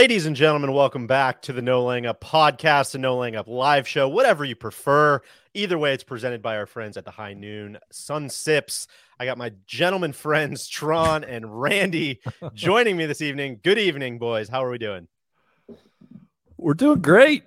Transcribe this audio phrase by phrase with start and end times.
[0.00, 3.46] Ladies and gentlemen, welcome back to the No Laying Up podcast, the No Laying Up
[3.46, 5.20] live show, whatever you prefer.
[5.52, 8.86] Either way, it's presented by our friends at the High Noon Sun Sips.
[9.18, 12.22] I got my gentleman friends, Tron and Randy,
[12.54, 13.60] joining me this evening.
[13.62, 14.48] Good evening, boys.
[14.48, 15.06] How are we doing?
[16.56, 17.44] We're doing great.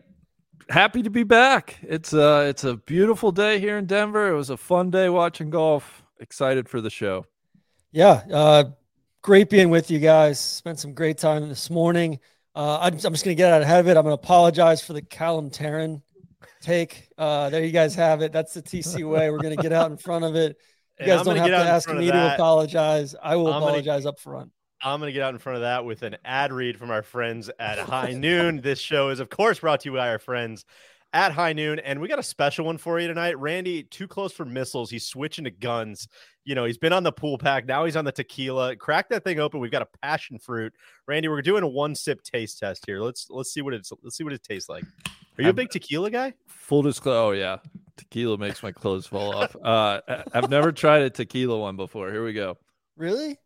[0.70, 1.80] Happy to be back.
[1.82, 4.30] It's uh it's a beautiful day here in Denver.
[4.30, 6.04] It was a fun day watching golf.
[6.20, 7.26] Excited for the show.
[7.92, 8.66] Yeah, uh,
[9.24, 10.40] great being with you guys.
[10.40, 12.20] Spent some great time this morning.
[12.56, 13.98] Uh, I'm, I'm just going to get out ahead of it.
[13.98, 16.02] I'm going to apologize for the Callum Tarren
[16.62, 17.10] take.
[17.18, 18.32] Uh, there you guys have it.
[18.32, 19.30] That's the TC way.
[19.32, 20.58] We're going to get out in front of it.
[21.00, 23.16] You guys don't have to ask me to apologize.
[23.22, 24.52] I will I'm gonna- apologize up front.
[24.80, 27.02] I'm going to get out in front of that with an ad read from our
[27.02, 28.62] friends at High Noon.
[28.62, 30.66] This show is, of course, brought to you by our friends
[31.14, 31.80] at High Noon.
[31.80, 33.38] And we got a special one for you tonight.
[33.38, 34.90] Randy, too close for missiles.
[34.90, 36.08] He's switching to guns.
[36.44, 37.66] You know, he's been on the pool pack.
[37.66, 38.76] Now he's on the tequila.
[38.76, 39.60] Crack that thing open.
[39.60, 40.74] We've got a passion fruit.
[41.08, 43.00] Randy, we're doing a one sip taste test here.
[43.00, 44.84] Let's let's see what it's let's see what it tastes like.
[44.84, 46.34] Are you a I'm- big tequila guy?
[46.48, 47.18] Full disclosure.
[47.18, 47.58] Oh yeah,
[47.98, 49.56] tequila makes my clothes fall off.
[49.56, 50.02] Uh,
[50.34, 52.12] I've never tried a tequila one before.
[52.12, 52.58] Here we go.
[52.98, 53.38] Really?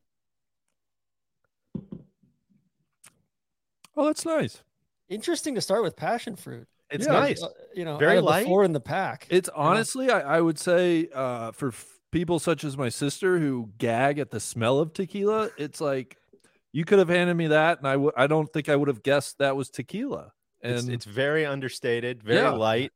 [3.95, 4.61] Oh, that's nice.
[5.09, 6.67] Interesting to start with passion fruit.
[6.89, 7.43] It's Yeah, nice.
[7.43, 8.45] Uh, you know, Very out of the light.
[8.45, 9.27] four in the pack.
[9.29, 13.69] It's honestly, I, I would say, uh, for f- people such as my sister who
[13.77, 16.17] gag at the smell of tequila, it's like
[16.71, 19.03] you could have handed me that, and I w- I don't think I would have
[19.03, 20.31] guessed that was tequila.
[20.61, 22.51] And It's, it's very understated, very Yeah.
[22.51, 22.91] light.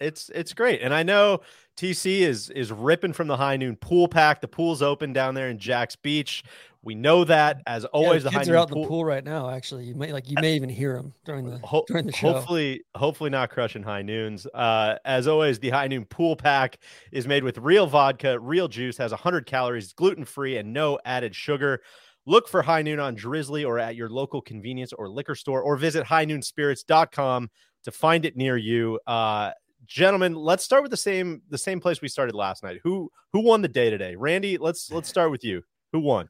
[0.00, 1.40] It's it's great, and I know
[1.76, 4.40] TC is is ripping from the high noon pool pack.
[4.40, 6.42] The pool's open down there in Jax Beach.
[6.86, 7.62] We know that.
[7.66, 8.82] As always, the the high kids noon are out in pool.
[8.84, 9.50] the pool right now.
[9.50, 12.32] Actually, you may like you may even hear them during the Ho- during the show.
[12.32, 14.46] Hopefully, hopefully not crushing high noons.
[14.54, 16.78] Uh, as always, the high noon pool pack
[17.10, 21.34] is made with real vodka, real juice, has 100 calories, gluten free, and no added
[21.34, 21.82] sugar.
[22.24, 25.76] Look for High Noon on Drizly or at your local convenience or liquor store, or
[25.76, 27.50] visit highnoonspirits.com
[27.82, 29.00] to find it near you.
[29.08, 29.50] Uh,
[29.86, 32.78] gentlemen, let's start with the same the same place we started last night.
[32.84, 34.14] Who who won the day today?
[34.14, 35.62] Randy, let's let's start with you.
[35.92, 36.28] Who won?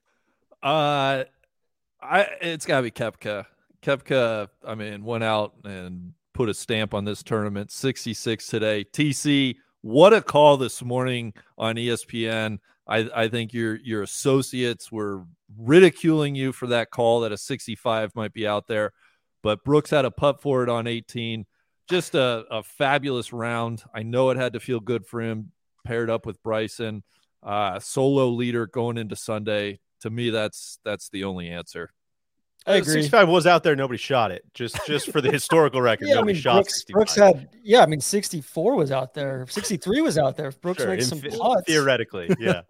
[0.67, 1.23] Uh,
[2.03, 3.47] I it's got to be Koepka.
[3.83, 7.71] Koepka, I mean, went out and put a stamp on this tournament.
[7.71, 8.85] 66 today.
[8.85, 12.59] TC, what a call this morning on ESPN.
[12.89, 15.23] I, I think your your associates were
[15.57, 18.93] ridiculing you for that call that a 65 might be out there,
[19.45, 21.47] but Brooks had a putt for it on 18.
[21.89, 23.85] Just a, a fabulous round.
[23.95, 25.53] I know it had to feel good for him,
[25.85, 27.05] paired up with Bryson.
[27.41, 29.79] Uh, solo leader going into Sunday.
[30.07, 31.91] To me, that's that's the only answer.
[32.65, 32.93] I agree.
[32.95, 33.75] 65 was out there.
[33.75, 34.45] Nobody shot it.
[34.55, 36.95] Just just for the historical record, Yeah, I nobody mean, shot Brooks, 65.
[36.95, 40.47] Brooks had, yeah, I mean, 64 was out there, 63 was out there.
[40.49, 41.63] If Brooks Sure, makes in some the- putts.
[41.67, 42.63] theoretically, yeah.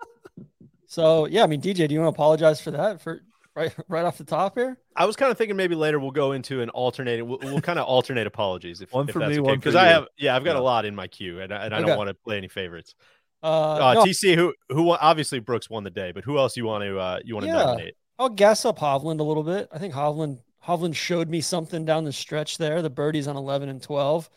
[0.87, 3.21] So, yeah, I mean, DJ, do you want to apologize for that for
[3.55, 4.79] right right off the top here?
[4.97, 7.29] I was kind of thinking maybe later we'll go into an alternating.
[7.29, 9.41] We'll, we'll kind of alternate apologies if, One if for that's me, okay.
[9.43, 10.61] one for because I have yeah I've got Yeah.
[10.61, 11.87] a lot in my queue and, I- and I Okay.
[11.89, 12.95] don't want to play any favorites.
[13.43, 16.65] Uh, Uh, no, TC who who obviously Brooks won the day, but who else you
[16.65, 17.65] want to uh, you want to Yeah.
[17.65, 17.95] nominate?
[18.19, 19.69] I'll gas up Hovland a little bit.
[19.73, 22.83] I think Hovland Hovland showed me something down the stretch there.
[22.83, 24.29] The birdies on 11 and 12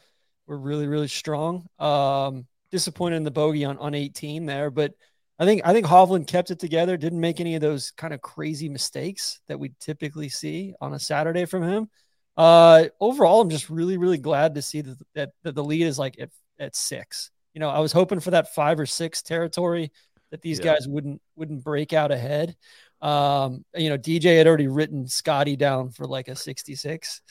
[0.48, 1.68] were really really strong.
[1.80, 4.94] Um, disappointed in the bogey on on 18 there, but
[5.40, 6.98] I think I think Hovland kept it together.
[6.98, 11.00] Didn't make any of those kind of crazy mistakes that we typically see on a
[11.00, 11.90] Saturday from him.
[12.36, 15.98] Uh, overall, I'm just really really glad to see that that, that the lead is
[15.98, 16.30] like at,
[16.60, 17.32] at six.
[17.60, 19.92] You know, I was hoping for that five or six territory
[20.32, 20.76] that these Yeah.
[20.76, 22.56] guys wouldn't wouldn't break out ahead.
[23.02, 27.22] Um, you know, DJ had already written Scottie down for like a 66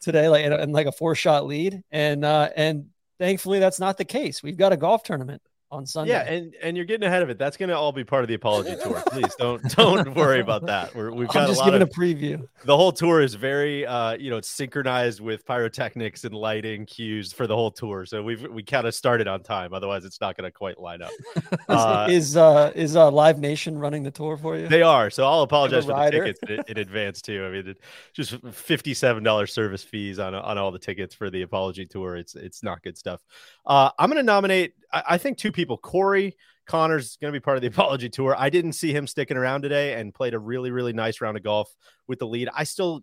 [0.00, 2.86] today, like and, and like a four shot lead, and uh, and
[3.20, 4.42] thankfully that's not the case.
[4.42, 5.40] We've got a golf tournament
[5.76, 6.12] on Sunday.
[6.12, 7.38] Yeah, and and you're getting ahead of it.
[7.38, 9.02] That's going to all be part of the apology tour.
[9.08, 10.94] Please don't don't worry about that.
[10.94, 12.48] We're, we've got I'm a just lot giving of a preview.
[12.64, 17.32] the whole tour is very uh you know it's synchronized with pyrotechnics and lighting cues
[17.32, 18.06] for the whole tour.
[18.06, 19.72] So we've we kind of started on time.
[19.72, 21.12] Otherwise, it's not going to quite line up.
[21.68, 24.68] Uh, is uh is uh Live Nation running the tour for you?
[24.68, 25.10] They are.
[25.10, 27.44] So I'll apologize for the tickets in, in advance too.
[27.44, 27.78] I mean, it,
[28.12, 32.16] just fifty-seven dollars service fees on on all the tickets for the apology tour.
[32.16, 33.20] It's it's not good stuff.
[33.66, 34.74] Uh, I'm going to nominate.
[34.92, 35.65] I, I think two people.
[35.74, 36.36] Corey
[36.66, 38.34] Conners is going to be part of the apology tour.
[38.38, 41.42] I didn't see him sticking around today and played a really really nice round of
[41.42, 41.74] golf
[42.06, 42.48] with the lead.
[42.54, 43.02] I still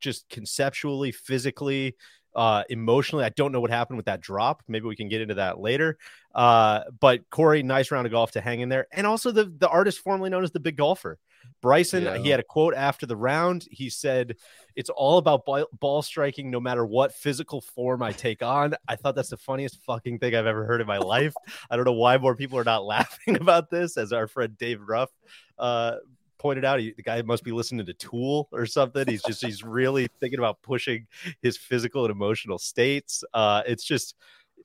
[0.00, 1.96] just conceptually, physically,
[2.34, 3.24] uh, emotionally.
[3.24, 4.62] I don't know what happened with that drop.
[4.68, 5.98] Maybe we can get into that later.
[6.34, 9.68] Uh, but Corey, nice round of golf to hang in there, and also the the
[9.68, 11.18] artist formerly known as the Big Golfer.
[11.60, 12.18] Bryson, Yeah.
[12.18, 13.66] he had a quote after the round.
[13.70, 14.36] He said,
[14.76, 15.44] It's all about
[15.80, 18.74] ball, striking, no matter what physical form I take on.
[18.86, 21.34] I thought that's the funniest fucking thing I've ever heard in my life.
[21.70, 24.80] I don't know why more people are not laughing about this, as our friend Dave
[24.86, 25.10] Ruff
[25.58, 25.96] uh,
[26.38, 26.78] pointed out.
[26.78, 29.04] He, the guy must be listening to Tool or something.
[29.08, 31.06] He's just, he's really thinking about pushing
[31.42, 33.24] his physical and emotional states.
[33.34, 34.14] Uh, it's just,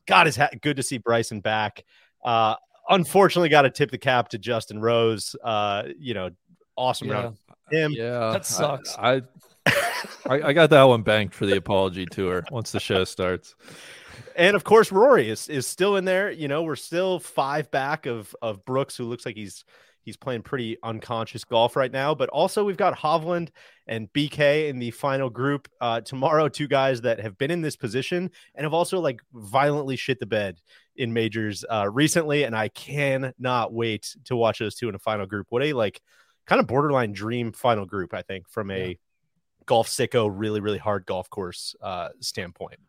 [0.05, 1.83] God, it's ha- good to see Bryson back.
[2.23, 2.55] Uh,
[2.89, 5.35] unfortunately, got to tip the cap to Justin Rose.
[5.43, 6.29] Uh, you know,
[6.75, 7.13] awesome Yeah.
[7.13, 7.37] round.
[7.71, 7.91] Him.
[7.93, 8.95] Yeah, That sucks.
[8.99, 9.21] I,
[10.27, 13.55] I, I got that one banked for the apology tour once the show starts.
[14.35, 16.29] And of course, Rory is, is still in there.
[16.31, 19.63] You know, we're still five back of of Brooks, who looks like he's
[20.01, 22.13] he's playing pretty unconscious golf right now.
[22.13, 23.49] But also, we've got Hovland
[23.87, 26.47] and BK in the final group uh, tomorrow.
[26.49, 30.25] Two guys that have been in this position and have also like violently shit the
[30.25, 30.57] bed
[30.97, 32.43] in majors uh, recently.
[32.43, 35.47] And I cannot wait to watch those two in a final group.
[35.49, 36.01] What a like
[36.45, 38.97] kind of borderline dream final group, I think, from a
[39.65, 42.79] golf sicko, really really hard golf course uh, standpoint.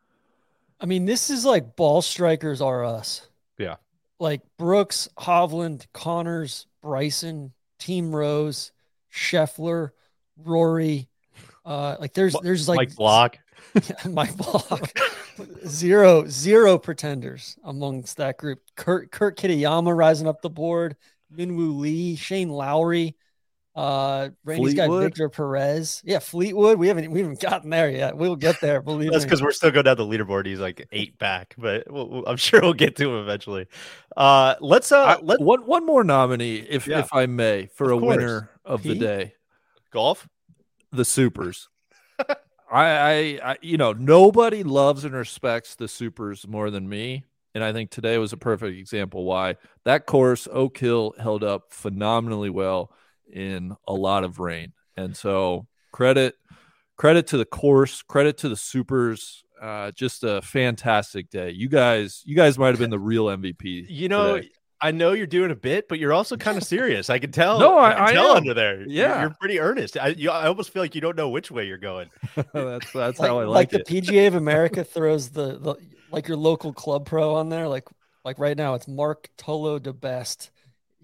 [0.80, 3.28] I mean, this is like ball strikers are us.
[3.58, 3.76] Yeah.
[4.18, 8.72] Like Brooks, Hovland, Conners, Bryson, Team Rose,
[9.12, 9.90] Scheffler,
[10.36, 11.08] Rory.
[11.64, 13.38] Uh, like there's there's like Mike Block.
[14.08, 14.92] Mike Block.
[15.66, 18.60] zero zero pretenders amongst that group.
[18.76, 20.96] Kurt Kurt Kitayama rising up the board.
[21.34, 23.16] Minwoo Lee, Shane Lowry.
[23.74, 26.00] Uh, Randy's got Victor Perez.
[26.04, 26.78] Yeah, Fleetwood.
[26.78, 28.16] We haven't we haven't gotten there yet.
[28.16, 28.80] We'll get there.
[28.80, 30.46] Believe That's because we're still going down the leaderboard.
[30.46, 33.66] He's like eight back, but we'll, we'll- I'm sure we'll get to him eventually.
[34.16, 37.00] Uh, let's uh, I- let one one more nominee, if Yeah.
[37.00, 38.16] if I may, for Of a course.
[38.16, 39.34] winner of the day.
[39.90, 40.28] golf.
[40.92, 41.68] the supers.
[42.28, 42.36] I,
[42.70, 47.24] I, I, you know, nobody loves and respects the supers more than me.
[47.56, 51.72] And I think today was a perfect example why that course, Oak Hill, held up
[51.72, 52.90] phenomenally well
[53.32, 54.72] in a lot of rain.
[54.96, 56.34] And so credit,
[56.96, 59.42] credit to the course, credit to the supers.
[59.60, 61.50] Uh, just a fantastic day.
[61.50, 63.86] You guys, you guys might have been the real MVP.
[63.88, 64.50] You know, today.
[64.80, 67.08] I know you're doing a bit, but you're also kind of serious.
[67.08, 67.58] I can tell.
[67.60, 68.36] No, I- can I tell am.
[68.38, 68.80] under there.
[68.80, 69.20] You're- Yeah.
[69.22, 69.96] you're, pretty earnest.
[69.96, 72.10] I, you, I almost feel like you don't know which way you're going.
[72.52, 73.86] that's that's like, how I like like, it.
[73.86, 75.76] the PGA of America throws the, the
[76.10, 77.66] like your local club pro on there.
[77.66, 77.88] Like
[78.24, 80.50] like right now, it's Mark Tolo de Best,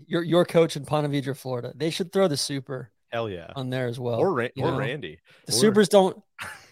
[0.06, 1.72] your your coach in Ponte Vedra, Florida.
[1.74, 3.50] They should throw the super Hell yeah.
[3.56, 4.18] on there as well.
[4.20, 4.78] or Ra- or know?
[4.78, 5.18] Randy.
[5.46, 6.22] The Or- supers don't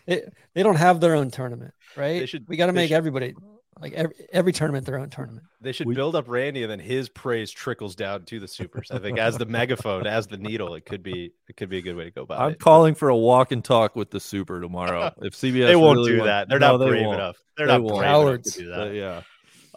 [0.06, 0.22] they,
[0.54, 2.20] they don't have their own tournament, right?
[2.20, 3.34] They should- we got to make should- everybody
[3.80, 5.44] like every, every tournament their own tournament.
[5.60, 8.90] They should We- build up Randy, and then his praise trickles down to the supers.
[8.90, 11.82] I think as the megaphone, as the needle, it could be it could be a
[11.82, 12.58] good way to go about I'm it.
[12.58, 15.12] calling for a walk and talk with the super tomorrow.
[15.22, 16.48] If CBS, they won't really do want- that.
[16.48, 17.14] They're No, not brave won't.
[17.20, 17.36] enough.
[17.56, 17.98] They're They not won't.
[17.98, 18.76] brave enough to do that.
[18.78, 19.22] But yeah,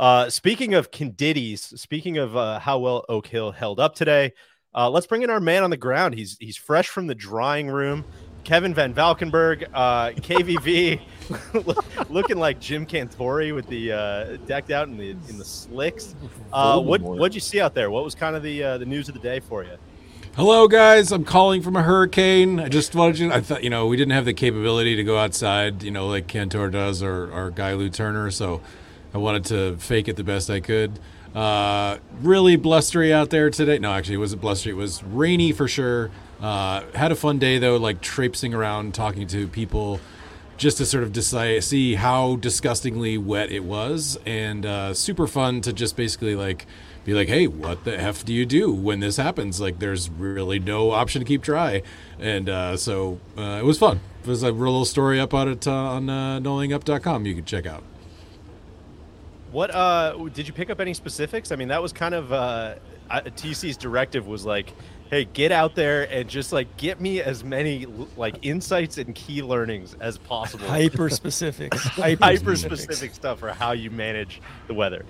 [0.01, 4.33] Uh, speaking of conditties, speaking of uh, how well Oak Hill held up today,
[4.73, 6.15] uh, let's bring in our man on the ground.
[6.15, 8.03] He's he's fresh from the drying room.
[8.43, 11.01] Kevin Van Valkenburg, uh, KVV,
[12.09, 16.15] looking like Jim Cantore with the uh, decked out in the in the slicks.
[16.51, 17.91] Uh, what what'd you see out there?
[17.91, 19.77] What was kind of the uh, the news of the day for you?
[20.35, 21.11] Hello, guys.
[21.11, 22.59] I'm calling from a hurricane.
[22.59, 23.31] I just wanted you.
[23.31, 26.25] I thought you know we didn't have the capability to go outside, you know, like
[26.25, 28.31] Cantore does or or Guy Lou Turner.
[28.31, 28.61] So
[29.13, 30.99] I wanted to fake it the best I could.
[31.35, 33.79] Uh, really blustery out there today.
[33.79, 34.73] No, actually, it wasn't blustery.
[34.73, 36.11] It was rainy for sure.
[36.41, 39.99] Uh, had a fun day though, like traipsing around, talking to people,
[40.57, 45.61] just to sort of decide see how disgustingly wet it was, and uh, super fun
[45.61, 46.65] to just basically like
[47.05, 49.59] be like, hey, what the f do you do when this happens?
[49.59, 51.81] Like, there's really no option to keep dry,
[52.19, 54.01] and uh, so uh, it was fun.
[54.23, 57.25] There's a real little story up on it uh, on uh, nolayingup.com.
[57.25, 57.83] You can check out.
[59.51, 61.51] What uh did you pick up any specifics?
[61.51, 62.75] I mean, that was kind of uh
[63.09, 64.73] TC's directive was like,
[65.09, 69.43] "Hey, get out there and just like get me as many like insights and key
[69.43, 71.83] learnings as possible." Hyper specifics.
[71.83, 75.05] Hyper, hyper specific stuff for how you manage the weather.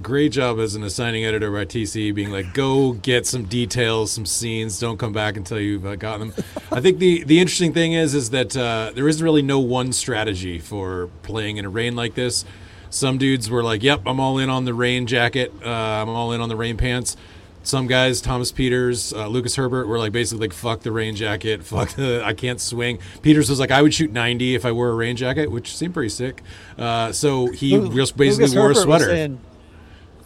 [0.00, 4.24] Great job as an assigning editor by TC, being like, go get some details, some
[4.24, 4.78] scenes.
[4.78, 6.44] Don't come back until you've uh, gotten them.
[6.70, 9.92] I think the the interesting thing is is that uh, there is really no one
[9.92, 12.44] strategy for playing in a rain like this.
[12.90, 15.52] Some dudes were like, "Yep, I'm all in on the rain jacket.
[15.64, 17.16] Uh, I'm all in on the rain pants."
[17.64, 21.62] Some guys, Thomas Pieters, uh, Lucas Herbert, were like basically like, "Fuck the rain jacket.
[21.64, 24.88] Fuck the I can't swing." Pieters was like, "I would shoot 90 if I wore
[24.88, 26.42] a rain jacket," which seemed pretty sick.
[26.78, 29.04] Uh, so he Lu- just basically Lucas wore a Herbert was sweater.
[29.04, 29.40] saying,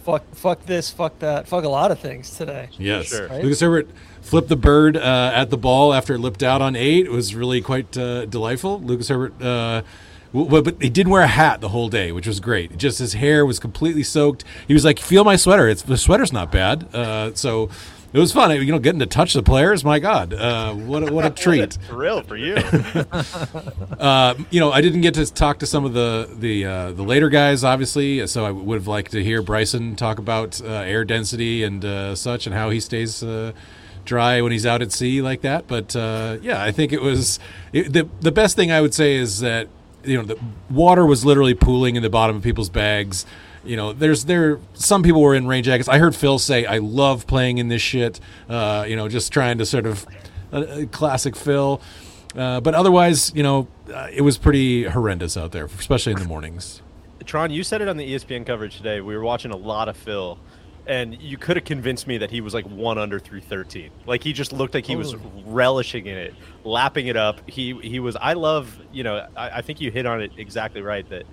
[0.04, 2.68] fuck, fuck this, fuck that, fuck a lot of things today.
[2.78, 3.06] Yes.
[3.06, 3.26] Sure.
[3.28, 3.42] Right?
[3.42, 3.88] Lucas Herbert
[4.20, 7.06] flipped the bird uh, at the ball after it lipped out on eight.
[7.06, 8.80] It was really quite uh, delightful.
[8.80, 9.82] Lucas Herbert, uh, w- w-
[10.32, 12.76] but he didn't wear a hat the whole day, which was great.
[12.76, 14.44] Just his hair was completely soaked.
[14.66, 15.68] He was like, "Feel my sweater.
[15.68, 17.70] It's the sweater's not bad." Uh, so.
[18.14, 19.86] It was fun, you know, getting to touch the players.
[19.86, 21.78] My God, uh, what a, what a treat!
[21.88, 22.56] Thrill for you.
[23.98, 27.04] Uh, you know, I didn't get to talk to some of the the uh, the
[27.04, 28.26] later guys, obviously.
[28.26, 32.14] So I would have liked to hear Bryson talk about uh, air density and uh,
[32.16, 33.52] such, and how he stays uh,
[34.04, 35.68] dry when he's out at sea like that.
[35.68, 37.38] But uh, yeah, I think it was
[37.72, 39.68] it, the the best thing I would say is that
[40.04, 40.38] you know the
[40.70, 43.26] water was literally pooling in the bottom of people's bags.
[43.64, 45.88] You know, there's there some people were in rain jackets.
[45.88, 49.58] I heard Phil say, "I love playing in this shit." Uh, you know, just trying
[49.58, 50.06] to sort of
[50.52, 51.80] uh, classic Phil.
[52.36, 56.24] Uh, but otherwise, you know, uh, it was pretty horrendous out there, especially in the
[56.24, 56.80] mornings.
[57.24, 59.00] Tron, you said it on the ESPN coverage today.
[59.00, 60.38] We were watching a lot of Phil,
[60.86, 63.90] and you could have convinced me that he was like one under through thirteen.
[64.06, 65.14] Like he just looked like he was
[65.46, 66.34] relishing in it,
[66.64, 67.48] lapping it up.
[67.48, 68.16] He he was.
[68.16, 68.78] I love.
[68.92, 71.08] You know, I, I think you hit on it exactly right.
[71.08, 71.24] That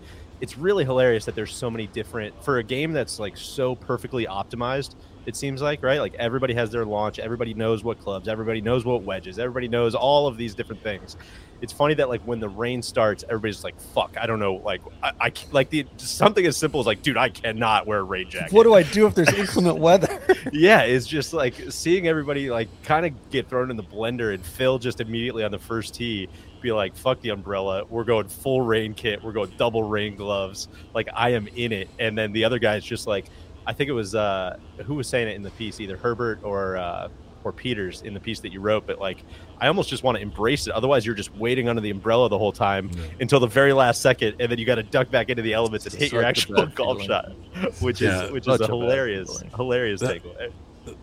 [0.42, 4.26] it's really hilarious that there's so many different for a game that's like so perfectly
[4.26, 4.96] optimized.
[5.30, 7.20] It seems like right, like everybody has their launch.
[7.20, 8.28] Everybody knows what clubs.
[8.28, 9.38] Everybody knows what wedges.
[9.38, 11.16] Everybody knows all of these different things
[11.62, 14.82] it's funny that like when the rain starts, everybody's like, "Fuck, I don't know." Like,
[15.04, 18.30] I, I like the something as simple as like, "Dude, I cannot wear a rain
[18.30, 20.22] jacket." What do I do if there's inclement weather?
[20.52, 24.44] yeah, it's just like seeing everybody like kind of get thrown in the blender and
[24.46, 26.30] Phil just immediately on the first tee
[26.62, 30.68] be like, "Fuck the umbrella, we're going full rain kit, we're going double rain gloves."
[30.94, 33.26] Like I am in it, and then the other guy's just like,
[33.70, 36.78] I think it was uh who was saying it in the piece, either Herbert or
[36.78, 37.10] uh
[37.46, 39.24] or Pieters in the piece that you wrote, but like
[39.62, 40.74] I almost just want to embrace it.
[40.74, 42.90] Otherwise, you're just waiting under the umbrella the whole time
[43.22, 45.86] until the very last second, and then you got to duck back into the elements
[45.86, 47.08] and hit your Such a actual golf feeling.
[47.08, 47.32] shot,
[47.82, 49.56] which Yeah, is which is a a hilarious, feeling.
[49.56, 50.52] hilarious That- takeaway.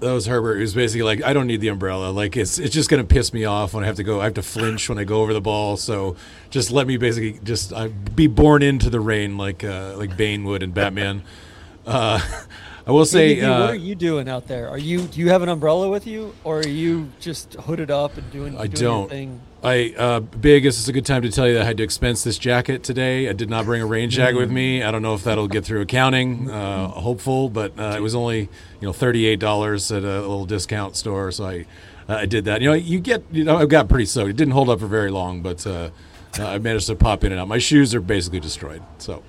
[0.01, 0.57] That was Herbert.
[0.57, 2.11] He was basically like, I don't need the umbrella.
[2.11, 4.21] Like it's it's just gonna piss me off when I have to go.
[4.21, 5.77] I have to flinch when I go over the ball.
[5.77, 6.17] So
[6.51, 10.43] just let me basically just uh, be born into the rain like uh, like Bane
[10.45, 11.23] would in Batman.
[11.87, 12.21] Uh,
[12.87, 14.69] I will say, uh, what are you doing out there?
[14.69, 18.17] Are you do you have an umbrella with you, or are you just hooded up
[18.17, 18.57] and doing?
[18.57, 19.09] I doing don't.
[19.09, 19.41] Thing?
[19.61, 20.63] I uh, big.
[20.63, 22.85] This is a good time to tell you that I had to expense this jacket
[22.85, 23.29] today.
[23.29, 24.85] I did not bring a rain jacket with me.
[24.85, 26.49] I don't know if that'll get through accounting.
[26.49, 28.49] Uh, hopeful, but uh, it was only you
[28.83, 31.67] know thirty eight dollars at a little discount store, so I
[32.09, 32.61] uh, I did that.
[32.61, 34.31] You know, you get you know I got pretty soaked.
[34.31, 35.91] It didn't hold up for very long, but uh,
[36.39, 37.49] I managed to pop in and out.
[37.49, 38.83] My shoes are basically destroyed.
[38.99, 39.25] So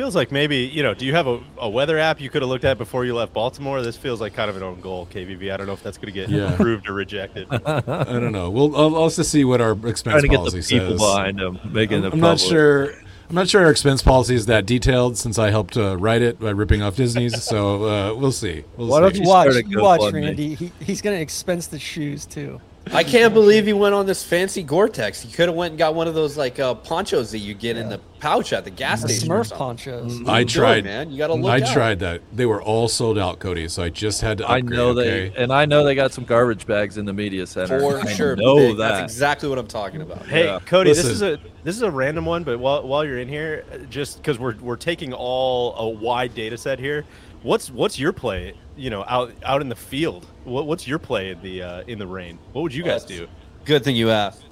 [0.00, 0.94] Feels like maybe you know.
[0.94, 3.34] Do you have a, a weather app you could have looked at before you left
[3.34, 3.82] Baltimore?
[3.82, 5.52] This feels like kind of an own goal, KVV.
[5.52, 6.50] I don't know if that's going to get Yeah.
[6.54, 7.46] approved or rejected.
[7.50, 8.48] I don't know.
[8.48, 11.00] We'll I'll, I'll just see what our expense Trying to get policy the people says.
[11.00, 12.94] behind them, making I'm, the I'm not sure.
[13.28, 16.40] I'm not sure our expense policy is that detailed since I helped uh, write it
[16.40, 17.42] by ripping off Disney's.
[17.44, 18.64] So uh, we'll see.
[18.78, 19.02] We'll Why see.
[19.02, 20.54] don't You you watch, start a you watch, Randy.
[20.54, 22.58] He, he's gonna expense the shoes too.
[22.92, 25.20] I can't believe he went on this fancy Gore-Tex.
[25.22, 27.76] He could have went and got one of those like uh, ponchos that you get
[27.76, 29.30] in the pouch at the gas The station.
[29.30, 29.58] or Smurf something.
[29.58, 30.20] ponchos.
[30.20, 31.10] I What are you doing, tried, man.
[31.12, 31.50] You got to look.
[31.52, 31.72] I out.
[31.72, 32.20] tried that.
[32.32, 33.68] They were all sold out, Cody.
[33.68, 34.48] So I just had to.
[34.50, 35.34] I know they, okay?
[35.42, 37.78] and I know they got some garbage bags in the media center.
[37.78, 38.34] for I sure.
[38.34, 38.76] know big.
[38.78, 38.88] that.
[39.00, 40.26] That's exactly what I'm talking about.
[40.26, 40.58] Hey, Yeah.
[40.66, 43.64] Cody, this is a this is a random one, but while while you're in here,
[43.72, 47.04] uh, just because we're we're taking all a wide data set here,
[47.42, 48.54] what's what's your play?
[48.80, 51.98] You know, out out in the field, what, what's your play in the uh, in
[51.98, 52.38] the rain?
[52.52, 53.28] What would you guys do?
[53.66, 54.42] Good thing you asked.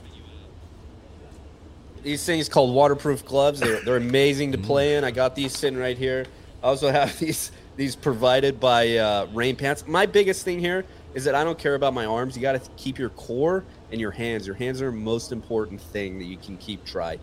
[2.03, 3.59] These things called waterproof gloves.
[3.59, 5.05] They're, they're amazing to play in.
[5.05, 6.27] I got these sitting right here.
[6.63, 9.87] I also have these these provided by uh, Rain Pants.
[9.87, 12.37] My biggest thing here is that I don't care about my arms.
[12.37, 14.47] You got to keep your core and your hands.
[14.47, 17.19] Your hands are the most important thing that you can keep dry.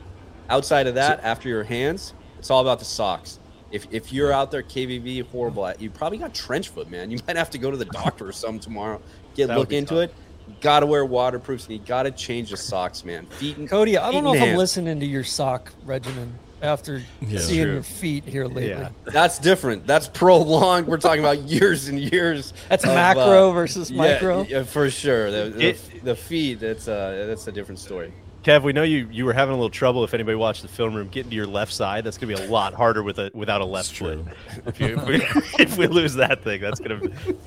[0.50, 3.40] Outside of that, after your hands, it's all about the socks.
[3.76, 7.12] If, if you're out there KVV horrible, you probably got trench foot, man.
[7.12, 9.02] You might have to go to the doctor or something tomorrow.
[9.36, 10.04] Get That look into tough.
[10.10, 10.62] it.
[10.62, 13.26] Got to wear waterproofs and you got to change the socks, man.
[13.26, 17.02] Feet and Cody, I don't know and if I'm listening to your sock regimen after
[17.20, 17.40] Yeah.
[17.40, 17.74] seeing True.
[17.74, 18.70] your feet here lately.
[18.70, 18.90] Yeah.
[19.06, 19.86] That's different.
[19.88, 20.88] That's prolonged.
[20.88, 22.54] We're talking about years and years.
[22.70, 24.44] That's of, uh, macro versus yeah, micro.
[24.44, 25.32] Yeah, for sure.
[25.32, 26.60] The, the, It- the feet.
[26.60, 28.14] That's uh, that's a different story.
[28.46, 30.04] Kev, we know you you were having a little trouble.
[30.04, 32.48] If anybody watched the film room, getting to your left side, that's gonna be a
[32.48, 34.20] lot harder with a without a left It's foot.
[34.68, 35.16] If, you, if, we,
[35.64, 37.02] if we lose that thing, that's gonna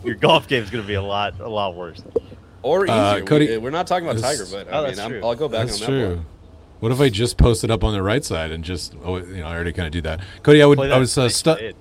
[0.04, 2.02] your golf game is gonna be a lot a lot worse.
[2.62, 2.94] Or easier.
[2.96, 5.20] Uh, Cody- we, we're not talking about Tiger, but Oh, I that's mean, I'm, true.
[5.24, 6.16] I'll go back That's on that true.
[6.16, 6.26] one.
[6.80, 9.46] What if I just posted up on the right side and just oh you know
[9.46, 10.20] I already kind of do that.
[10.42, 11.76] Cody, I would I was uh, snake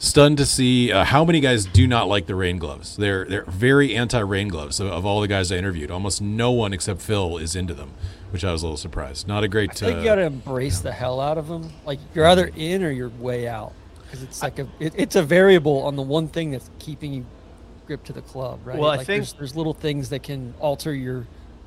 [0.00, 2.96] stunned to see uh, how many guys do not like the rain gloves.
[2.96, 4.80] They're they're very anti rain gloves.
[4.80, 7.92] Of, of all the guys I interviewed, almost no one except Phil is into them,
[8.30, 9.26] which I was a little surprised.
[9.28, 9.70] Not a great.
[9.70, 11.72] I think uh, you got to embrace the hell out of them.
[11.84, 13.72] Like you're either in or you're way out.
[14.04, 17.26] because it's like a it, it's a variable on the one thing that's keeping you
[17.86, 18.78] grip to the club, right?
[18.78, 21.26] Well, I like think- there's, there's little things that can alter your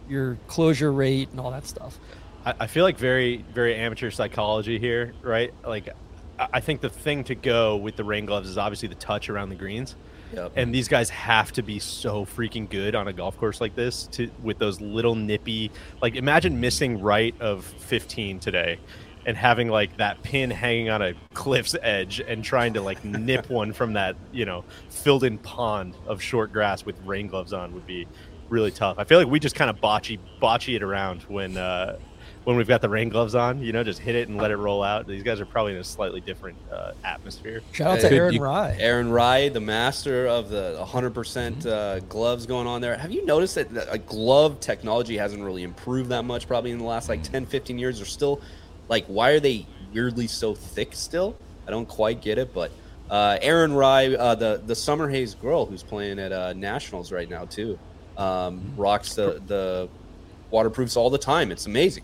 [0.09, 1.97] your closure rate and all that stuff.
[2.45, 5.53] I, I feel like very, very amateur psychology here, right?
[5.65, 5.89] Like,
[6.37, 9.29] I, I think the thing to go with the rain gloves is obviously the touch
[9.29, 9.95] around the greens.
[10.33, 10.53] Yep.
[10.55, 14.07] And these guys have to be so freaking good on a golf course like this
[14.13, 15.71] to with those little nippy
[16.01, 18.79] like imagine missing right of 15 today
[19.25, 23.49] and having like that pin hanging on a cliff's edge and trying to like nip
[23.49, 27.73] one from that, you know, filled in pond of short grass with rain gloves on
[27.73, 28.07] would be
[28.49, 28.97] really tough.
[28.99, 31.97] I feel like we just kind of botchy botchy it around when uh
[32.43, 34.57] when we've got the rain gloves on, you know, just hit it and let it
[34.57, 35.07] roll out.
[35.07, 37.61] These guys are probably in a slightly different uh, atmosphere.
[37.71, 38.75] Shout out Hey, to Aaron you- Rai.
[38.79, 42.97] Aaron Rai, the master of the 100% uh, gloves going on there.
[42.97, 46.79] Have you noticed that the- a glove technology hasn't really improved that much probably in
[46.79, 47.97] the last like 10, 15 years?
[47.97, 48.41] They're still
[48.89, 51.37] like, why are they weirdly so thick still?
[51.65, 52.71] I don't quite get it, but
[53.09, 57.29] uh, Aaron Rai, uh, the the Summer Hayes girl who's playing at uh, Nationals right
[57.29, 57.79] now too,
[58.17, 59.87] um, rocks the the
[60.51, 61.51] waterproofs all the time.
[61.51, 62.03] It's amazing.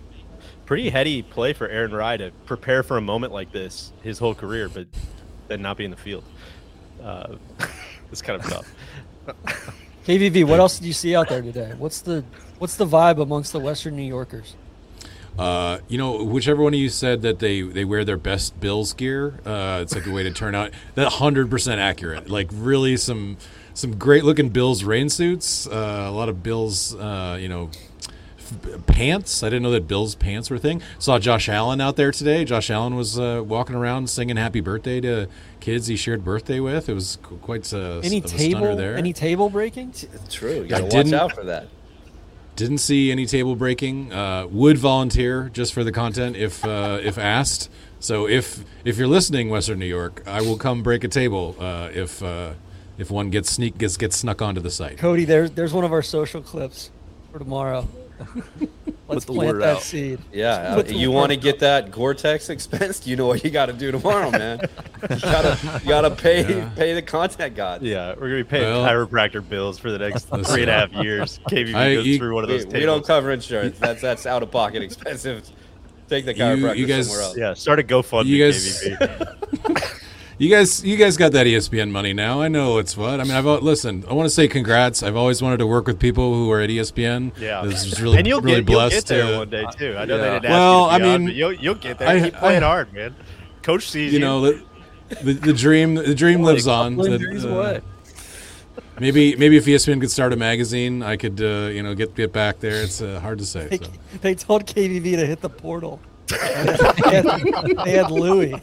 [0.70, 4.36] Pretty heady play for Aaron Rai to prepare for a moment like this his whole
[4.36, 4.86] career, but
[5.48, 6.24] then not be in the field.
[7.02, 7.38] Uh,
[8.12, 8.76] it's kind of tough.
[10.06, 11.74] KVV, what else did you see out there today?
[11.76, 12.24] What's the
[12.60, 14.56] what's the vibe amongst the Western New Yorkers?
[15.40, 18.94] Uh, you know, whichever one of you said that they, they wear their best Bills
[18.94, 22.30] gear, uh, it's like a way to turn out that hundred percent accurate.
[22.30, 23.38] Like really some
[23.74, 28.10] some great looking Bills rain suits, uh, a lot of Bills, uh, you know, f-
[28.88, 29.44] pants.
[29.44, 30.82] I didn't know that Bills pants were a thing.
[31.00, 32.46] Saw Josh Allen out there today.
[32.46, 35.28] Josh Allen was uh, walking around singing "Happy Birthday" to
[35.60, 36.90] kids he shared birthday with.
[36.90, 38.96] It was quite uh, Any of a stunner table there.
[38.98, 39.94] any table breaking?
[40.30, 40.62] True.
[40.62, 41.68] You gotta watch didn't- out for that.
[42.56, 44.12] Didn't see any table breaking.
[44.12, 47.70] Uh, would volunteer just for the content if uh, if asked.
[48.02, 51.90] So if if you're listening, Western New York, I will come break a table uh,
[51.94, 52.52] if uh,
[52.98, 54.98] if one gets sneak gets gets snuck onto the site.
[54.98, 56.92] Cody, there's there's one of our social clips
[57.32, 57.88] for tomorrow.
[59.08, 59.82] Let's plant that out.
[59.82, 60.20] seed.
[60.32, 63.08] Yeah, Put uh, you want to get that Gore-Tex expensed?
[63.08, 64.60] You know what you got to do tomorrow, man.
[65.10, 66.44] you gotta, you gotta pay
[66.76, 67.82] pay the contact god.
[67.82, 70.94] Yeah, we're gonna be paying Well- chiropractor bills for the next three and a half
[70.94, 71.40] years.
[71.50, 72.86] KVV I- goes you- through one of We, those we tables.
[72.86, 73.80] don't cover insurance.
[73.80, 75.50] That's that's out of pocket expensive.
[76.08, 77.38] Take the You- chiropractor you guys- somewhere else.
[77.38, 78.26] yeah, start a GoFundMe.
[78.26, 79.86] You guys- KVV.
[80.40, 82.42] You guys, you guys got that ESPN money now.
[82.42, 83.20] I know it's what.
[83.20, 84.06] I mean, I've al- listen.
[84.10, 85.04] I want to say congrats.
[85.04, 87.38] I've always wanted to work with people who are at ESPN.
[87.38, 89.66] Yeah, this is really, and you'll really get you'll blessed get there to- one day
[89.78, 89.98] too.
[89.98, 90.22] I know Yeah.
[90.22, 92.08] they didn't ask Well, you to be I on, mean, but you'll you'll get there.
[92.08, 93.16] I- Keep playing I- hard, man.
[93.64, 94.26] Coach sees You you.
[94.26, 94.64] know, the,
[95.24, 96.96] the, the dream, the dream lives on.
[96.96, 97.80] Couple The- uh.
[98.98, 102.32] Maybe maybe if ESPN could start a magazine, I could uh, you know get get
[102.32, 102.82] back there.
[102.82, 103.68] It's uh, hard to say.
[103.68, 103.92] They, So.
[104.22, 106.00] they told KVV to hit the portal.
[106.28, 107.26] they, had,
[107.86, 108.54] they had Louis.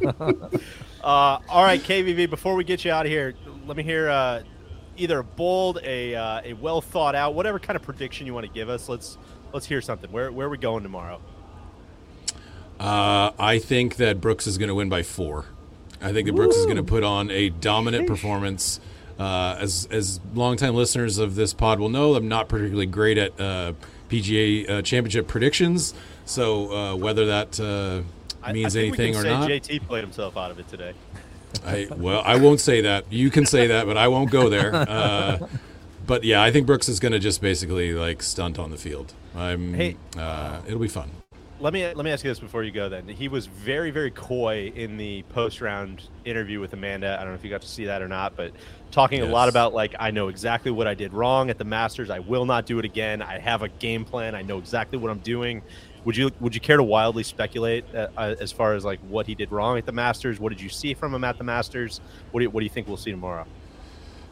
[1.02, 2.28] Uh, all right, KVV.
[2.28, 3.32] Before we get you out of here,
[3.66, 4.42] let me hear uh,
[4.98, 8.46] either a bold, a uh, a well thought out, whatever kind of prediction you want
[8.46, 8.86] to give us.
[8.86, 9.16] Let's
[9.54, 10.12] let's hear something.
[10.12, 11.20] Where where are we going tomorrow?
[12.78, 15.46] Uh, I think that Brooks is going to win by four.
[16.02, 18.80] I think that Brooks is going to put on a dominant performance.
[19.18, 23.38] Uh, as as longtime listeners of this pod will know, I'm not particularly great at
[23.40, 23.72] uh,
[24.08, 25.94] PGA uh, Championship predictions.
[26.24, 28.04] So uh, whether that
[28.42, 30.94] I- means I anything we or not, JT played himself out of it today.
[31.64, 33.12] I well, I won't say that.
[33.12, 34.74] You can say that, but I won't go there.
[34.90, 35.46] Uh,
[36.06, 39.12] but yeah, I think Brooks is going to just basically like stunt on the field.
[39.36, 39.74] I'm.
[39.74, 39.96] Hey.
[40.18, 41.10] uh, it'll be fun.
[41.60, 42.88] Let me let me ask you this before you go.
[42.88, 47.16] Then he was very very coy in the post round interview with Amanda.
[47.16, 48.52] I don't know if you got to see that or not, but
[48.90, 52.08] talking a lot about like I know exactly what I did wrong at the Masters.
[52.08, 53.20] I will not do it again.
[53.20, 54.34] I have a game plan.
[54.34, 55.62] I know exactly what I'm doing.
[56.04, 59.26] Would you would you care to wildly speculate uh, uh, as far as like what
[59.26, 60.40] he did wrong at the Masters?
[60.40, 62.00] What did you see from him at the Masters?
[62.30, 63.46] What do you, what do you think we'll see tomorrow?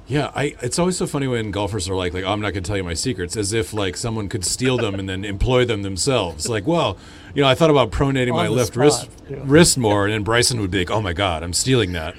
[0.07, 0.57] Yeah, I.
[0.63, 2.79] It's always so funny when golfers are like, like, oh, I'm not going to tell
[2.79, 6.49] you my secrets, as if like someone could steal them and then employ them themselves.
[6.49, 6.97] Like, well,
[7.35, 9.43] you know, I thought about pronating On my left spot, wrist too.
[9.45, 12.15] wrist more, and then Bryson would be like, oh my god, I'm stealing that.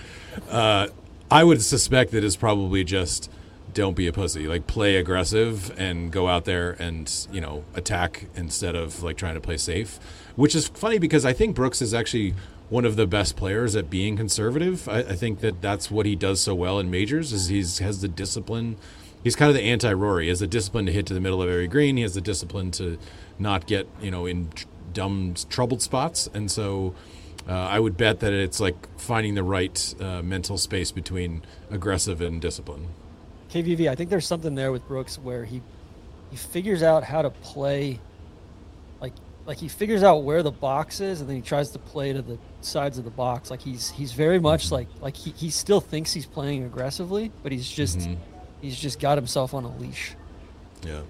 [0.52, 0.90] Uh,
[1.32, 3.32] I would suspect that it's probably just
[3.74, 8.26] don't be a pussy, like play aggressive and go out there and you know attack
[8.36, 10.00] instead of like trying to play safe.
[10.36, 12.34] Which is funny because I think Brooks is actually
[12.70, 14.88] one of the best players at being conservative.
[14.88, 18.02] I, I think that that's what he does so well in majors is he's has
[18.02, 18.78] the discipline.
[19.24, 20.26] He's kind of the anti Rory.
[20.26, 21.98] He has the discipline to hit to the middle of every green.
[21.98, 22.98] He has the discipline to
[23.38, 24.50] not get you know in
[24.94, 26.96] dumb troubled spots, and so.
[27.48, 32.22] Uh, I would bet that it's like finding the right uh, mental space between aggressive
[32.22, 32.90] and discipline.
[33.52, 35.62] KVV, I think there's something there with Brooks where he
[36.32, 38.00] he figures out how to play
[39.02, 39.14] like
[39.48, 42.22] like he figures out where the box is and then he tries to play to
[42.22, 43.50] the sides of the box.
[43.50, 47.52] Like he's he's very much like like he, he still thinks he's playing aggressively, but
[47.52, 48.18] he's just Mhm.
[48.62, 50.14] he's just got himself on a leash.
[50.86, 51.02] Yeah.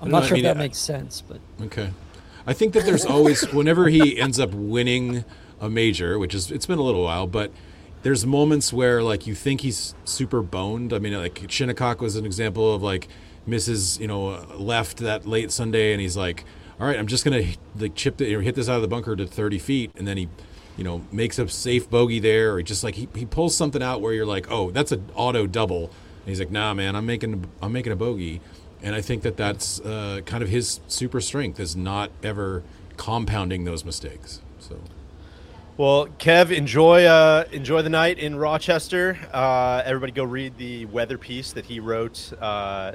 [0.00, 1.90] I'm not don't- sure I if that I- makes sense, but Okay.
[2.46, 5.24] I think that there's always whenever he ends up winning
[5.60, 7.50] a major, which is it's been a little while, but
[8.04, 10.92] there's moments where like you think he's super boned.
[10.92, 13.08] I mean, like Shinnecock was an example of like
[13.46, 16.44] misses, you know, left that late Sunday, and he's like,
[16.78, 17.44] "All right, I'm just gonna
[17.76, 20.28] like chip the, hit this out of the bunker to 30 feet," and then he,
[20.76, 24.02] you know, makes a safe bogey there, or just like he, he pulls something out
[24.02, 27.46] where you're like, "Oh, that's an auto double," and he's like, "Nah, man, I'm making
[27.62, 28.42] I'm making a bogey."
[28.82, 32.62] And I think that that's uh, kind of his super strength is not ever
[32.98, 34.42] compounding those mistakes.
[34.58, 34.78] So
[35.76, 39.18] Well, Kev, enjoy uh, enjoy the night in Rochester.
[39.32, 42.92] Uh, everybody, go read the weather piece that he wrote uh,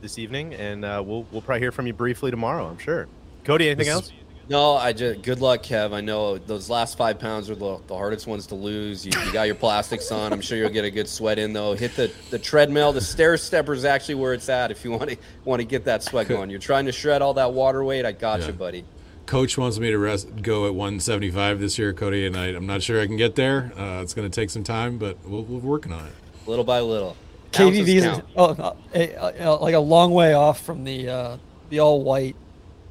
[0.00, 2.66] this evening, and uh, we'll we'll probably hear from you briefly tomorrow.
[2.68, 3.08] I'm sure.
[3.42, 4.12] Cody, anything This else?
[4.48, 5.92] No, I just good luck, Kev.
[5.92, 9.04] I know those last five pounds are the, the hardest ones to lose.
[9.04, 10.32] You, you got your plastics on.
[10.32, 11.74] I'm sure you'll get a good sweat in though.
[11.74, 12.92] Hit the, the treadmill.
[12.92, 15.84] The stair stepper is actually where it's at if you want to want to get
[15.86, 16.50] that sweat going.
[16.50, 18.04] You're trying to shred all that water weight.
[18.04, 18.48] I got Yeah.
[18.48, 18.84] you, buddy.
[19.32, 22.82] Coach wants me to rest, go at 175 this year, Cody, and I, I'm not
[22.82, 23.72] sure I can get there.
[23.78, 26.12] Uh, it's going to take some time, but we'll, we're working on it.
[26.46, 27.16] Little by little.
[27.58, 28.24] Ounces KVV is count.
[28.36, 31.36] oh, uh, a- uh, like a long way off from the uh,
[31.70, 32.36] the all white,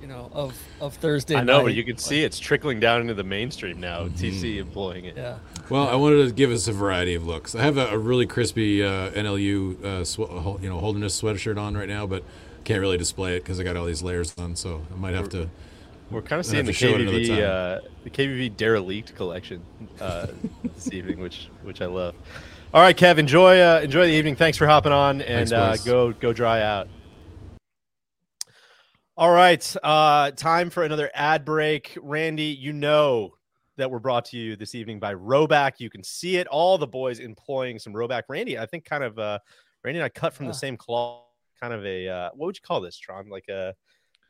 [0.01, 1.35] you know, of of Thursday.
[1.35, 4.07] I know, but you can see it's trickling down into the mainstream now.
[4.07, 5.17] TC employing it.
[5.17, 5.37] Yeah.
[5.69, 7.53] Well, I wanted to give us a variety of looks.
[7.53, 11.59] I have a, a really crispy uh, NLU, uh, sw- hol- you know, Holderness sweatshirt
[11.61, 12.23] on right now, but
[12.63, 14.55] can't really display it because I got all these layers on.
[14.55, 15.47] So I might have to.
[16.11, 19.63] We're kind of seeing the to show it another KVV uh, the KVV derelict collection
[20.01, 20.27] uh,
[20.75, 22.15] this evening, which which I love.
[22.73, 24.35] All right, Kev, enjoy uh, enjoy the evening.
[24.35, 26.89] Thanks for hopping on, and Thanks, uh, go go dry out.
[29.15, 31.97] All right, uh, time for another ad break.
[32.01, 33.31] Randy, you know
[33.77, 35.79] that we're brought to you this evening by Rhoback.
[35.79, 36.47] You can see it.
[36.47, 38.23] All the boys employing some Rhoback.
[38.27, 39.39] Randy, I think kind of uh,
[39.83, 41.23] Randy and I cut from the same cloth.
[41.59, 43.29] Kind of a uh, what would you call this, Tron?
[43.29, 43.73] Like a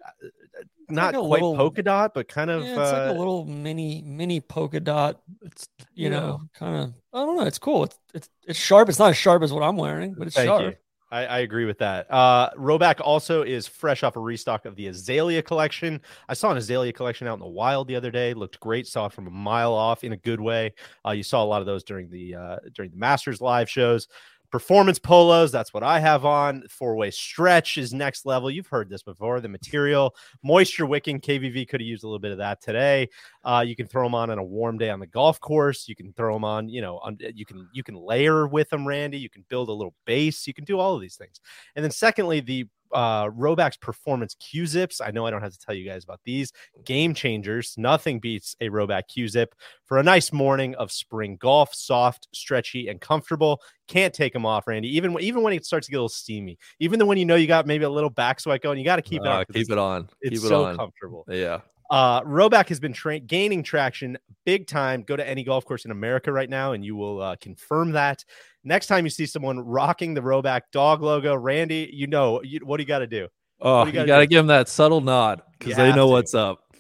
[0.06, 3.14] uh, like not a quite little- polka dot, but kind of yeah, it's like uh,
[3.14, 5.22] a little mini mini polka dot.
[5.44, 6.94] It's You know, kind of.
[7.14, 7.46] I don't know.
[7.46, 7.84] It's cool.
[7.86, 8.90] It's it's it's sharp.
[8.90, 10.62] It's not as sharp as what I'm wearing, but it's Thank sharp.
[10.64, 10.74] you.
[11.14, 12.10] I, I agree with that.
[12.10, 16.00] Uh, Rhoback also is fresh off a restock of the Azalea collection.
[16.30, 18.34] I saw an Azalea collection out in the wild the other day.
[18.34, 18.88] Looked great.
[18.88, 20.74] Saw it from a mile off in a good way.
[21.06, 24.08] Uh, you saw a lot of those during the uh, during the Masters live shows.
[24.52, 26.64] Performance polos, that's what I have on.
[26.70, 28.52] Four way stretch is next level.
[28.52, 29.40] You've heard this before.
[29.40, 33.08] The material, moisture wicking, KVV could have used a little bit of that today.
[33.46, 35.88] Uh, you can throw them on on a warm day on the golf course.
[35.88, 38.86] You can throw them on, you know, on, you can you can layer with them,
[38.86, 39.18] Randy.
[39.18, 40.46] You can build a little base.
[40.46, 41.40] You can do all of these things.
[41.78, 45.02] And then secondly, the uh, Robax Performance Q Zips.
[45.02, 46.52] I know I don't have to tell you guys about these
[46.86, 47.76] game changers.
[47.78, 49.54] Nothing beats a Rhoback Q Zip
[49.86, 51.74] for a nice morning of spring golf.
[51.74, 53.62] Soft, stretchy, and comfortable.
[53.88, 54.96] Can't take them off, Randy.
[54.96, 56.58] Even even when it starts to get a little steamy.
[56.80, 59.02] Even when you know you got maybe a little back sweat going, you got to
[59.02, 59.46] keep it Uh, on.
[59.54, 60.10] keep it on.
[60.22, 60.78] It's keep it so on.
[60.78, 61.26] comfortable.
[61.30, 61.60] Yeah.
[61.92, 65.04] Uh, Rhoback has been tra- gaining traction big time.
[65.04, 68.24] Go to any golf course in America right now, and you will uh, confirm that.
[68.64, 72.78] Next time you see someone rocking the Rhoback dog logo, Randy, you know you, what
[72.78, 73.28] do you got to do?
[73.60, 76.14] Oh, you got to give them that subtle nod because they know to.
[76.14, 76.71] what's up.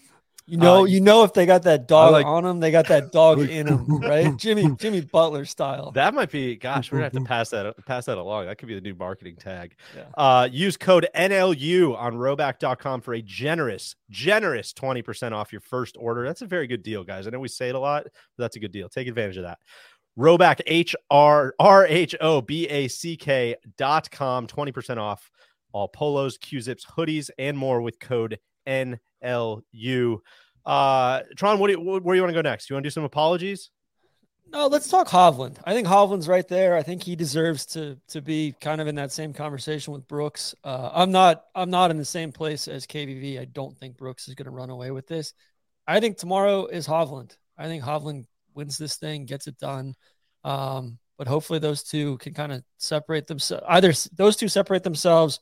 [0.48, 2.88] You know, Uh, you know if they got that dog like- on them, they got
[2.88, 4.36] that dog in them, right?
[4.38, 5.92] Jimmy Jimmy Butler style.
[5.92, 6.56] That might be.
[6.56, 8.48] Gosh, we're gonna have to pass that pass that along.
[8.48, 9.76] That could be the new marketing tag.
[9.96, 10.04] Yeah.
[10.18, 15.96] Uh, use code NLU on Rhoback.com for a generous, generous twenty percent off your first
[16.00, 16.26] order.
[16.26, 17.28] That's a very good deal, guys.
[17.28, 18.90] I know we say it a lot, but that's a good deal.
[18.90, 19.60] Take advantage of that.
[20.20, 25.30] Rhoback H R R H O B A C K dot com, 20% off
[25.72, 30.20] all polos, Q zips, hoodies, and more with code NLU.
[30.66, 32.70] Uh Tron, what do you where do you want to go next?
[32.70, 33.72] You want to do some apologies?
[34.52, 35.58] No, let's talk Hovland.
[35.64, 36.76] I think Hovland's right there.
[36.76, 40.54] I think he deserves to to be kind of in that same conversation with Brooks.
[40.64, 43.40] Uh, I'm not I'm not in the same place as KVV.
[43.40, 45.34] I don't think Brooks is going to run away with this.
[45.88, 47.38] I think tomorrow is Hovland.
[47.58, 49.96] I think Hovland wins this thing, gets it done.
[50.44, 53.64] Um, but hopefully those two can kind of separate themselves.
[53.68, 55.40] Either those two separate themselves,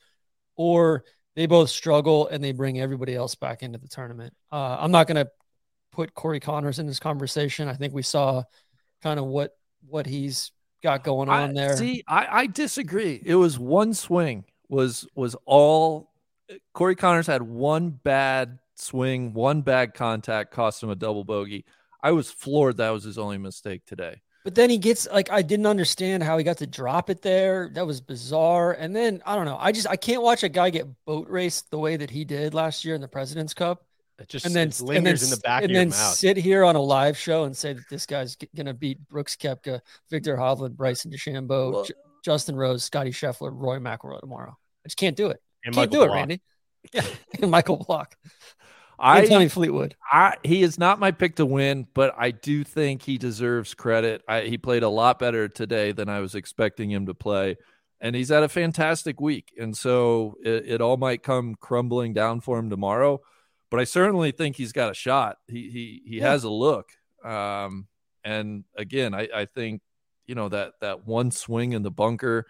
[0.55, 1.03] or
[1.35, 4.33] they both struggle and they bring everybody else back into the tournament.
[4.51, 5.31] Uh, I'm not going to
[5.91, 7.67] put Corey Conners in this conversation.
[7.67, 8.43] I think we saw
[9.01, 9.55] kind of what
[9.87, 10.51] what he's
[10.83, 11.77] got going on I- there.
[11.77, 13.21] See, I, I disagree.
[13.25, 14.45] It was one swing.
[14.69, 16.11] Was was all
[16.73, 21.65] Corey Conners had one bad swing, one bad contact, cost him a double bogey.
[22.01, 24.21] I was floored that was his only mistake today.
[24.45, 27.69] But then he gets like I didn't understand how he got to drop it there.
[27.73, 28.71] That was bizarre.
[28.71, 29.57] And then I don't know.
[29.59, 32.53] I just I can't watch a guy get boat raced the way that he did
[32.53, 33.83] last year in the President's Cup.
[34.17, 35.89] It just and then it lingers and then, in the back and of your then
[35.89, 36.13] mouth.
[36.15, 39.35] sit here on a live show and say that this guy's g- gonna beat Brooks
[39.35, 41.93] Koepka, Viktor Hovland, Bryson DeChambeau, Well- J-
[42.25, 44.57] Justin Rose, Scottie Scheffler, Rory McIlroy tomorrow.
[44.83, 45.41] I just can't do it.
[45.63, 46.41] and can't Michael do it, Randy.
[46.93, 47.03] Yeah,
[47.41, 48.15] and Michael Block,
[48.99, 49.95] I Tommy Fleetwood.
[50.11, 54.21] I he is not my pick to win, but I do think he deserves credit.
[54.27, 57.57] I, he played a lot better today than I was expecting him to play,
[58.01, 59.53] and he's had a fantastic week.
[59.59, 63.21] And so it, it all might come crumbling down for him tomorrow,
[63.71, 65.37] but I certainly think he's got a shot.
[65.47, 66.31] He he he Yeah.
[66.31, 66.89] has a look.
[67.23, 67.87] Um,
[68.23, 69.81] and again, I I think
[70.27, 72.45] you know that that one swing in the bunker,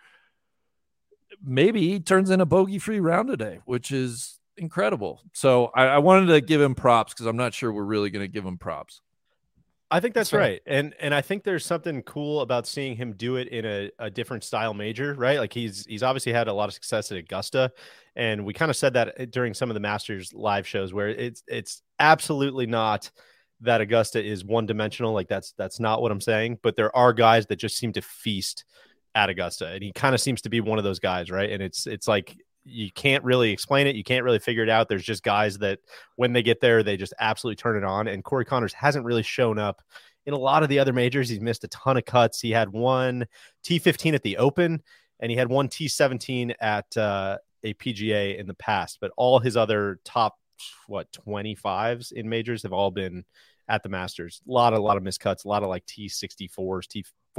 [1.44, 5.22] maybe he turns in a bogey free round today, which is incredible.
[5.34, 8.24] So I, I wanted to give him props because I'm not sure we're really going
[8.24, 9.02] to give him props.
[9.92, 10.50] I think that's That's right.
[10.52, 10.62] right.
[10.68, 14.10] And and I think there's something cool about seeing him do it in a, a
[14.10, 15.40] different style major, right?
[15.40, 17.72] Like he's he's obviously had a lot of success at Augusta.
[18.16, 21.10] And we kind of said that uh, during some of the Masters live shows where
[21.10, 23.10] it's it's absolutely not
[23.62, 25.12] that Augusta is one dimensional.
[25.12, 26.60] Like that's that's not what I'm saying.
[26.62, 28.66] But there are guys that just seem to feast
[29.16, 29.70] at Augusta.
[29.70, 31.50] And he kind of seems to be one of those guys, right?
[31.50, 33.96] And it's it's like you can't really explain it.
[33.96, 34.90] You can't really figure it out.
[34.90, 35.80] There's just guys that
[36.16, 38.08] when they get there, they just absolutely turn it on.
[38.08, 39.82] And Corey Conners hasn't really shown up
[40.26, 41.30] in a lot of the other majors.
[41.30, 42.40] He's missed a ton of cuts.
[42.40, 43.26] He had one
[43.66, 44.82] T15 at the Open,
[45.20, 49.00] and he had one T17 at uh, a PGA in the past.
[49.02, 50.36] But all his other top
[50.88, 53.24] what 25s in majors have all been
[53.68, 54.42] at the Masters.
[54.48, 56.88] A lot, of a lot of miscuts, a lot of like T64s,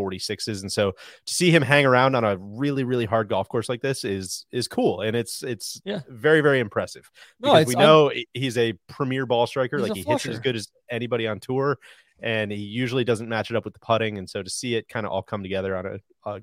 [0.09, 3.69] T46s, and so to see him hang around on a really, really hard golf course
[3.69, 6.01] like this is is cool, and it's it's Yeah.
[6.09, 7.11] very, very impressive.
[7.41, 9.79] No, Because we I'm- know he's a premier ball striker.
[9.79, 11.79] Like he hits as good as anybody on tour,
[12.21, 14.19] and he usually doesn't match it up with the putting.
[14.19, 16.41] And so to see it kind of all come together on a, a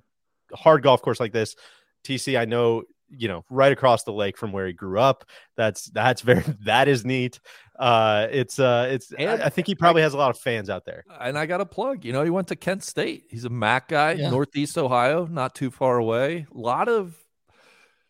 [0.55, 1.55] hard golf course like this,
[2.03, 5.25] TC, I know you know right across the lake from where he grew up.
[5.55, 7.39] That's that's very that is neat.
[7.77, 10.69] Uh, it's uh, it's And- I, I think he probably has a lot of fans
[10.69, 11.03] out there.
[11.19, 12.03] And I got a plug.
[12.05, 13.25] You know, he went to Kent State.
[13.29, 14.29] He's a Mac guy, Yeah.
[14.31, 16.47] Northeast Ohio, not too far away.
[16.53, 17.15] A lot of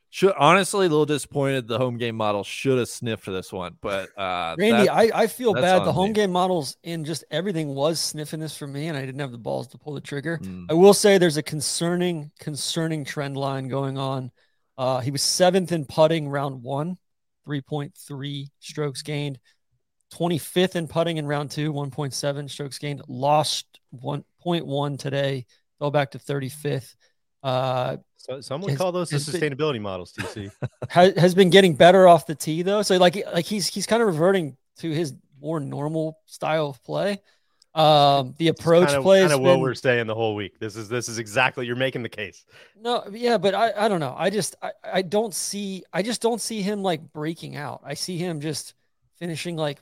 [0.09, 1.67] should honestly a little disappointed.
[1.67, 5.27] The home game model should have sniffed this one, but uh, Randy, that- I, I
[5.27, 5.83] feel bad.
[5.83, 6.13] The home me.
[6.13, 9.37] game models in just everything was sniffing this for me, and I didn't have the
[9.37, 10.39] balls to pull the trigger.
[10.41, 10.67] Mm.
[10.69, 14.31] I will say there's a concerning, concerning trend line going on.
[14.77, 16.97] Uh, he was seventh in putting round one,
[17.47, 19.39] 3.3 strokes gained.
[20.13, 23.01] 25th in putting in round two, 1.7 strokes gained.
[23.07, 23.65] Lost
[24.01, 25.45] 1.1 today,
[25.79, 26.95] fell back to 35th.
[27.43, 30.51] Uh, So some would call those the has been- sustainability models, TC.
[30.89, 32.81] has, has been getting better off the tee though.
[32.81, 37.21] So like like he's he's kind of reverting to his more normal style of play.
[37.77, 40.57] Um, the approach kind of, play kind of what been we're saying the whole week.
[40.57, 42.43] This is this is exactly you're making the case.
[42.79, 44.15] no, yeah, but I I don't know.
[44.17, 47.81] I just I, I don't see I just don't see him like breaking out.
[47.83, 48.73] I see him just
[49.19, 49.79] finishing like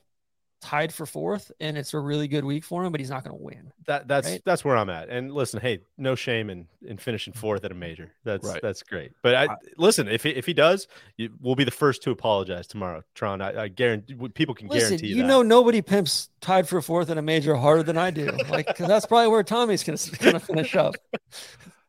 [0.61, 3.35] tied for fourth, and it's a really good week for him, but he's not going
[3.37, 3.71] to win.
[3.85, 4.41] That that's Right?
[4.45, 5.09] that's where I'm at.
[5.09, 8.11] And listen, hey, no shame in in finishing fourth at a major.
[8.23, 8.61] That's Right.
[8.61, 9.11] that's great.
[9.21, 10.87] But I, I- listen, if he, if he does,
[11.17, 13.41] you, we'll be the first to apologize tomorrow, Tron.
[13.41, 15.27] I, I guarantee people can Listen, guarantee you that.
[15.27, 18.31] know nobody pimps tied for fourth in a major harder than I do.
[18.49, 20.95] Like, 'cause that's probably where Tommy's going to finish up.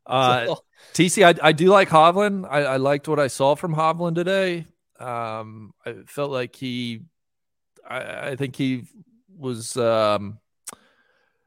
[0.09, 0.63] Uh, So-
[0.95, 2.47] TC, I, I do like Hovland.
[2.49, 4.67] I, I liked what I saw from Hovland today.
[5.01, 7.01] Um, I felt like he,
[7.89, 8.85] I, I think he
[9.37, 9.77] was.
[9.77, 10.39] Um,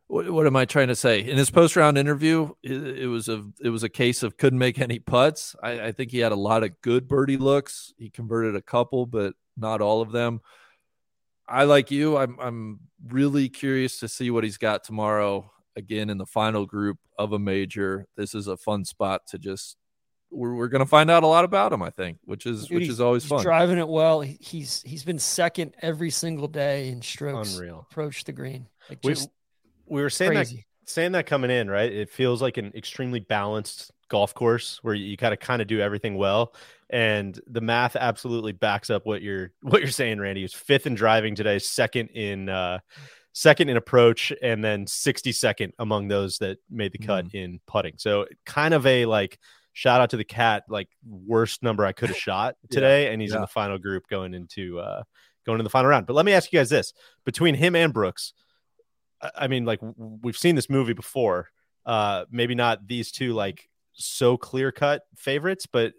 [0.07, 1.19] what, what am I trying to say?
[1.19, 4.59] In his post round interview, it, it was a it was a case of couldn't
[4.59, 5.55] make any putts.
[5.61, 7.93] I, I think he had a lot of good birdie looks.
[7.97, 10.41] He converted a couple, but not all of them.
[11.47, 12.17] I like you.
[12.17, 15.51] I'm I'm really curious to see what he's got tomorrow.
[15.75, 19.77] Again, in the final group of a major, this is a fun spot to just.
[20.31, 22.79] We're, we're going to find out a lot about him, I think, which is Dude,
[22.79, 23.41] which is always he's fun.
[23.41, 24.21] Driving it well.
[24.21, 27.87] He's he's been second every single day in strokes Unreal.
[27.89, 28.67] approach the green.
[28.89, 29.29] Like We, just
[29.87, 30.51] we were saying that
[30.85, 31.91] saying that coming in, right?
[31.91, 36.15] It feels like an extremely balanced golf course where you gotta kind of do everything
[36.15, 36.53] well.
[36.89, 40.41] And the math absolutely backs up what you're what you're saying, Randy.
[40.41, 42.79] He's fifth in driving today, second in uh
[43.33, 47.93] second in approach, and then 62nd among those that made the cut in putting.
[47.97, 49.39] So kind of a like
[49.79, 53.31] shout out to the cat, like worst number I could have shot today, and he's
[53.33, 55.03] in the final group going into uh
[55.45, 56.05] going in the final round.
[56.05, 58.33] But let me ask you guys this: between him and Brooks,
[59.21, 61.47] I- I mean, like we've seen this movie before.
[61.85, 65.93] Uh, maybe not these two like so clear cut favorites, but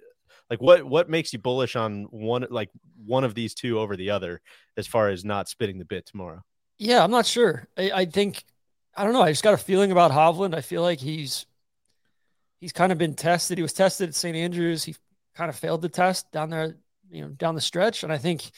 [0.50, 2.68] like what what makes you bullish on one like
[3.06, 4.40] one of these two over the other
[4.76, 6.42] as far as not spitting the bit tomorrow?
[6.78, 7.66] Yeah, I'm not sure.
[7.78, 8.44] I, I think
[8.94, 9.22] I don't know.
[9.22, 10.54] I just got a feeling about Hovland.
[10.54, 11.46] I feel like he's
[12.60, 13.58] he's kind of been tested.
[13.58, 14.36] He was tested at St.
[14.36, 14.84] Andrews.
[14.84, 14.94] He
[15.34, 16.76] kind of failed the test down there,
[17.10, 18.02] you know, down the stretch.
[18.02, 18.50] And I think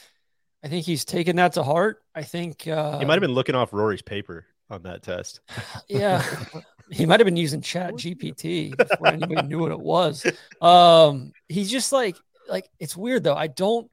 [0.64, 2.02] I think he's taken that to heart.
[2.14, 5.40] I think uh, He might have been looking off Rory's paper on that test.
[5.88, 6.22] yeah,
[6.90, 10.26] he might have been using Chat GPT before anybody knew what it was.
[10.60, 12.16] Um, he's just like
[12.48, 13.36] like it's weird though.
[13.36, 13.90] I don't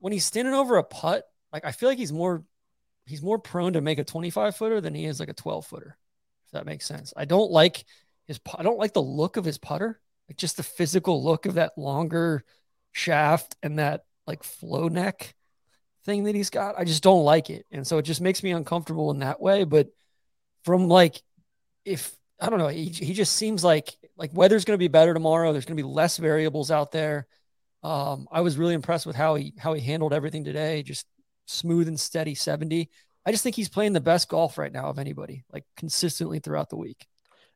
[0.00, 2.44] when he's standing over a putt, like I feel like he's more
[3.06, 5.96] he's more prone to make a 25 footer than he is like a 12 footer.
[6.46, 7.12] If that makes sense.
[7.16, 7.84] I don't like
[8.28, 11.54] his I don't like the look of his putter, like just the physical look of
[11.54, 12.44] that longer
[12.92, 15.34] shaft and that like flow neck
[16.04, 16.78] thing that he's got.
[16.78, 17.66] I just don't like it.
[17.72, 19.64] And so it just makes me uncomfortable in that way.
[19.64, 19.88] But
[20.64, 21.22] from like,
[21.84, 25.14] if I don't know, he, he just seems like like weather's going to be better
[25.14, 25.52] tomorrow.
[25.52, 27.26] There's going to be less variables out there.
[27.82, 30.82] Um, I was really impressed with how he how he handled everything today.
[30.82, 31.06] Just
[31.46, 32.90] smooth and steady 70.
[33.24, 36.70] I just think he's playing the best golf right now of anybody, like consistently throughout
[36.70, 37.06] the week.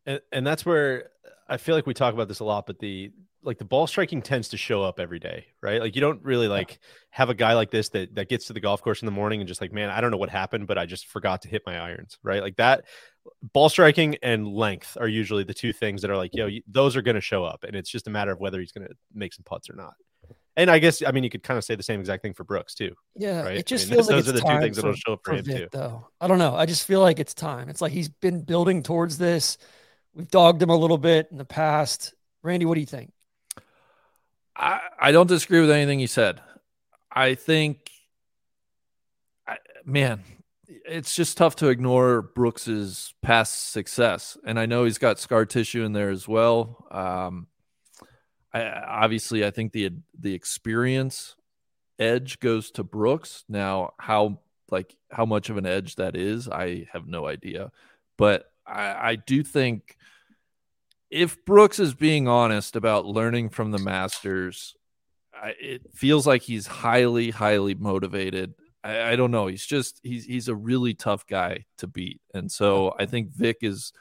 [0.07, 1.11] And and that's where
[1.49, 3.13] I feel like we talk about this a lot, but the
[3.45, 5.81] like the ball striking tends to show up every day, right?
[5.81, 6.79] Like you don't really like
[7.11, 9.41] have a guy like this that that gets to the golf course in the morning
[9.41, 11.63] and just like, man, I don't know what happened, but I just forgot to hit
[11.67, 12.41] my irons, right?
[12.43, 12.85] Like that
[13.53, 17.03] ball striking and length are usually the two things that are like, yo, those are
[17.03, 19.33] going to show up, and it's just a matter of whether he's going to make
[19.33, 19.95] some putts or not.
[20.57, 22.45] And I guess I mean you could kind of say the same exact thing for
[22.45, 22.95] Brooks too.
[23.17, 23.57] Yeah, Right?
[23.57, 25.21] it just I mean, feels like those are the two things for, that'll show up
[25.25, 25.69] for for him, Vic, too.
[25.73, 27.69] Though I don't know, I just feel like it's time.
[27.69, 29.59] It's like he's been building towards this.
[30.15, 32.15] We've dogged him a little bit in the past.
[32.43, 33.13] Randy, what do you think?
[34.55, 36.41] I, I don't disagree with anything he said.
[37.11, 37.91] I think,
[39.47, 40.23] I, man,
[40.87, 45.85] it's just tough to ignore Brooks's past success, and I know he's got scar tissue
[45.85, 46.87] in there as well.
[46.91, 47.47] Um,
[48.53, 51.37] I, obviously, I think the the experience
[51.99, 53.45] edge goes to Brooks.
[53.49, 57.71] Now, how like how much of an edge that is, I have no idea,
[58.17, 59.97] but I, I do think
[61.11, 64.75] if Brooks is being honest about learning from the Masters,
[65.35, 68.55] I, it feels like he's highly, highly motivated.
[68.83, 69.47] I, I don't know.
[69.47, 73.59] He's just he's he's a really tough guy to beat, and so I think Vic
[73.63, 73.93] is.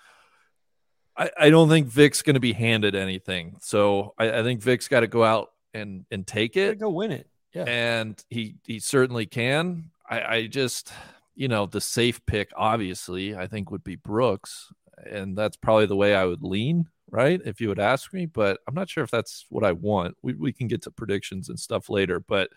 [1.18, 3.58] I, I don't think Vic's going to be handed anything.
[3.60, 7.12] So I, I think Vic's got to go out and and take it, Go win
[7.12, 7.28] it.
[7.54, 7.64] Yeah.
[7.64, 9.92] and he he certainly can.
[10.10, 10.94] I, I just
[11.42, 14.72] you know the safe pick obviously I think would be Brooks,
[15.10, 18.58] and that's probably the way I would lean right if you would ask me but
[18.68, 20.16] i'm not sure if that's what i want.
[20.22, 22.50] We, we can get to predictions and stuff later but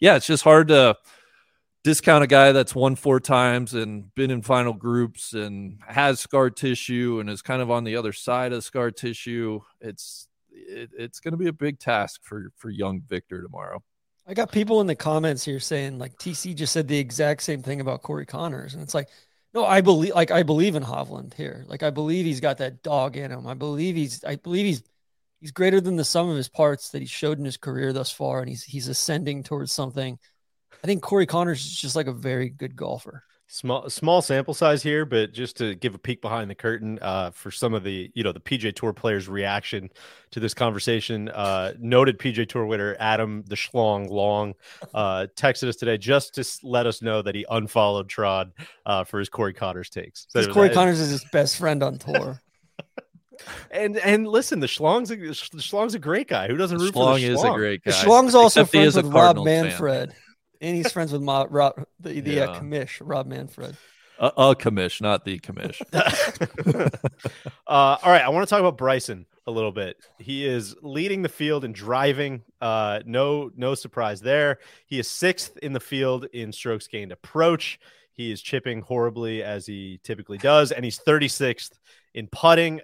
[0.00, 0.96] yeah it's just hard to
[1.84, 6.50] discount a guy that's won four times and been in final groups and has scar
[6.50, 9.60] tissue and is kind of on the other side of scar tissue.
[9.80, 13.82] It's it, it's going to be a big task for for young Viktor tomorrow
[14.26, 17.62] I got people in the comments here saying like TC just said the exact same
[17.62, 19.08] thing about Corey Conners, and it's like,
[19.54, 21.64] no, I believe like I believe in Hovland here.
[21.68, 23.46] Like I believe he's got that dog in him.
[23.46, 24.82] I believe he's I believe he's
[25.40, 28.10] he's greater than the sum of his parts that he showed in his career thus
[28.10, 30.18] far, and he's he's ascending towards something.
[30.82, 33.24] I think Corey Conners is just like a very good golfer.
[33.54, 37.32] Small small sample size here, but just to give a peek behind the curtain uh,
[37.32, 39.90] for some of the you know the PGA Tour players' reaction
[40.30, 41.28] to this conversation.
[41.28, 44.54] Uh, noted PGA Tour winner Adam the Schlong Long
[44.94, 48.52] uh, texted us today just to let us know that he unfollowed Trod
[48.86, 50.24] uh, for his Corey Conners takes.
[50.30, 52.40] So Because Corey that- Conners is his best friend on tour.
[53.70, 56.48] and and listen, the Schlong's a, the Schlong's a great guy.
[56.48, 58.70] Who doesn't root for the Schlong the is a great guy The Schlong's also except
[58.70, 60.08] friends with Rob Manfred.
[60.12, 60.18] fan.
[60.62, 63.76] Manfred, and he's friends with Ma, Rob, the, the uh, commish, Rob Manfred.
[64.18, 65.80] a, a commish not the commish
[67.66, 69.96] uh, all right, I want to talk about Bryson a little bit.
[70.18, 72.42] He is leading the field in driving.
[72.60, 74.58] Uh, no, no surprise there.
[74.86, 77.80] He is sixth in the field in strokes gained approach.
[78.12, 81.72] He is chipping horribly as he typically does, and he's 36th
[82.14, 82.80] in putting.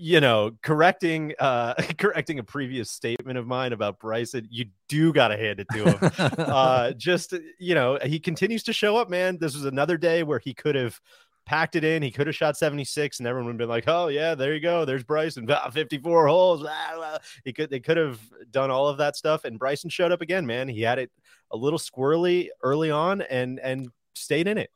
[0.00, 5.36] You know, correcting uh correcting a previous statement of mine about Bryson, you do gotta
[5.36, 6.12] hand it to him.
[6.38, 9.38] uh just you know, he continues to show up, man.
[9.40, 11.00] This was another day where he could have
[11.46, 12.02] packed it in.
[12.02, 14.60] He could have shot 76, and everyone would have been like, "Oh yeah, there you
[14.60, 14.84] go.
[14.84, 15.50] There's Bryson.
[15.50, 18.20] Ah, 54 holes." Ah, ah." He could they could have
[18.52, 20.68] done all of that stuff, and Bryson showed up again, man.
[20.68, 21.10] He had it
[21.50, 24.70] a little squirrely early on, and and stayed in it.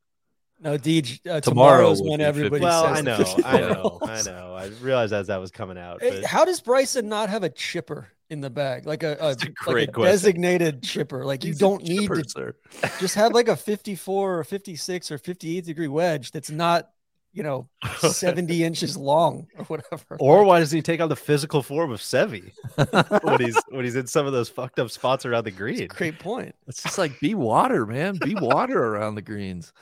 [0.63, 1.41] No, Deej, uh, Tomorrow
[1.95, 2.65] tomorrow's when be everybody 50.
[2.65, 4.55] Well, says I know, I know, I know.
[4.55, 6.01] I realized as that was coming out.
[6.01, 9.35] Hey, But How does Bryson not have a chipper in the bag, like a, a,
[9.35, 10.13] That's a like great a question.
[10.13, 11.25] designated chipper?
[11.25, 12.55] Like you He's a don't need chipper, to sir.
[13.01, 16.91] just have like a 54 or 56 or 58 degree wedge that's not,
[17.33, 17.67] you know,
[17.99, 20.17] 70 inches long or whatever.
[20.21, 22.53] or why doesn't he take on the physical form of Seve
[23.25, 25.87] when he's when he's in some of those fucked up spots around the green?
[25.89, 26.55] great point.
[26.69, 28.19] It's just like be water, man.
[28.23, 29.73] Be water around the greens.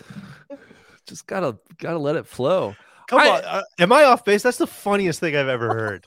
[1.07, 2.77] Just gotta gotta let it flow.
[3.09, 4.45] Come I- on, uh, am I off base?
[4.45, 6.07] That's the funniest thing I've ever heard.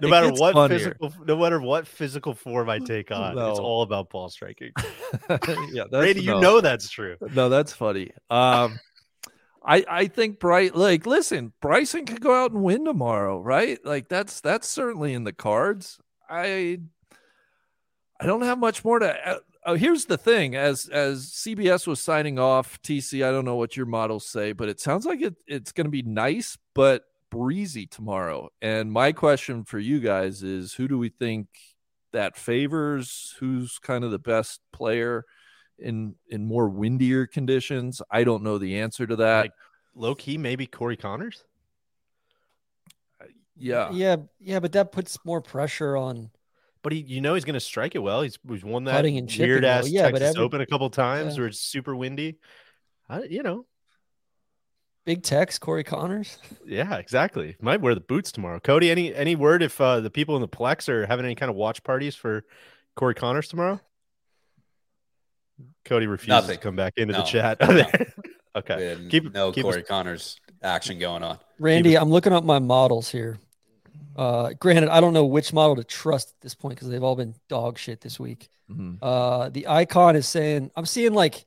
[0.00, 0.78] No matter what funnier.
[0.78, 4.72] physical, no matter what physical form I take on, it's all about ball striking.
[5.30, 7.16] yeah, that's Brady, you know that's true.
[7.34, 8.10] No, that's funny.
[8.28, 8.80] Um,
[9.64, 13.78] I I think Bright like listen, Bryson could go out and win tomorrow, right?
[13.84, 15.98] Like that's that's certainly in the cards.
[16.28, 16.78] I
[18.20, 19.28] I don't have much more to.
[19.28, 23.56] Uh, uh, here's the thing: as as CBS was signing off, TC, I don't know
[23.56, 27.04] what your models say, but it sounds like it, it's going to be nice but
[27.30, 28.50] breezy tomorrow.
[28.60, 31.48] And my question for you guys is: Who do we think
[32.12, 33.34] that favors?
[33.40, 35.24] Who's kind of the best player?
[35.82, 38.00] In in more windier conditions.
[38.10, 39.40] I don't know the answer to that.
[39.42, 39.52] Like,
[39.94, 41.44] Low key, maybe Corey Conners.
[43.56, 43.90] yeah.
[43.92, 46.30] Yeah, yeah, but that puts more pressure on.
[46.82, 48.22] But he, you know, he's going to strike it well.
[48.22, 49.92] He's, he's won that Putting and weird ass well.
[49.92, 51.40] Yeah, but Texas every- Open a couple times Yeah.
[51.42, 52.38] where it's super windy.
[53.08, 53.66] I, you know,
[55.04, 56.38] Big Tex, Corey Conners.
[56.64, 57.56] yeah, exactly.
[57.60, 58.60] Might wear the boots tomorrow.
[58.60, 61.50] Cody, any any word if uh, the people in the Plex are having any kind
[61.50, 62.44] of watch parties for
[62.96, 63.80] Corey Conners tomorrow?
[65.84, 66.56] Cody refuses Nothing.
[66.56, 67.58] to come back into the chat.
[67.60, 67.84] no.
[68.56, 71.38] okay, With keep no keep us- Corey Conners action going on.
[71.58, 73.38] Randy, I'm looking up my models here.
[74.14, 77.16] Uh, granted, I don't know which model to trust at this point because they've all
[77.16, 78.48] been dog shit this week.
[78.70, 78.98] Mhm.
[79.00, 81.44] Uh, the icon is saying I'm seeing like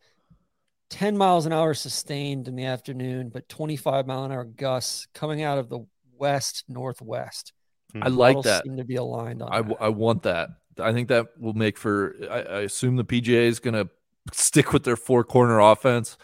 [0.89, 5.41] 10 miles an hour sustained in the afternoon, but 25 mile an hour gusts coming
[5.43, 5.80] out of the
[6.18, 7.53] west northwest.
[8.01, 8.64] I like that.
[8.64, 9.49] Seem to be aligned on.
[9.53, 9.78] I, that.
[9.80, 10.49] I want that.
[10.80, 12.15] I think that will make for.
[12.30, 13.89] I, I assume the PGA is going to
[14.34, 16.17] stick with their four corner offense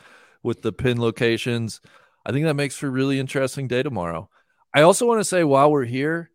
[0.44, 1.82] with the pin locations.
[2.26, 4.30] I think that makes for a really interesting day tomorrow.
[4.74, 6.32] I also want to say while we're here,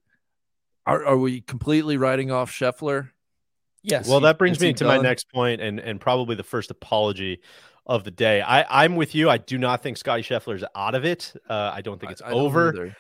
[0.86, 3.10] are, are we completely writing off Scheffler?
[3.82, 4.08] yes.
[4.08, 7.40] Well, that brings me he to my next point and and probably the first apology
[7.86, 8.42] of the day.
[8.42, 9.30] I I'm with you.
[9.30, 11.32] I do not think Scottie Scheffler is out of it.
[11.48, 12.96] Uh, I don't think it's I- I don't over.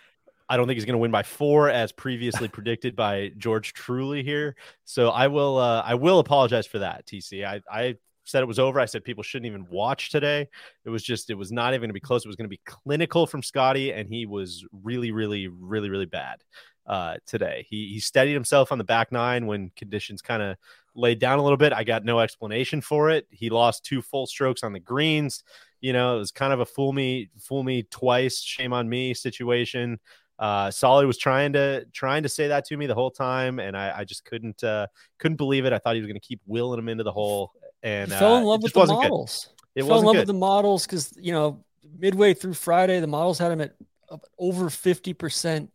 [0.48, 4.22] I don't think he's going to win by four, as previously predicted by George Truly
[4.22, 4.56] here.
[4.84, 7.06] So I will, uh, I will apologize for that.
[7.06, 8.78] TC, I, I said it was over.
[8.78, 10.48] I said people shouldn't even watch today.
[10.84, 12.24] It was just, it was not even going to be close.
[12.24, 16.06] It was going to be clinical from Scottie, and he was really, really, really, really
[16.06, 16.42] bad
[16.86, 17.66] uh, today.
[17.68, 20.56] He he steadied himself on the back nine when conditions kind of
[20.94, 21.72] laid down a little bit.
[21.72, 23.26] I got no explanation for it.
[23.30, 25.42] He lost two full strokes on the greens.
[25.80, 29.14] You know, it was kind of a fool me, fool me twice, shame on me
[29.14, 29.98] situation
[30.38, 33.76] uh Solly was trying to trying to say that to me the whole time and
[33.76, 34.86] I, I just couldn't uh
[35.18, 35.72] couldn't believe it.
[35.72, 38.38] I thought he was gonna keep willing him into the hole and He fell uh,
[38.38, 39.10] in love with the wasn't good.
[39.10, 39.48] models.
[39.74, 40.20] It fell in love good.
[40.20, 41.64] with the models because you know
[41.98, 43.74] midway through Friday, the models had him at
[44.10, 45.70] uh, over fifty percent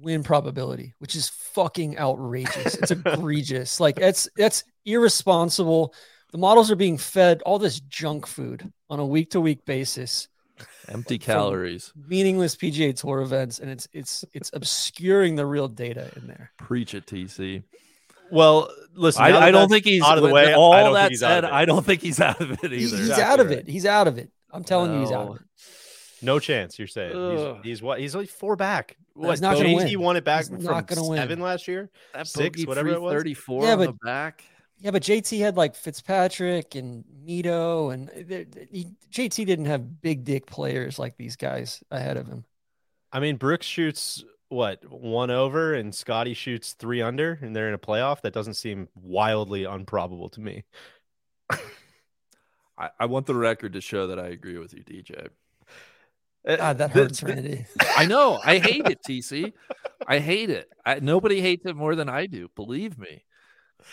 [0.00, 2.74] win probability, which is fucking outrageous.
[2.76, 3.80] It's egregious.
[3.80, 5.94] Like that's that's irresponsible.
[6.30, 10.28] The models are being fed all this junk food on a week to week basis,
[10.88, 11.92] Empty calories.
[12.08, 16.50] meaningless PGA Tour events, and it's it's it's obscuring the real data in there.
[16.58, 17.62] Preach it, TC.
[18.30, 20.52] Well, listen, I, I don't think he's out of the way.
[20.54, 21.54] All I don't that think he's out said, of it.
[21.54, 22.74] I don't think he's out of it either.
[22.74, 23.58] He's, he's Exactly out of right.
[23.58, 23.68] it.
[23.68, 24.30] He's out of it.
[24.52, 25.30] I'm telling you, he's out No.
[25.32, 25.42] of it.
[26.20, 26.78] No chance.
[26.78, 28.00] You're saying he's, he's what?
[28.00, 28.96] He's like four back.
[29.14, 29.30] What?
[29.30, 30.00] he's not gonna JT win.
[30.00, 31.18] won it back He's from not gonna win.
[31.18, 31.90] seven last year.
[32.12, 33.12] That Six, whatever it was.
[33.14, 34.44] Thirty-four Yeah, on the but- back.
[34.80, 40.24] Yeah, but JT had like Fitzpatrick and Mito, and there- he, JT didn't have big
[40.24, 42.44] dick players like these guys ahead of him.
[43.12, 47.74] I mean, Brooks shoots what one over, and Scottie shoots three under, and they're in
[47.74, 48.20] a playoff.
[48.22, 50.64] That doesn't seem wildly improbable to me.
[51.50, 55.28] I, I want the record to show that I agree with you, DJ.
[56.46, 57.66] Uh, God, that the- hurts, Randy.
[57.96, 58.38] I know.
[58.44, 59.52] I hate it, TC.
[60.06, 60.68] I hate it.
[60.86, 62.48] I, nobody hates it more than I do.
[62.54, 63.24] Believe me.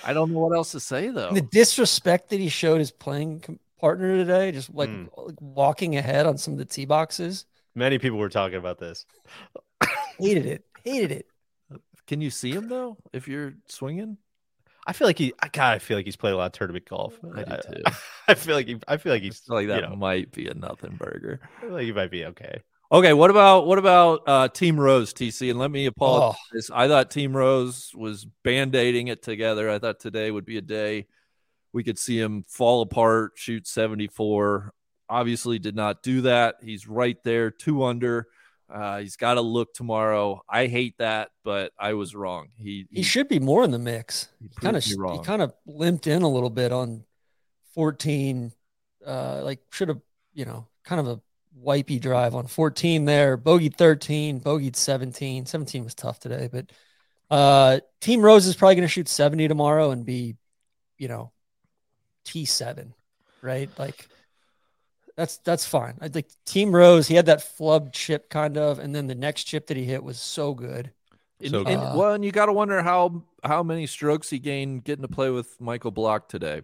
[0.03, 1.29] I don't know what else to say though.
[1.29, 5.09] And the disrespect that he showed his playing partner today, just like, Mm.
[5.17, 7.45] like walking ahead on some of the tee boxes,
[7.77, 9.05] Many people were talking about this.
[10.19, 11.27] hated it, hated it.
[12.07, 14.17] Can you see him though if you're swinging?
[14.87, 16.87] I feel like he, I God, I feel like he's played a lot of tournament
[16.87, 17.17] golf.
[17.35, 17.83] I do too.
[18.27, 20.31] I feel like he, I feel like I he's feel like that you know, might
[20.31, 21.39] be a nothing burger.
[21.57, 22.61] I feel like he might be okay.
[22.91, 25.49] Okay, what about what about uh Team Rose, TC?
[25.49, 26.69] And let me apologize.
[26.71, 26.75] Oh.
[26.75, 29.69] I thought Team Rose was band-aiding it together.
[29.69, 31.07] I thought today would be a day
[31.75, 34.71] we could see him fall apart, shoot 74.
[35.09, 36.55] Obviously did not do that.
[36.63, 38.27] He's right there, two under.
[38.73, 40.41] Uh, he's got to look tomorrow.
[40.47, 42.47] I hate that, but I was wrong.
[42.55, 44.29] He He should be more in the mix.
[44.39, 47.03] he He kind of he kind of limped in a little bit on
[47.73, 48.53] 14.
[49.05, 49.99] Uh, like should have
[50.33, 51.21] you know kind of a
[51.65, 53.35] wipey drive on 14 there.
[53.37, 55.45] Bogey 13, bogeyed 17.
[55.45, 56.71] 17 was tough today, but
[57.31, 60.35] uh, Team Rose is probably going to shoot 70 tomorrow and be
[60.97, 61.31] you know
[62.25, 62.93] T7,
[63.41, 63.69] right?
[63.77, 64.07] Like
[65.15, 65.97] That's that's fine.
[66.01, 69.45] I think Team Rose, he had that flub chip kind of, and then the next
[69.45, 70.91] chip that he hit was so good.
[71.41, 71.95] And, So and- good.
[71.97, 75.29] well, and you got to wonder how how many strokes he gained getting to play
[75.29, 76.61] with Michael Block today,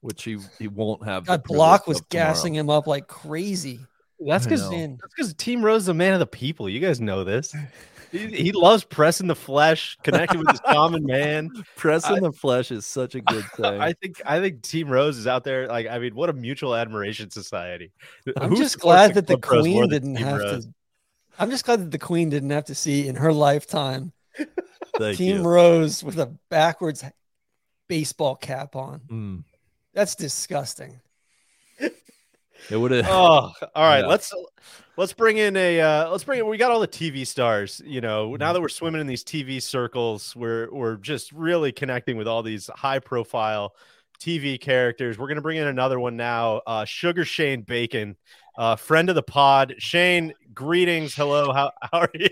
[0.00, 1.26] which he he won't have.
[1.26, 2.28] God, Block was tomorrow.
[2.28, 3.80] gassing him up like crazy.
[4.26, 6.68] That's because that's because Team Rose is a man of the people.
[6.68, 7.54] You guys know this.
[8.10, 11.50] He, he loves pressing the flesh, connecting with his common man.
[11.76, 13.80] Pressing I- the flesh is such a good thing.
[13.80, 15.66] I think I think Team Rose is out there.
[15.68, 17.92] Like, I mean, what a mutual admiration society.
[18.36, 20.66] I'm just glad that the Club queen didn't have Rose?
[20.66, 20.74] to.
[21.38, 24.12] I'm just glad that the queen didn't have to see in her lifetime
[25.14, 25.42] Team you.
[25.42, 27.02] Rose with a backwards
[27.88, 29.00] baseball cap on.
[29.10, 29.44] Mm.
[29.94, 31.00] That's disgusting.
[32.70, 33.06] It would have.
[33.10, 34.00] Oh, all right.
[34.00, 34.06] Yeah.
[34.06, 34.32] Let's
[34.96, 36.46] let's bring in a uh, let's bring in.
[36.46, 37.82] We got all the TV stars.
[37.84, 42.16] You know, now that we're swimming in these TV circles, we're we're just really connecting
[42.16, 43.74] with all these high profile
[44.20, 45.18] TV characters.
[45.18, 46.62] We're gonna bring in another one now.
[46.66, 48.16] Uh, Sugar Shane Bacon,
[48.56, 49.74] uh, friend of the pod.
[49.78, 51.14] Shane, greetings.
[51.14, 51.52] Hello.
[51.52, 52.28] How how are you?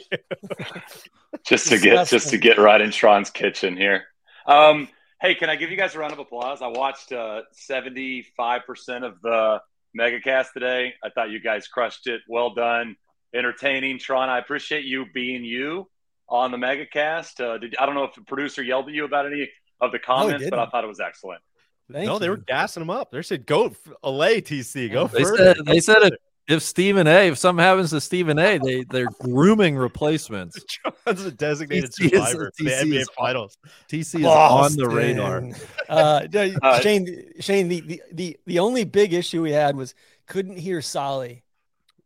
[1.45, 4.05] just to get just to get right in Tron's kitchen here.
[4.47, 4.89] Um,
[5.21, 6.63] hey, can I give you guys a round of applause?
[6.63, 7.13] I watched
[7.53, 9.61] seventy five percent of the
[9.99, 10.95] megacast today.
[11.03, 12.21] I thought you guys crushed it.
[12.29, 12.97] Well done,
[13.35, 14.29] entertaining, Tron.
[14.29, 15.89] I appreciate you being you
[16.29, 17.41] on the megacast.
[17.41, 19.49] Uh, did, I don't know if the producer yelled at you about any
[19.81, 21.41] of the comments, but I thought it was excellent.
[21.91, 22.19] Thank no, you.
[22.21, 23.11] they were gassing them up.
[23.11, 24.93] They said, "Go, f- allay TC.
[24.93, 26.13] Go They further." said they said if,
[26.51, 27.29] if Stephen A.
[27.29, 28.59] If something happens to Stephen A.
[28.59, 30.63] They they're grooming replacements.
[31.05, 33.57] Tron's a designated TC is- survivor for the NBA is- Finals.
[33.89, 35.43] TC is on the radar.
[35.89, 36.27] Uh,
[36.63, 39.95] Uh, Shane, Shane, the, the, the, the only big issue we had was
[40.27, 41.43] couldn't hear Solly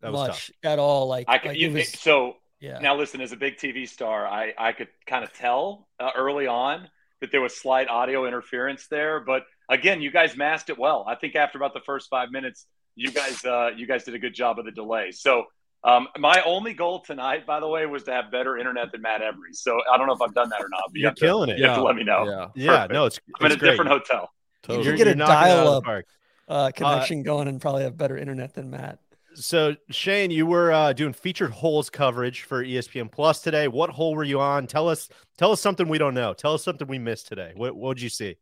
[0.00, 0.28] That was tough.
[0.28, 1.06] much at all.
[1.06, 2.78] Like, I could, like you, was, so yeah.
[2.78, 6.46] Now, listen, as a big TV star, I, I could kind of tell uh, early
[6.46, 6.88] on
[7.20, 9.20] that there was slight audio interference there.
[9.20, 11.04] But again, you guys masked it well.
[11.06, 12.64] I think after about the first five minutes,
[12.96, 15.10] you guys uh, you guys did a good job of the delay.
[15.12, 15.44] So
[15.82, 19.20] um, my only goal tonight, by the way, was to have better internet than Matt
[19.22, 19.52] Every.
[19.52, 20.82] So I don't know if I've done that or not.
[20.88, 21.58] But you You're to- killing it.
[21.58, 22.50] You have to let me know.
[22.54, 23.70] Yeah, Yeah, no, it's, I'm in a great.
[23.72, 24.30] different hotel.
[24.62, 24.86] totally.
[24.88, 26.04] You get a knocking it out of the dial-up.
[26.48, 28.98] uh, connection going and probably have better internet than Matt.
[29.34, 33.66] So Shane, you were uh, doing featured holes coverage for ESPN Plus today.
[33.68, 34.66] What hole were you on?
[34.68, 36.32] Tell us, tell us something we don't know.
[36.34, 37.52] Tell us something we missed today.
[37.56, 38.36] What what did you see?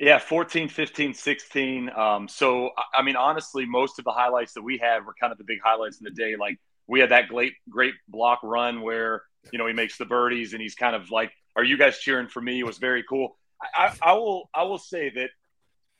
[0.00, 1.90] Yeah, 14, 15, 16.
[1.94, 5.36] Um, so, I- mean, honestly, most of the highlights that we have were kind of
[5.36, 6.36] the big highlights in the day.
[6.36, 9.22] Like, we had that great, great block run where,
[9.52, 12.28] you know, he makes the birdies and he's kind of like, Are you guys cheering
[12.28, 12.60] for me?
[12.60, 13.36] It was very cool.
[13.62, 15.28] I, I, will, I will say that,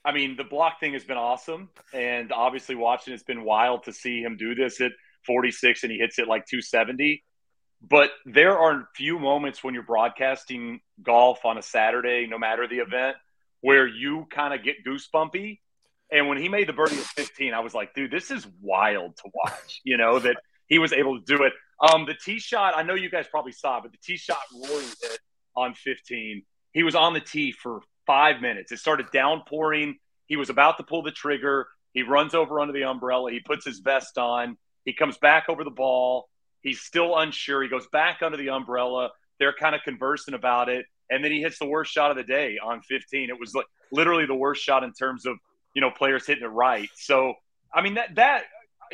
[0.02, 1.68] I mean, the block thing has been awesome.
[1.92, 4.92] And obviously, watching it's been wild to see him do this at
[5.26, 7.22] 46 and he hits it like 270.
[7.82, 12.66] But there are a few moments when you're broadcasting golf on a Saturday, no matter
[12.66, 13.16] the event,
[13.60, 15.60] where you kind of get goosebumpy.
[16.12, 19.16] And when he made the birdie at 15, I was like, dude, this is wild
[19.18, 20.36] to watch, you know, that
[20.66, 21.52] he was able to do it.
[21.80, 24.84] Um, the tee shot, I know you guys probably saw, but the tee shot Rory
[24.84, 25.18] hit
[25.56, 26.42] on 15,
[26.72, 28.72] he was on the tee for five minutes.
[28.72, 29.96] It started downpouring.
[30.26, 31.68] He was about to pull the trigger.
[31.92, 33.32] He runs over under the umbrella.
[33.32, 34.56] He puts his vest on.
[34.84, 36.28] He comes back over the ball.
[36.60, 37.62] He's still unsure.
[37.62, 39.10] He goes back under the umbrella.
[39.38, 40.86] They're kind of conversing about it.
[41.10, 43.30] And then he hits the worst shot of the day on 15.
[43.30, 45.36] It was like literally the worst shot in terms of,
[45.74, 46.88] you know, players hitting it right.
[46.96, 47.34] So,
[47.74, 48.44] I mean, that, that,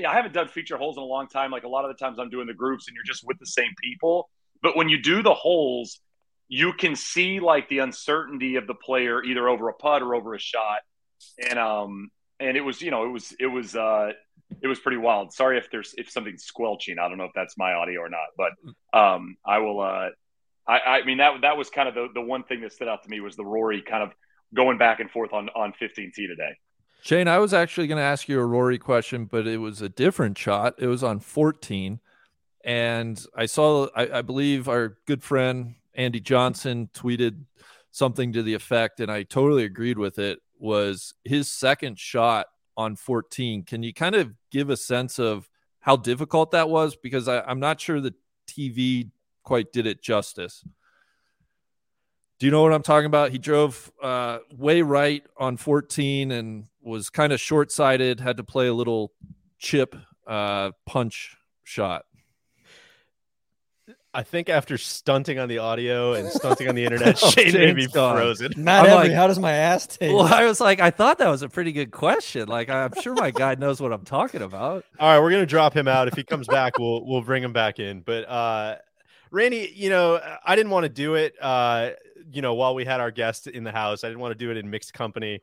[0.07, 1.51] I haven't done feature holes in a long time.
[1.51, 3.47] Like a lot of the times I'm doing the groups and you're just with the
[3.47, 4.29] same people.
[4.63, 6.01] But when you do the holes,
[6.49, 10.35] you can see like the uncertainty of the player either over a putt or over
[10.35, 10.79] a shot.
[11.51, 12.11] And, um,
[12.41, 14.13] and it was, you know, it was, it was, uh,
[14.63, 15.33] it was pretty wild.
[15.33, 16.99] Sorry if there's if something's squelching.
[16.99, 19.81] I don't know if that's my audio or not, but um, I will.
[19.81, 20.09] Uh,
[20.69, 23.03] I, I mean that that was kind of the, the one thing that stood out
[23.05, 24.13] to me was the Rory kind of
[24.55, 26.57] going back and forth on on 15 t today.
[27.03, 29.89] Shane, I was actually going to ask you a Rory question, but it was a
[29.89, 30.75] different shot.
[30.79, 32.01] It was on 14.
[32.65, 37.45] And I saw, I, I believe our good friend Andy Johnson tweeted
[37.93, 42.47] something to the effect, and I totally agreed with it, was his second shot
[42.77, 43.63] on 14.
[43.63, 45.49] Can you kind of give a sense of
[45.81, 46.97] how difficult that was?
[46.97, 48.15] Because I, I'm not sure the
[48.49, 49.11] TV
[49.47, 50.63] quite did it justice.
[52.39, 53.31] Do you know what I'm talking about?
[53.31, 58.45] He drove uh, way right on 14 and was kind of short sighted, had to
[58.45, 59.13] play a little
[59.59, 62.05] chip uh, punch shot.
[64.13, 67.73] I think after stunting on the audio and stunting on the internet, Oh, Shane may
[67.75, 68.17] be gone.
[68.17, 68.53] frozen.
[68.57, 70.15] Matt I'm Every, like- how does my ass taste?
[70.15, 72.49] Well, I was like, I thought that was a pretty good question.
[72.49, 74.85] Like, I'm sure my guy knows what I'm talking about.
[74.99, 76.09] All right, we're gonna drop him out.
[76.09, 78.01] If he comes back, we'll we'll bring him back in.
[78.01, 78.77] But uh
[79.31, 81.91] Randy, you know, I didn't want to do it uh,
[82.33, 84.05] you know, while we had our guest in the house.
[84.05, 85.41] I didn't want to do it in mixed company.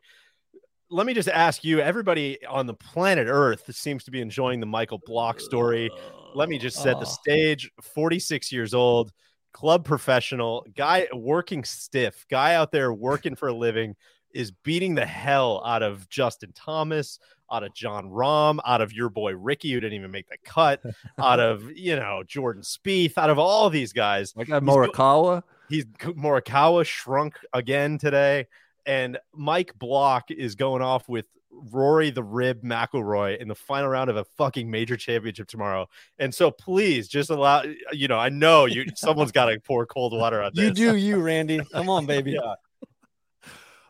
[0.89, 4.65] let me just ask you everybody on the planet Earth seems to be enjoying the
[4.65, 5.89] Michael Block story.
[6.35, 7.17] Let me just set the Oh.
[7.23, 9.11] stage 46 years old,
[9.53, 13.95] club professional, guy working stiff, guy out there working for a living,
[14.35, 17.17] is beating the hell out of Justin Thomas,
[17.51, 20.81] out of Jon Rahm, out of your boy Rickie, who didn't even make the cut,
[21.19, 24.33] out of, you know, Jordan Spieth, out of all these guys.
[24.37, 25.43] I got uh, He's Morikawa.
[25.69, 28.47] He's Morikawa shrunk again today,
[28.85, 31.25] and Mike Block is going off with
[31.71, 35.87] Rory the Rib McIlroy in the final round of a fucking major championship tomorrow.
[36.19, 38.17] And so, please just allow you know.
[38.17, 38.85] I know you.
[38.95, 40.65] someone's got to pour cold water on this.
[40.65, 41.61] You do you, Randy.
[41.73, 42.31] Come on, baby.
[42.31, 42.55] Yeah.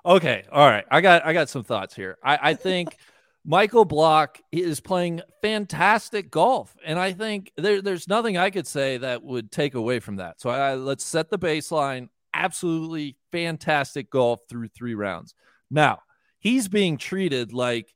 [0.05, 0.83] Okay, all right.
[0.91, 2.17] I got I got some thoughts here.
[2.23, 2.97] I, I think
[3.45, 8.97] Michael Block is playing fantastic golf, and I think there, there's nothing I could say
[8.97, 10.39] that would take away from that.
[10.39, 12.07] So I, let's set the baseline.
[12.33, 15.35] Absolutely fantastic golf through three rounds.
[15.69, 15.99] Now
[16.39, 17.93] he's being treated like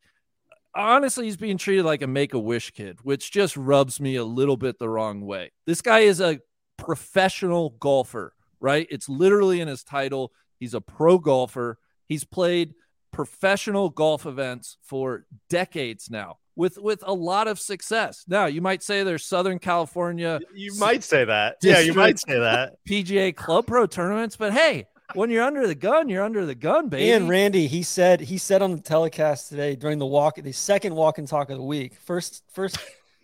[0.78, 4.24] honestly, he's being treated like a make a wish kid, which just rubs me a
[4.24, 5.52] little bit the wrong way.
[5.66, 6.40] This guy is a
[6.78, 8.88] professional golfer, right?
[8.90, 10.32] It's literally in his title.
[10.60, 11.80] He's a pro golfer.
[12.08, 12.74] He's played
[13.18, 18.24] professional golf events for decades now with with a lot of success.
[18.28, 21.58] Now, you might say there's Southern California You might say that.
[21.64, 22.76] Yeah, you might say that.
[22.88, 26.90] PGA Club Pro tournaments, but hey, when you're under the gun, you're under the gun,
[26.90, 27.12] baby.
[27.12, 30.94] And Randy, he said he said on the telecast today during the walk, the second
[30.94, 32.78] walk and talk of the week, first first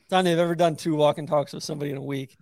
[0.10, 2.36] time they've ever done two walk and talks with somebody in a week.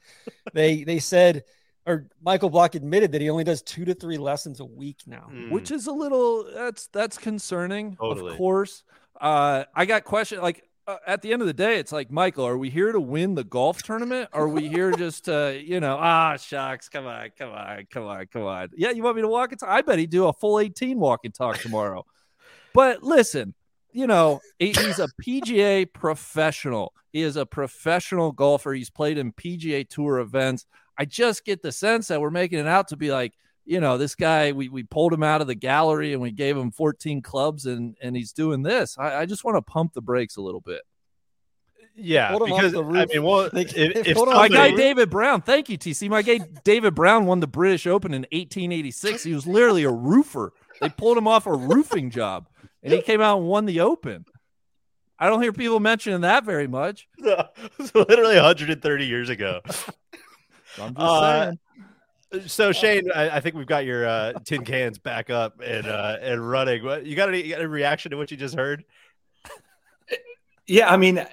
[0.53, 1.43] They they said,
[1.87, 5.29] or Michael Block admitted that he only does two to three lessons a week now.
[5.49, 8.31] which is a little that's that's concerning Totally.
[8.33, 8.83] of course.
[9.19, 12.43] Uh i got question like uh, at the end of the day it's like michael
[12.45, 14.27] are we here to win the golf tournament?
[14.33, 18.25] Are we here just to you know ah shucks come on come on come on
[18.27, 18.69] come on.
[18.75, 20.99] Yeah you want me to walk and talk i bet he'd do a full 18
[20.99, 22.05] walk and talk tomorrow.
[22.73, 23.53] But listen
[23.91, 26.93] you know he's a pga professional.
[27.11, 28.71] He is a professional golfer.
[28.73, 30.65] He's played in pga tour events
[31.01, 33.33] i just get the sense that we're making it out to be like
[33.63, 36.57] you know, this guy, we, we pulled him out of the gallery and we gave
[36.57, 38.97] him 14 clubs and, and he's doing this.
[38.97, 40.81] I, I just want to pump the brakes a little bit.
[41.95, 43.09] Yeah, Hold him because the I roof.
[43.13, 44.71] mean, well, They- if, if My off guy.
[44.75, 46.09] David Brown, thank you, TC.
[46.09, 49.23] My guy David Brown won the British Open in 1886.
[49.23, 50.53] He was literally a roofer.
[50.81, 52.47] They pulled him off a roofing job
[52.81, 54.25] and he came out and won the Open.
[55.19, 57.07] I don't hear people mentioning that very much.
[57.19, 59.61] it's literally 130 years ago.
[60.79, 61.43] I'm just Uh,
[62.31, 62.47] saying.
[62.47, 66.17] So Shane, I, I think we've got your uh, tin cans back up and uh,
[66.21, 66.81] and running.
[67.05, 68.85] You got any, you got a reaction to what you just heard?
[70.67, 71.25] Yeah, I mean,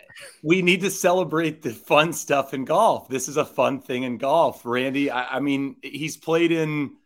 [0.43, 3.09] we need to celebrate the fun stuff in golf.
[3.09, 4.63] This is a fun thing in golf.
[4.65, 6.97] Randy, I, I mean, he's played in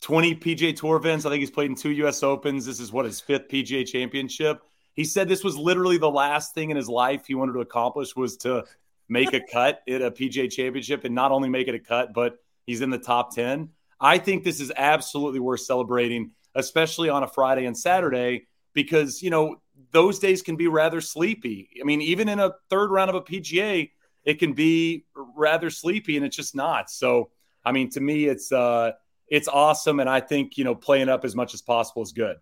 [0.00, 1.26] 20 PGA Tour events.
[1.26, 2.64] I think he's played in two US Opens.
[2.64, 4.62] This is what his fifth PGA championship.
[4.94, 8.16] He said this was literally the last thing in his life he wanted to accomplish
[8.16, 8.64] was to
[9.08, 12.36] make a cut at a PGA championship and not only make it a cut, but
[12.66, 13.70] he's in the top 10.
[14.00, 19.30] I think this is absolutely worth celebrating, especially on a Friday and Saturday, because, you
[19.30, 19.56] know,
[19.92, 21.70] those days can be rather sleepy.
[21.80, 23.90] I mean, even in a third round of a PGA,
[24.24, 26.90] it can be rather sleepy and it's just not.
[26.90, 27.30] So,
[27.64, 28.92] I mean, to me, it's, uh,
[29.28, 30.00] it's awesome.
[30.00, 32.36] And I think, you know, playing up as much as possible is good.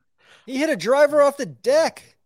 [0.46, 2.16] He hit a driver off the deck.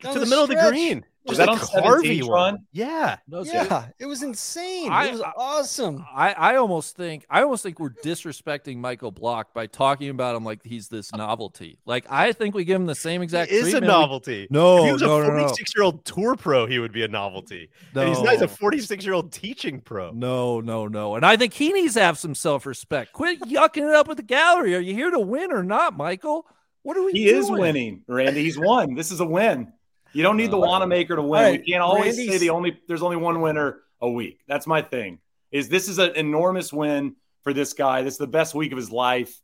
[0.00, 1.04] Down to the, middle of the green.
[1.26, 2.52] Was that a on Harvey 17, one.
[2.54, 2.66] Tron?
[2.72, 3.16] Yeah.
[3.44, 4.90] Yeah, it was insane.
[4.90, 6.04] I- it was awesome.
[6.14, 10.44] I, I almost think I almost think we're disrespecting Michael Block by talking about him
[10.44, 11.78] like he's this novelty.
[11.86, 13.50] Like I think we give him the same exact.
[13.50, 14.46] He is a treatment we- novelty.
[14.50, 15.40] No, if he was no, a no, no.
[15.42, 17.70] 46 year old tour pro, he would be a novelty.
[17.94, 20.10] And he's not he's a 46 year old teaching pro.
[20.12, 21.14] No, no, no.
[21.16, 23.12] And I think he needs to have some self respect.
[23.12, 24.74] Quit yucking it up with the gallery.
[24.74, 26.46] Are you here to win or not, Michael?
[26.82, 27.36] What are we He doing?
[27.42, 28.44] is winning, Randy.
[28.44, 28.94] He's won.
[28.94, 29.72] This is a win.
[30.16, 31.38] You don't need the Wanamaker to win.
[31.38, 34.40] all right, we can't always say the only there's only one winner a week.
[34.48, 35.18] That's my thing.
[35.52, 38.02] Is this is an enormous win for this guy.
[38.02, 39.38] This is the best week of his life,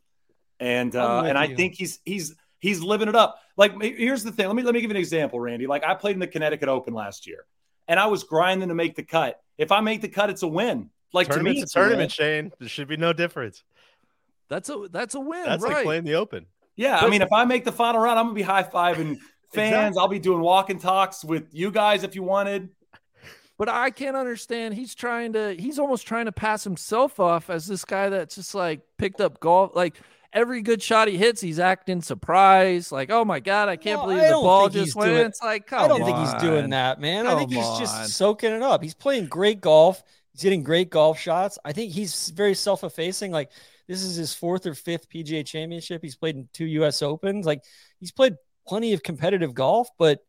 [0.58, 1.56] and I'm uh, and I you.
[1.56, 3.38] think he's he's he's living it up.
[3.58, 4.46] Like here's the thing.
[4.46, 5.66] Let me let me give you an example, Randy.
[5.66, 7.44] Like I played in the Connecticut Open last year,
[7.86, 9.42] and I was grinding to make the cut.
[9.58, 10.88] If I make the cut, it's a win.
[11.12, 12.50] Like to me, it's a a tournament, Shane.
[12.58, 13.62] There should be no difference.
[14.48, 15.74] That's a that's a win, That's right?
[15.74, 16.46] like playing the Open.
[16.76, 19.18] Yeah, I mean, if I make the final round, I'm gonna be high fiving
[19.52, 19.72] fans.
[19.72, 20.00] Exactly.
[20.00, 22.70] I'll be doing walk and talks with you guys if you wanted.
[23.58, 24.74] But I can't understand.
[24.74, 25.54] He's trying to.
[25.54, 29.38] He's almost trying to pass himself off as this guy that's just like picked up
[29.40, 29.76] golf.
[29.76, 29.96] Like
[30.32, 32.90] every good shot he hits, he's acting surprised.
[32.90, 35.10] Like, oh my god, I can't No, believe I the ball just went.
[35.10, 37.26] doing- It's like, come I don't think he's doing that, man.
[37.26, 37.80] I think oh he's on.
[37.80, 38.82] just soaking it up.
[38.82, 40.02] He's playing great golf.
[40.32, 41.58] He's getting great golf shots.
[41.64, 43.30] I think he's very self-effacing.
[43.30, 43.50] Like
[43.86, 46.02] this is his fourth or fifth PGA championship.
[46.02, 47.44] He's played in two US Opens.
[47.46, 47.62] Like
[48.00, 48.34] he's played
[48.66, 50.20] plenty of competitive golf, but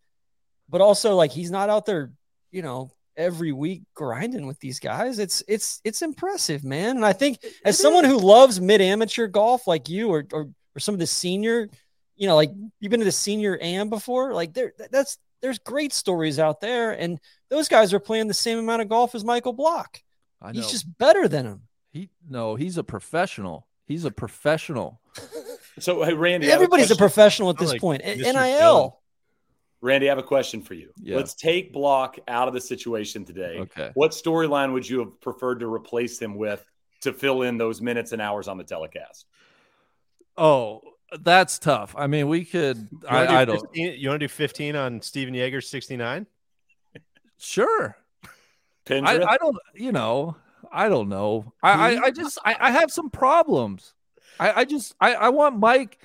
[0.69, 2.11] but also like he's not out there,
[2.51, 5.19] you know, every week grinding with these guys.
[5.19, 6.95] It's it's it's impressive, man.
[6.95, 10.79] And I think as someone who loves mid amateur golf like you or, or or
[10.79, 11.69] some of the senior,
[12.15, 15.93] you know, like you've been to the senior AM before, like there that's there's great
[15.93, 17.19] stories out there, and
[17.49, 20.01] those guys are playing the same amount of golf as Michael Block.
[20.41, 20.61] I know.
[20.61, 21.61] He's just better than him.
[21.91, 23.67] he no, he's a professional.
[23.85, 25.01] He's a professional.
[25.79, 28.03] So, hey, Randy, Everybody's a question- professional at this like point.
[28.03, 28.33] Mr.
[28.33, 28.99] NIL.
[29.81, 30.91] Randy, I have a question for you.
[31.01, 31.17] Yeah.
[31.17, 33.57] Let's take Block out of the situation today.
[33.59, 33.91] Okay.
[33.95, 36.65] What storyline would you have preferred to replace him with
[37.01, 39.25] to fill in those minutes and hours on the telecast?
[40.37, 40.81] Oh,
[41.19, 41.95] that's tough.
[41.97, 42.77] I mean, we could.
[42.77, 43.61] You wanna I, I do don't.
[43.61, 46.27] 15 you want to do 15 on Stephan Jaeger 69?
[47.37, 47.97] Sure.
[48.23, 48.29] I,
[48.85, 49.27] Pendrith?
[49.27, 49.57] I don't.
[49.75, 50.37] You know.
[50.71, 51.51] I don't know.
[51.61, 51.95] I.
[51.95, 52.39] I, I just.
[52.45, 53.93] I, I have some problems.
[54.49, 54.59] I.
[54.61, 54.95] I just.
[54.99, 55.13] I.
[55.15, 55.99] I want Mike.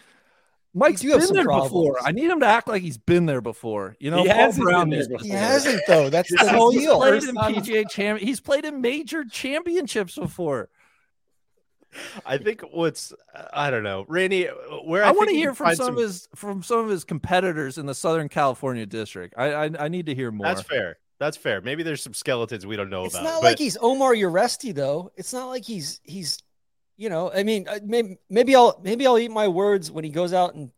[0.75, 1.71] Mike's been there problems.
[1.71, 1.99] before.
[2.05, 3.97] I need him to act like he's been there before.
[3.99, 5.25] You know, He Paul hasn't been Brown there is before.
[5.25, 6.11] He hasn't though.
[6.11, 6.99] That's the He's whole deal.
[6.99, 8.21] played in PGA champ.
[8.21, 10.69] He's played in major championships before.
[12.27, 13.13] I think what's
[13.53, 14.47] I don't know, Randy.
[14.85, 17.05] Where I, I, want to hear from find some, of his from some of his
[17.05, 19.35] competitors in the Southern California district.
[19.39, 20.47] I I, I need to hear more.
[20.47, 20.99] That's fair.
[21.19, 21.61] That's fair.
[21.61, 23.25] Maybe there's some skeletons we don't know It's about.
[23.25, 25.11] It's not but like he's Omar Uresti though.
[25.17, 26.39] It's not like he's he's
[26.99, 30.11] you know, I mean, uh, maybe maybe I'll maybe I'll eat my words when he
[30.11, 30.71] goes out and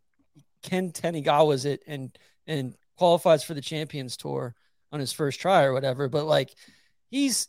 [0.62, 2.16] Ken Tanigawa's it and
[2.46, 4.54] and qualifies for the Champions Tour
[4.92, 6.08] on his first try or whatever.
[6.08, 6.50] But like,
[7.10, 7.48] he's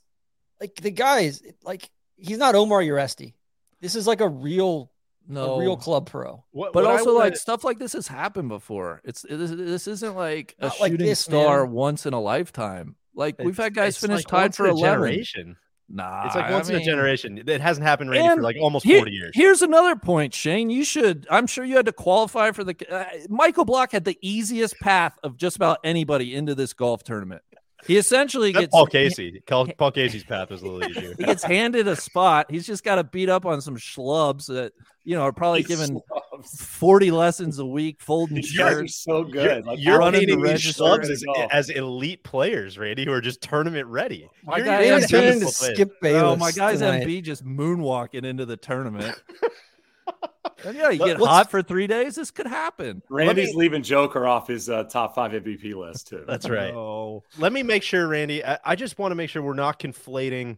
[0.59, 3.33] like the guy is like he's not Omar Uresti.
[3.81, 4.89] This is like a real
[5.27, 6.43] no a real club pro.
[6.51, 9.01] what, But what I also, wanna- like stuff like this has happened before.
[9.03, 11.73] It's it, is- this isn't like a Not like shooting this, star man.
[11.73, 12.95] once in a lifetime.
[13.13, 15.57] Like we've had guys finish like tied for in a eleven.
[15.93, 17.43] Nah, It's like I once in a generation.
[17.45, 19.31] It hasn't happened, Randy, for like almost 40 years.
[19.33, 20.69] Here's another point, Shane.
[20.69, 21.27] You should.
[21.29, 22.75] I'm sure you had to qualify for the.
[22.89, 27.41] Uh, Michael Block had the easiest path of just about anybody into this golf tournament.
[27.85, 29.41] He essentially That's gets Paul Casey.
[29.47, 31.15] Paul, Paul Casey's path was a little easier.
[31.17, 32.49] He gets handed a spot.
[32.49, 34.73] He's just got to beat up on some schlubs that
[35.03, 35.99] you know are probably given
[36.43, 36.57] Schlubs.
[36.81, 38.95] 40 lessons a week, folding You guys are shirts.
[39.03, 39.65] so good.
[39.65, 43.21] Like, You're running the painting these register schlubs as, as elite players, Randy, who are
[43.21, 44.29] just tournament ready.
[44.43, 45.75] My You're- guy you're is turning doing into this whole thing.
[45.75, 46.23] Skip Bayless.
[46.23, 47.05] Oh, my guy's tonight.
[47.07, 49.21] MB just moonwalking into the tournament.
[50.65, 52.15] and yeah, you Let- get hot for three days.
[52.15, 53.01] This could happen.
[53.09, 56.23] Randy's leaving Joker off his uh, top five MVP list too.
[56.27, 56.73] That's right.
[56.73, 58.43] Oh, Let me make sure, Randy.
[58.43, 60.57] I, I just want to make sure we're not conflating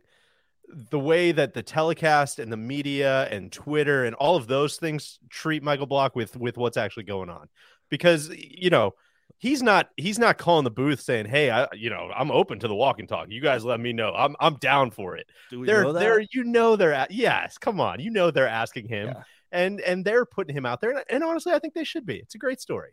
[0.67, 5.19] the way that the telecast and the media and Twitter and all of those things
[5.29, 7.49] treat Michael Block with with what's actually going on,
[7.89, 8.93] because you know
[9.37, 12.67] he's not he's not calling the booth saying, "Hey, I you know I'm open to
[12.67, 13.27] the walk and talk.
[13.29, 14.13] You guys let me know.
[14.15, 15.99] I'm I'm down for it." do we They're know that?
[15.99, 19.07] they're you know they're at yes, come on, you know they're asking him.
[19.07, 19.23] Yeah.
[19.51, 22.15] And and they're putting him out there, and, and honestly, I think they should be.
[22.17, 22.89] It's a great story.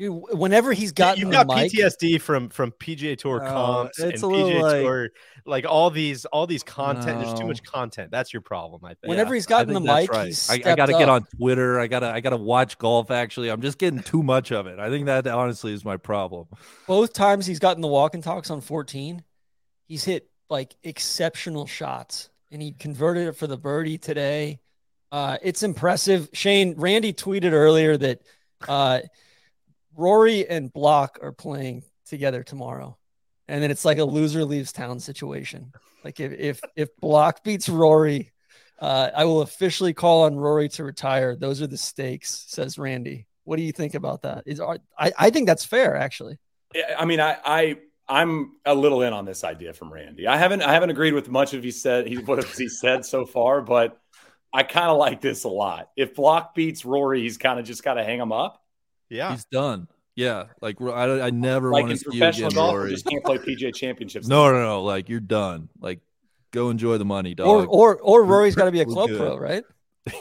[0.00, 4.22] Dude, whenever he's got You've got mic, PTSD from from PGA Tour No, comps it's
[4.22, 5.10] and a PGA like- Tour,
[5.44, 7.20] like all these all these content.
[7.20, 8.10] There's too much content.
[8.10, 9.10] That's your problem, I think.
[9.10, 10.28] Whenever he's gotten the think mic, right.
[10.28, 11.78] he's I, I got to get on Twitter.
[11.78, 13.10] I gotta I gotta watch golf.
[13.10, 14.78] Actually, I'm just getting too much of it.
[14.78, 16.46] I think that honestly is my problem.
[16.86, 19.22] both times he's gotten the walk and talks on 14,
[19.86, 24.60] he's hit like exceptional shots and he converted it for the birdie today.
[25.12, 26.30] Uh, it's impressive.
[26.32, 28.22] Shane, Randy tweeted earlier that
[28.66, 29.00] uh,
[29.96, 32.96] Rory and Block are playing together tomorrow.
[33.48, 35.72] And then it's like a loser leaves town situation.
[36.04, 38.32] Like if if, if Block beats Rory,
[38.78, 41.36] uh, I will officially call on Rory to retire.
[41.36, 43.26] Those are the stakes, says Randy.
[43.44, 44.44] What do you think about that?
[44.46, 46.38] Is are, I, I think that's fair, actually.
[46.74, 47.78] Yeah, I mean, I, I
[48.08, 50.26] I'm a little in on this idea from Randy.
[50.26, 53.26] I haven't I haven't agreed with much of he said he what he said so
[53.26, 54.00] far, but
[54.52, 55.90] I kind of like this a lot.
[55.96, 58.62] If Block beats Rory, he's kind of just got to hang him up.
[59.10, 59.88] Yeah, He's done.
[60.16, 62.90] Yeah, like I, I never Like want to see you again, golf, Rory.
[62.90, 64.26] just can't play PGA championships.
[64.26, 64.82] No, no, no.
[64.82, 65.68] Like you're done.
[65.80, 66.00] Like
[66.50, 67.66] go enjoy the money, Or dog.
[67.70, 69.64] or or Rory's got to be a club pro, right?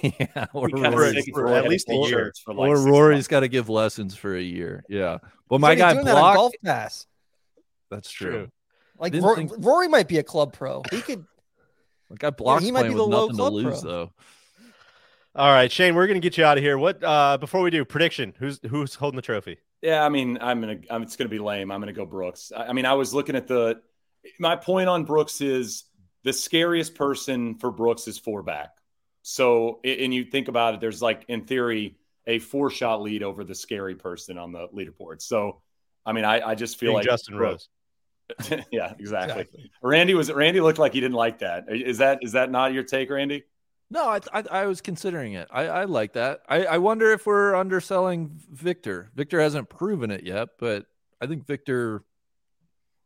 [0.03, 2.07] yeah, or Rory's, for Rory at least a year.
[2.09, 3.27] shirts for like or six Rory's months.
[3.29, 4.83] got to give lessons for a year.
[4.89, 5.17] Yeah,
[5.49, 7.07] but my already guy doing that golf pass.
[7.89, 8.31] That's true.
[8.31, 8.51] True.
[8.99, 10.83] Like Rory, think- Rory might be a club pro.
[10.91, 11.25] He could.
[12.09, 13.89] My guy Block's he might be the low nothing to club lose pro.
[13.89, 14.13] though.
[15.35, 16.77] All right, Shane, we're gonna get you out of here.
[16.77, 18.33] What uh before we do prediction?
[18.39, 19.57] Who's who's holding the trophy?
[19.81, 20.79] Yeah, I mean, I'm gonna.
[20.89, 21.71] I'm, it's gonna be lame.
[21.71, 22.51] I'm gonna go Brooks.
[22.55, 23.81] I, I mean, I was looking at the.
[24.39, 25.85] My point on Brooks is
[26.23, 28.71] the scariest person for Brooks is four back.
[29.21, 33.43] So, and you think about it, there's like in theory a four shot lead over
[33.43, 35.21] the scary person on the leaderboard.
[35.21, 35.61] So,
[36.05, 37.69] I mean, I, I just feel Being like Justin Brooks-
[38.71, 39.47] yeah, exactly.
[39.81, 41.65] Randy was Randy looked like he didn't like that.
[41.69, 43.43] Is that is that not your take, Randy?
[43.91, 45.47] No, I, I I was considering it.
[45.51, 46.41] I, I like that.
[46.47, 49.09] I, I wonder if we're underselling Viktor.
[49.15, 50.85] Viktor hasn't proven it yet, but
[51.19, 52.03] I think Viktor.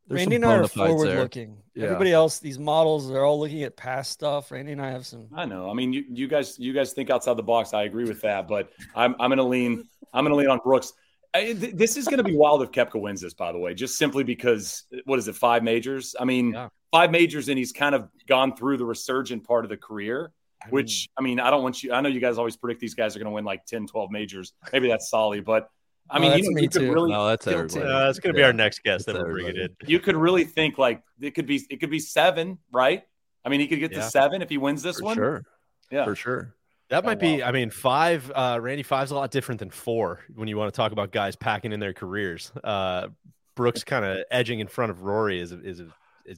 [0.08, 1.22] there's Randy some and I are bona forward there.
[1.22, 1.58] looking.
[1.74, 1.86] Yeah.
[1.86, 4.52] Everybody else, these models, they're all looking at past stuff.
[4.52, 5.28] Randy and I have some.
[5.34, 5.70] I know.
[5.70, 7.74] I mean, you, you guys, you guys think outside the box.
[7.74, 10.60] I agree with that, but I'm, I'm going to lean, I'm going to lean on
[10.64, 10.92] Brooks.
[11.34, 13.74] I, th- this is going to be wild if Koepka wins this, by the way,
[13.74, 16.16] just simply because what is it, five majors?
[16.20, 16.68] I mean, Yeah.
[16.92, 20.32] five majors, and he's kind of gone through the resurgent part of the career.
[20.66, 21.92] I Which I mean, I don't want you.
[21.94, 24.12] I know you guys always predict these guys are going to win like 10, 12
[24.12, 24.54] majors.
[24.72, 25.70] Maybe that's Solly, but
[26.10, 26.94] I No, mean, that's you, know, me you could too.
[26.94, 27.82] really No, that's everybody.
[27.86, 28.48] Uh, it's going to be Yeah.
[28.48, 29.76] our next guest that That's we're bringing in.
[29.86, 33.04] You could really think like it could be it could be seven, right?
[33.46, 34.00] I mean, he could get Yeah.
[34.02, 35.16] to seven if he wins this For one.
[35.16, 35.44] sure.
[35.92, 36.06] Yeah.
[36.06, 36.56] For sure.
[36.90, 37.42] That Oh, might be.
[37.42, 38.32] I mean, five.
[38.34, 41.36] Uh, Randy five's a lot different than four when you want to talk about guys
[41.36, 42.52] packing in their careers.
[42.64, 43.08] Uh,
[43.56, 45.90] Brooks kind of edging in front of Rory is a, is a is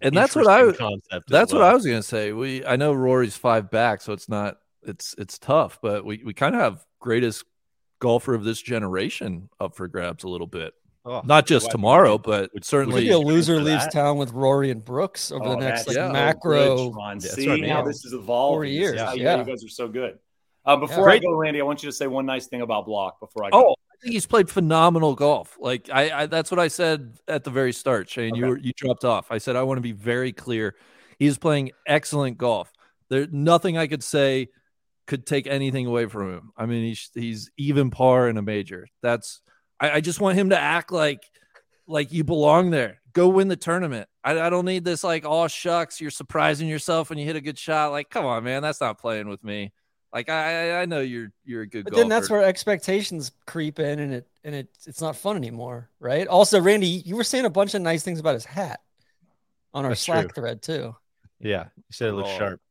[0.01, 1.13] And that's what I interesting concept.
[1.13, 1.61] as That's what.
[1.61, 2.31] I was gonna say.
[2.33, 6.33] We I know Rory's five back, so it's not it's it's tough, but we, we
[6.33, 7.43] kind of have greatest
[7.99, 10.73] golfer of this generation up for grabs a little bit.
[11.07, 13.93] Oh, Not just why- tomorrow, but would- Could certainly be a loser leaves that.
[13.93, 16.11] town with Rory and Brooks over the Oh, next like yeah.
[16.11, 16.89] macro.
[16.89, 17.19] Good, Sean.
[17.19, 17.69] See what I mean.
[17.69, 18.55] how this is evolving.
[18.57, 19.37] Four years, how you, yeah.
[19.37, 20.17] you guys are so good.
[20.65, 21.13] Uh, before Yeah.
[21.15, 23.51] I go, Randy, I want you to say one nice thing about Block before I
[23.51, 23.69] go.
[23.69, 25.57] Oh, I think he's played phenomenal golf.
[25.59, 28.35] Like I, I that's what I said at the very start, Shane.
[28.35, 29.31] You were you dropped off.
[29.31, 30.75] I said I want to be very clear.
[31.17, 32.71] He's playing excellent golf.
[33.09, 34.49] There's nothing I could say
[35.07, 36.51] could take anything away from him.
[36.57, 38.87] I mean, he's he's even par in a major.
[39.01, 39.41] That's
[39.79, 41.23] I, I just want him to act like
[41.87, 43.01] like you belong there.
[43.13, 44.09] Go win the tournament.
[44.23, 47.41] I, I don't need this like all shucks, you're surprising yourself when you hit a
[47.41, 47.91] good shot.
[47.91, 49.71] Like, come on, man, that's not playing with me.
[50.15, 52.01] Like I I- I know you're you're a good But golfer.
[52.03, 56.25] then that's where expectations creep in, and it and it it's not fun anymore, right?
[56.27, 58.79] Also, Randy, you were saying a bunch of nice things about his hat
[59.73, 60.41] on our That's Slack true.
[60.43, 60.95] thread too.
[61.41, 62.37] Yeah, you said it looks Oh.
[62.37, 62.61] sharp.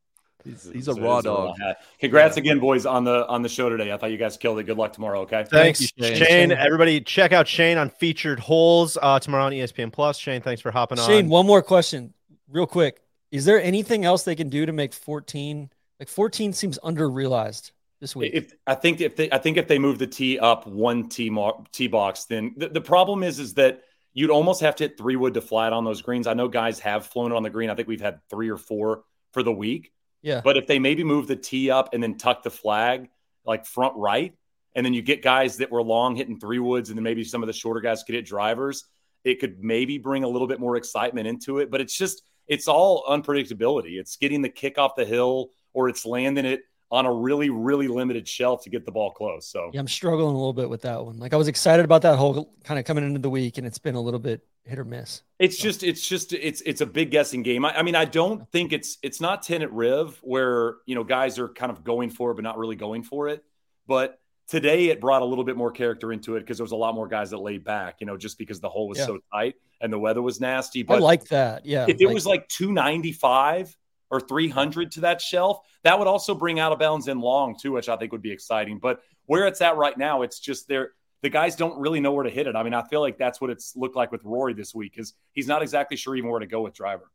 [0.43, 1.55] He's, he's a So raw is dog.
[1.59, 1.77] hat.
[1.99, 3.91] Congrats again, boys, on the on the show today.
[3.91, 4.63] I thought you guys killed it.
[4.63, 5.21] Good luck tomorrow.
[5.21, 5.43] Okay.
[5.49, 6.15] Thanks, you, Shane.
[6.17, 6.51] Shane.
[6.51, 10.17] Everybody, check out Shane on featured holes uh, tomorrow on ESPN Plus.
[10.17, 11.07] Shane, thanks for hopping on.
[11.07, 12.13] Shane, one more question,
[12.47, 13.01] real quick.
[13.31, 15.69] Is there anything else they can do to make 14?
[15.99, 17.71] Like 14 seems under realized
[18.01, 18.31] this week.
[18.33, 21.29] If I think if they I think if they move the tee up one tee
[21.29, 23.81] mar- tee box, then the, the problem is is that
[24.13, 26.27] you'd almost have to hit three wood to flat on those greens.
[26.27, 27.69] I know guys have flown it on the green.
[27.69, 29.91] I think we've had three or four for the week.
[30.21, 30.41] yeah.
[30.43, 33.09] But if they maybe move the tee up and then tuck the flag
[33.45, 34.33] like front right,
[34.73, 37.43] and then you get guys that were long hitting three woods, and then maybe some
[37.43, 38.85] of the shorter guys could hit drivers,
[39.23, 41.71] it could maybe bring a little bit more excitement into it.
[41.71, 43.99] But it's just it's all unpredictability.
[43.99, 46.61] It's getting the kick off the hill or it's landing it
[46.91, 49.47] on a really really limited shelf to get the ball close.
[49.47, 51.17] So Yeah, I'm struggling a little bit with that one.
[51.17, 53.77] Like I was excited about that whole kind of coming into the week, and it's
[53.79, 55.21] been a little bit hit or miss.
[55.37, 57.65] It's just it's just it's it's a big guessing game.
[57.65, 61.03] I, I mean, I don't think it's it's not ten at Riv where you know
[61.03, 63.43] guys are kind of going for it but not really going for it.
[63.87, 66.75] But today it brought a little bit more character into it because there was a
[66.77, 69.05] lot more guys that laid back, you know, just because the hole was Yeah.
[69.07, 70.83] so tight and the weather was nasty.
[70.83, 71.65] But I like that.
[71.65, 71.85] Yeah.
[71.89, 73.75] if it like- was like two ninety five
[74.09, 77.57] or three hundred to that shelf, that would also bring out of bounds in long
[77.59, 78.79] too, which I think would be exciting.
[78.79, 80.91] But where it's at right now, it's just there.
[81.21, 82.55] The guys don't really know where to hit it.
[82.55, 85.13] I mean, I feel like that's what it's looked like with Rory this week, is
[85.31, 87.09] he's not exactly sure even where to go with driver.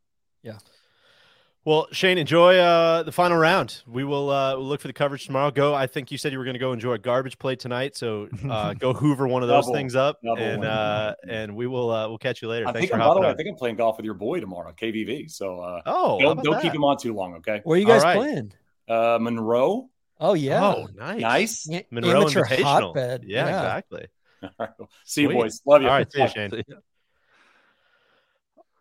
[1.67, 3.83] Well, Shane, enjoy uh, the final round.
[3.87, 5.51] We will uh, we'll look for the coverage tomorrow.
[5.51, 5.75] Go.
[5.75, 8.29] I think you said you were going to go enjoy a garbage plate tonight, so
[8.49, 9.75] uh, go hoover one of those Double.
[9.75, 12.67] things up, and uh, and we will uh, we'll catch you later.
[12.67, 14.07] I Thanks think, for I'm, by the hopping way, I think I'm playing golf with
[14.07, 15.31] your boy tomorrow, KVV.
[15.31, 17.61] So uh, Oh, don't, don't keep him on too long, okay?
[17.65, 18.17] where are you guys right.
[18.17, 18.53] playing?
[18.89, 20.65] Uh, Monroe, Oh yeah.
[20.65, 21.71] Oh, nice, nice.
[21.71, 22.63] A- Monroe Amateur Invitational.
[22.65, 23.25] hotbed.
[23.27, 24.07] Yeah, exactly.
[24.43, 24.71] All right.
[25.05, 25.35] See you, Sweet.
[25.35, 25.61] boys.
[25.67, 25.89] Love you.
[25.89, 26.63] All right, see you, Shane.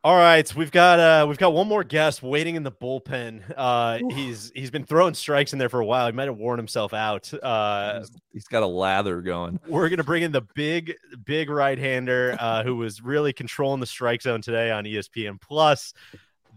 [0.01, 3.41] All right, we've got uh we've got one more guest waiting in the bullpen.
[3.55, 6.05] Uh he's he's been throwing strikes in there for a while.
[6.05, 7.31] He might have worn himself out.
[7.43, 9.59] Uh He's- he's got a lather going.
[9.67, 10.95] we're gonna bring in the big,
[11.25, 15.93] big right-hander uh who was really controlling the strike zone today on ESPN Plus.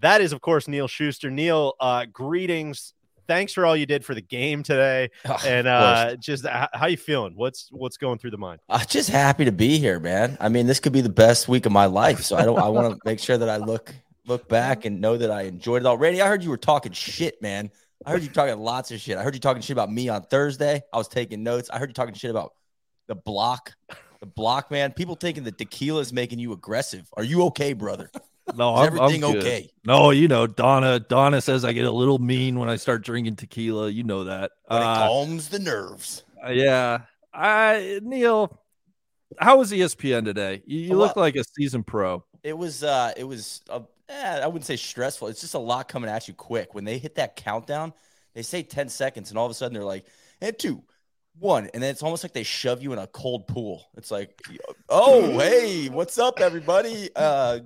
[0.00, 1.30] That is, of course, Neil Schuster.
[1.30, 2.92] Neil, uh, greetings.
[3.32, 5.08] Thanks for all you did for the game today.
[5.24, 7.32] Oh, And uh just h- how you feeling?
[7.34, 8.60] What's what's going through the mind?
[8.68, 10.36] I'm just happy to be here, man.
[10.38, 12.20] I mean, this could be the best week of my life.
[12.22, 12.58] So I don't.
[12.58, 13.94] I want to make sure that I look
[14.26, 15.96] look back and know that I enjoyed it all.
[15.96, 17.70] Randy, I heard you were talking shit, man.
[18.04, 19.16] I heard you talking lots of shit.
[19.16, 20.82] I heard you talking shit about me on Thursday.
[20.92, 21.70] I was taking notes.
[21.72, 22.52] I heard you talking shit about
[23.06, 23.72] the block,
[24.20, 24.92] the block, man.
[24.92, 27.08] People thinking that tequila is making you aggressive.
[27.16, 28.10] Are you okay, brother?
[28.54, 29.70] No, I'm, everything I'm okay?
[29.84, 31.00] No, you know, Donna.
[31.00, 33.88] Donna says I get a little mean when I start drinking tequila.
[33.88, 34.52] You know that.
[34.68, 36.24] Uh, calms the nerves.
[36.48, 37.02] yeah.
[37.32, 38.60] I Neil,
[39.38, 40.62] how was ESPN today?
[40.66, 42.24] You, you look like a seasoned pro.
[42.42, 45.28] It was uh it was uh, eh, I wouldn't say stressful.
[45.28, 46.74] It's just a lot coming at you quick.
[46.74, 47.92] When they hit that countdown,
[48.34, 50.04] They say 10 seconds, and all of a sudden they're like,
[50.40, 50.82] and two,
[51.38, 51.68] one.
[51.72, 53.84] And then it's almost like they shove you in a cold pool.
[53.96, 54.40] It's like,
[54.88, 57.10] oh, hey, what's up, everybody?
[57.14, 57.60] Uh,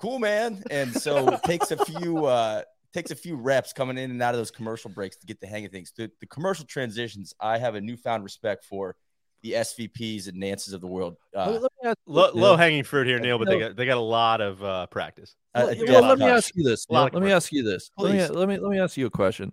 [0.00, 0.62] cool, man.
[0.70, 4.34] And so it takes a few, uh, takes a few reps coming in and out
[4.34, 5.92] of those commercial breaks to get the hang of things.
[5.96, 8.96] The, the commercial transitions, I have a newfound respect for
[9.42, 11.16] the SVPs and Nantzes of the world.
[11.34, 12.42] Uh, Let me ask- Low, Neil.
[12.42, 15.34] low hanging fruit here, Neil, but they got they got a lot of uh, practice.
[15.54, 16.86] uh, Well, yeah, let me ask you this.
[16.90, 17.06] A lot Neil.
[17.08, 17.90] of Let me ask you this.
[17.96, 19.52] Let me, let me let me ask you a question.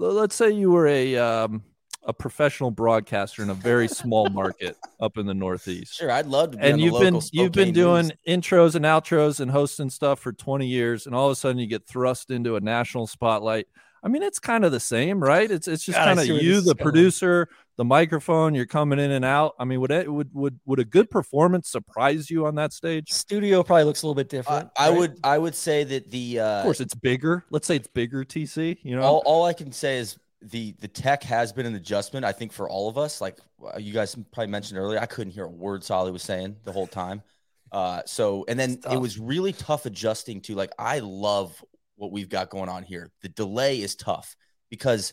[0.00, 1.62] L- Let's say you were a um,
[2.08, 6.52] a professional broadcaster in a very small market up in the Northeast, Sure, I'd love
[6.52, 8.42] to be and on you've been local you've been doing news.
[8.42, 11.66] intros and outros and hosting stuff for 20 years, and all of a sudden you
[11.66, 13.68] get thrust into a national spotlight.
[14.02, 15.50] I mean, it's kind of the same, right?
[15.50, 16.84] It's it's just kind of you, this is the going.
[16.84, 18.54] producer, the microphone.
[18.54, 19.54] You're coming in and out.
[19.58, 23.12] I mean, would it would would would a good performance surprise you on that stage?
[23.12, 24.70] Studio probably looks a little bit different.
[24.76, 24.98] I right?
[24.98, 27.44] would I would say that the uh, Of course, it's bigger.
[27.50, 28.24] Let's say it's bigger.
[28.24, 29.02] TC, you know.
[29.02, 32.24] all, all I can say is the the tech has been an adjustment.
[32.24, 35.32] I think for all of us, like uh, you guys probably mentioned earlier, I couldn't
[35.32, 37.22] hear a word Solly was saying the whole time.
[37.70, 41.62] Uh, so and then it was really tough adjusting to like I love
[41.96, 43.10] what we've got going on here.
[43.22, 44.36] The delay is tough
[44.70, 45.12] because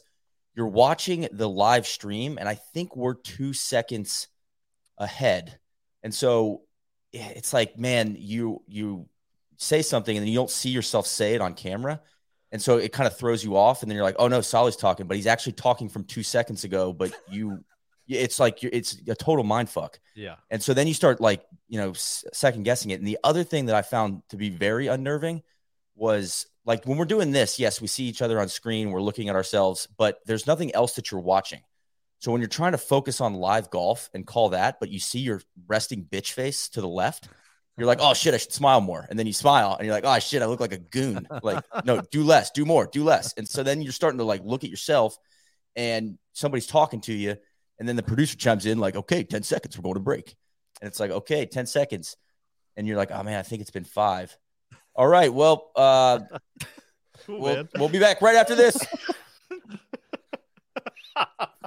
[0.55, 4.27] you're watching the live stream, and I think we're two seconds
[4.97, 5.59] ahead,
[6.03, 6.61] and so
[7.11, 9.09] it's like man, you you
[9.57, 12.01] say something and you don't see yourself say it on camera.
[12.55, 14.77] And so it kind of throws you off, and then you're like, "Oh no, Solly's
[14.77, 16.93] talking," but he's actually talking from two seconds ago.
[16.93, 17.65] But you,
[18.07, 19.99] it's like you're, it's a total mind fuck.
[20.15, 20.35] Yeah.
[20.49, 22.99] And so then you start like you know second guessing it.
[23.01, 25.43] And the other thing that I found to be very unnerving
[25.95, 27.59] was like when we're doing this.
[27.59, 30.95] Yes, we see each other on screen, we're looking at ourselves, but there's nothing else
[30.95, 31.59] that you're watching.
[32.19, 35.19] So when you're trying to focus on live golf and call that, but you see
[35.19, 37.27] your resting bitch face to the left,
[37.77, 39.05] you're like, oh shit, I should smile more.
[39.09, 41.27] And then you smile and you're like, oh shit, I look like a goon.
[41.43, 43.33] Like, no, do less, do more, do less.
[43.37, 45.17] And so then you're starting to like look at yourself
[45.75, 47.35] and somebody's talking to you.
[47.77, 50.33] And then the producer chimes in, like, okay, 10 seconds, we're going to break.
[50.81, 52.15] And it's like, okay, 10 seconds.
[52.77, 54.37] And you're like, oh man, I think it's been five.
[54.95, 56.19] All right, well, uh,
[57.25, 58.77] Cool, we'll, we'll be back right after this.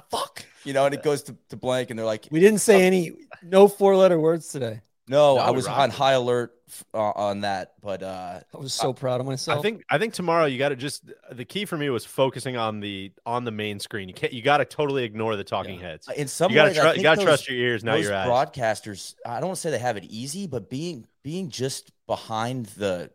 [0.09, 0.45] Fuck.
[0.63, 3.13] You know, and it goes to, to blank, and they're like, we didn't say any
[3.43, 4.81] no four letter words today.
[5.09, 5.93] No, No, I was rocked on it.
[5.95, 7.73] high alert f- uh, on that.
[7.81, 9.59] But uh, I was so proud of myself.
[9.59, 12.55] I think I think tomorrow you got to just the key for me was focusing
[12.57, 14.07] on the on the main screen.
[14.07, 16.07] You can't you got to totally ignore the talking heads.
[16.15, 18.15] in some You got to ways, you got to trust your ears, not those your
[18.15, 18.27] eyes.
[18.27, 22.67] broadcasters i don't want to say they have it easy but being being just behind
[22.77, 23.09] the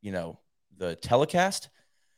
[0.00, 0.38] you know
[0.78, 1.68] the telecast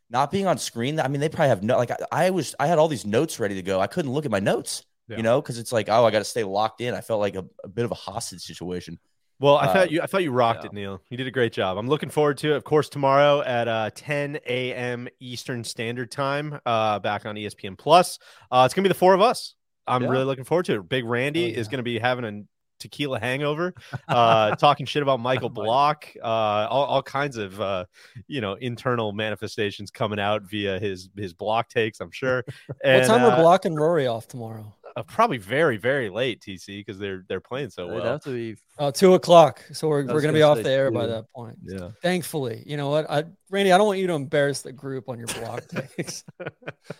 [0.08, 1.96] not being on screen i mean they probably have no like i,
[2.26, 4.38] I was i had all these notes ready to go i couldn't look at my
[4.40, 5.16] notes Yeah.
[5.18, 7.34] you know because it's like oh i got to stay locked in i felt like
[7.36, 8.98] a, a bit of a hostage situation
[9.38, 10.66] Well, I Uh, thought you I thought you rocked yeah.
[10.70, 11.02] it, Neil.
[11.10, 11.76] You did a great job.
[11.76, 12.56] I'm looking forward to it.
[12.56, 15.08] Of course, tomorrow at uh, 10 a.m.
[15.20, 18.18] Eastern Standard Time, uh, back on ESPN Plus.
[18.50, 19.54] Uh, it's gonna be the four of us.
[19.86, 20.08] I'm Yeah.
[20.08, 20.88] really looking forward to it.
[20.88, 22.42] Big Randy Oh, is gonna be having a
[22.78, 23.72] tequila hangover,
[24.08, 27.84] uh, talking shit about Michael Block, uh, all, all kinds of uh,
[28.28, 32.00] you know internal manifestations coming out via his his block takes.
[32.00, 32.42] I'm sure.
[32.84, 34.74] And, what time are Block and Rory off tomorrow?
[34.96, 38.12] Uh, probably very very late, TC, because they're they're playing so It'd well.
[38.12, 38.56] have to be.
[38.78, 39.62] Oh, two o'clock.
[39.72, 41.56] So we're, we're gonna be off the air by that point.
[41.62, 41.90] Yeah.
[42.02, 45.16] Thankfully, you know what, I, Randy, I don't want you to embarrass the group on
[45.18, 45.64] your block
[45.96, 46.24] takes.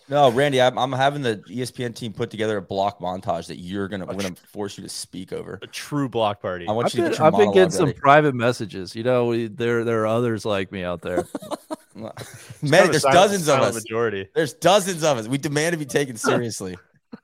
[0.09, 3.87] no randy i'm, I'm having the espn team put together a block montage that you're
[3.87, 6.67] gonna we're gonna force you to speak over A true block party.
[6.67, 7.99] i want I've you to been, get your I've been monologue getting some ready.
[7.99, 8.95] private messages.
[8.95, 11.27] You know, we, there there are others like me out there.
[11.95, 14.27] man Kind of a there's silent- dozens of us Majority.
[14.35, 16.75] there's dozens of us we demand to be taken seriously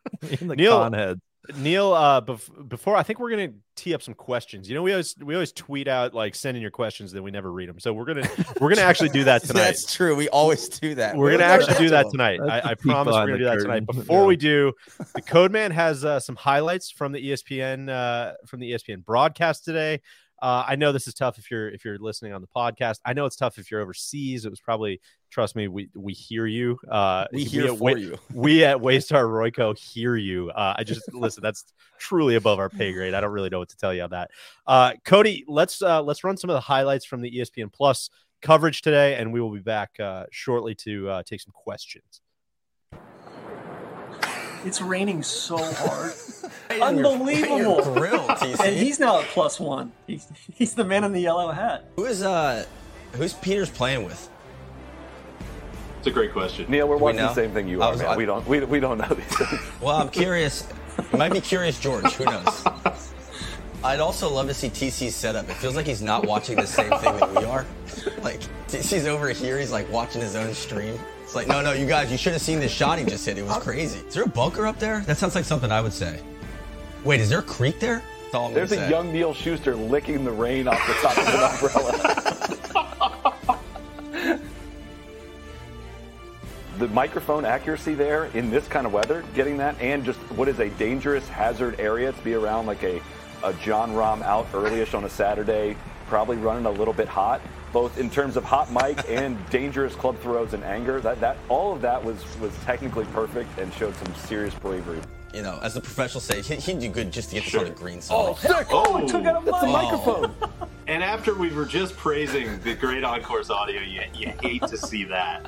[0.41, 1.21] in the Neil- con head.
[1.57, 4.69] Neil, uh, bef- before I think we're gonna tee up some questions.
[4.69, 7.31] You know, we always we always tweet out like send in your questions, then we
[7.31, 7.81] never read them.
[7.81, 8.29] So we're gonna
[8.61, 9.59] we're gonna actually do that tonight.
[9.59, 12.39] that's true we always do that We're We'll gonna actually do that tonight.
[12.39, 13.85] I, I promise we're gonna do the that tonight.
[13.85, 14.27] Before Yeah.
[14.27, 14.71] we do,
[15.15, 19.65] the Code Man has uh, some highlights from the ESPN uh, from the ESPN broadcast
[19.65, 19.99] today.
[20.43, 22.99] Uh, I know this is tough if you're if you're listening on the podcast.
[23.05, 24.43] I know it's tough if you're overseas.
[24.43, 24.99] It was probably
[25.31, 26.77] trust me, we we hear you.
[26.91, 30.49] Uh, we here at for Wa- you we at Waystar Royco hear you.
[30.49, 31.41] Uh, I just listen.
[31.41, 31.63] That's
[31.97, 33.13] truly above our pay grade.
[33.13, 34.31] I don't really know what to tell you on that.
[34.67, 38.09] Uh, Cody, let's uh, let's run some of the highlights from the ESPN Plus
[38.41, 42.19] coverage today, and we will be back uh, shortly to uh, take some questions.
[44.65, 46.11] It's raining so hard.
[46.69, 47.81] Unbelievable.
[47.93, 48.59] Grill, TC.
[48.65, 49.91] And he's now at plus one.
[50.07, 51.85] He's, he's the man in the yellow hat.
[51.95, 52.65] Who is uh
[53.13, 54.29] who's Pieters playing with?
[55.99, 56.65] It's a great question.
[56.69, 58.09] Neil, we're Do we watching the same thing you are, was- man.
[58.11, 59.61] I- we don't we, we don't know these things.
[59.81, 60.67] Well, I'm curious.
[60.97, 62.11] It might be curious George.
[62.13, 62.63] Who knows?
[63.83, 65.49] I'd also love to see TC's setup.
[65.49, 67.65] It feels like he's not watching the same thing that we are.
[68.21, 68.39] Like
[68.69, 70.97] TC's over here, he's like watching his own stream.
[71.23, 73.37] It's like, no, no, you guys, you should have seen this shot he just hit.
[73.37, 73.99] It was crazy.
[74.07, 75.01] Is there a bunker up there?
[75.01, 76.19] That sounds like something I would say.
[77.03, 78.01] Wait, is there a creek there?
[78.23, 78.89] That's all I'm There's a say.
[78.89, 81.99] young Neil Schuster licking the rain off the top of an umbrella.
[86.79, 90.59] the microphone accuracy there in this kind of weather, getting that, and just what is
[90.59, 93.01] a dangerous hazard area to be around, like a,
[93.43, 95.75] a Jon Rahm out earlyish on a Saturday,
[96.07, 97.41] probably running a little bit hot,
[97.73, 101.01] both in terms of hot mic and dangerous club throws and anger.
[101.01, 104.99] That that all of that was was technically perfect and showed some serious bravery.
[105.33, 107.63] You know, as the professionals say, he, he'd do good just to get this on
[107.65, 108.15] the green side.
[108.15, 108.67] Oh, sick!
[108.69, 110.33] Oh, took out a That's the microphone.
[110.85, 115.05] And after we were just praising the great Cantore's audio, you, you hate to see
[115.05, 115.45] that.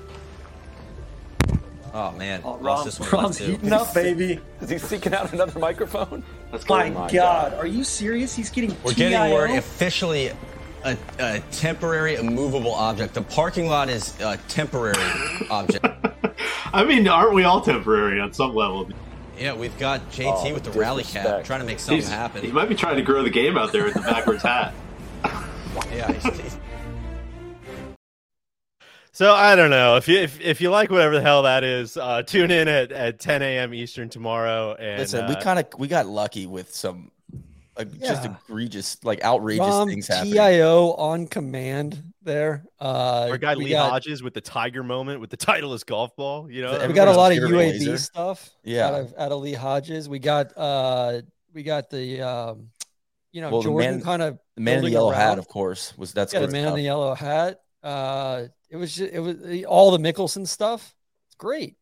[1.93, 3.59] Oh man, Oh, lost Rahm- this one Rahm's too.
[3.75, 4.39] up, baby.
[4.61, 6.23] Is he seeking out another microphone?
[6.53, 7.11] Let's My, my God.
[7.11, 7.53] God.
[7.55, 8.33] are you serious?
[8.33, 9.33] He's getting We're getting TIO?
[9.33, 10.31] word officially
[10.85, 13.13] a, a temporary immovable object.
[13.13, 14.95] The parking lot is a temporary
[15.49, 15.85] object.
[16.73, 18.87] I mean, aren't we all temporary on some level?
[19.37, 22.41] Yeah, we've got JT Oh, with the rally cap trying to make something He's- happen.
[22.43, 24.73] He might be trying to grow the game out there with the backwards hat.
[25.91, 26.57] Yeah, he's, he's,
[29.11, 31.95] So I don't know if you if, if you like whatever the hell that is,
[31.97, 33.73] uh, tune in at, at 10 a.m.
[33.73, 34.73] Eastern tomorrow.
[34.75, 37.11] And Listen, we uh, kind of we got lucky with some
[37.77, 40.33] like just egregious, like outrageous Rahm things happening.
[40.33, 42.65] TIO on command there.
[42.79, 46.49] Uh, our guy Lee got, Hodges with the Tiger moment with the Titleist golf ball.
[46.49, 47.97] You know, We got a lot of Everybody's UAB laser.
[47.97, 48.49] stuff.
[48.63, 48.87] Yeah.
[48.87, 50.07] out of, out of Lee Hodges.
[50.07, 51.21] We got uh,
[51.53, 52.69] we got the um,
[53.31, 55.97] you know Well, Jordan kind of The man in the building yellow hat, of course,
[55.97, 57.61] was that's got a good man in the yellow hat.
[57.83, 60.95] Uh, it was just, it was all the Mickelson stuff.
[61.27, 61.75] It's great.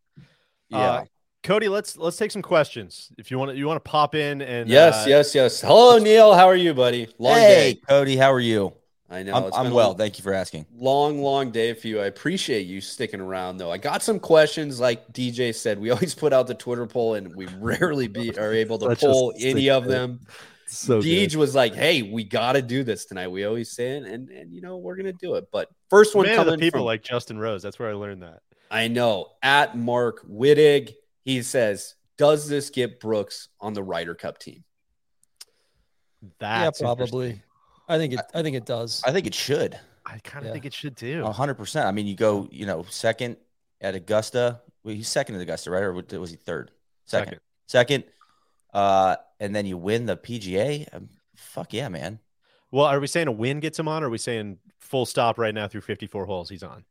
[0.70, 0.78] Yeah.
[0.80, 1.06] Uh,
[1.44, 3.12] Cody, let's let's take some questions.
[3.18, 5.60] If you want to, you want to pop in and Yes, uh, yes, yes.
[5.60, 6.34] Hello, Neil.
[6.34, 7.10] How are you, buddy?
[7.18, 7.82] Long hey, day.
[7.88, 8.74] Cody, how are you?
[9.10, 9.36] I know.
[9.36, 9.94] I'm, I'm been a well.
[9.94, 10.66] Thank you for asking.
[10.74, 12.00] Long, long day for you.
[12.00, 13.70] I appreciate you sticking around, though.
[13.70, 14.80] I got some questions.
[14.80, 18.54] Like DJ said, we always put out the Twitter poll, and we rarely be are
[18.54, 20.22] able to pull any of them.
[20.66, 21.36] So Deej good.
[21.36, 24.52] was like, "Hey, we got to do this tonight." We always say it, and and
[24.52, 25.50] you know we're gonna do it.
[25.52, 27.62] But first one man of coming the people from, like Justin Rose.
[27.62, 28.40] That's where I learned that.
[28.72, 30.96] I know at Mark Wittig.
[31.24, 34.64] He says, "Does this get Brooks on the Ryder Cup team?"
[36.40, 37.42] That's yeah, probably.
[37.88, 38.22] I think it.
[38.34, 39.02] I think it does.
[39.06, 39.80] I think it should.
[40.06, 40.54] I kind of Yeah.
[40.54, 41.24] think it should too.
[41.26, 41.88] A hundred percent.
[41.88, 43.38] I mean, you go, you know, second
[43.82, 44.62] at Augusta.
[44.84, 45.84] Well, he's second at Augusta, right?
[45.84, 46.72] Or was he third?
[47.06, 47.40] Second.
[47.68, 48.04] Second.
[48.74, 50.88] Uh, and then you win the PGA.
[50.94, 52.20] Um, fuck yeah, man.
[52.72, 55.38] Well, are we saying a win gets him on, or are we saying full stop
[55.38, 56.84] right now through 54 holes he's on?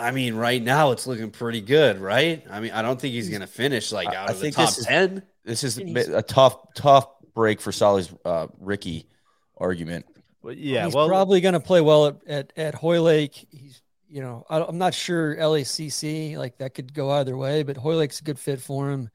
[0.00, 2.44] I mean, right now it's looking pretty good, right?
[2.50, 4.56] I mean, I don't think he's gonna finish like I- out I of the think
[4.56, 5.22] top this is- ten.
[5.44, 9.08] This is a tough, tough break for Solly's uh, Rickie
[9.56, 10.04] argument.
[10.42, 13.46] Well, yeah, he's well, probably going to play well at at, at Hoylake.
[13.50, 17.76] He's you know I, I'm not sure LACC like that could go either way, but
[17.76, 19.10] Hoylake's a good fit for him.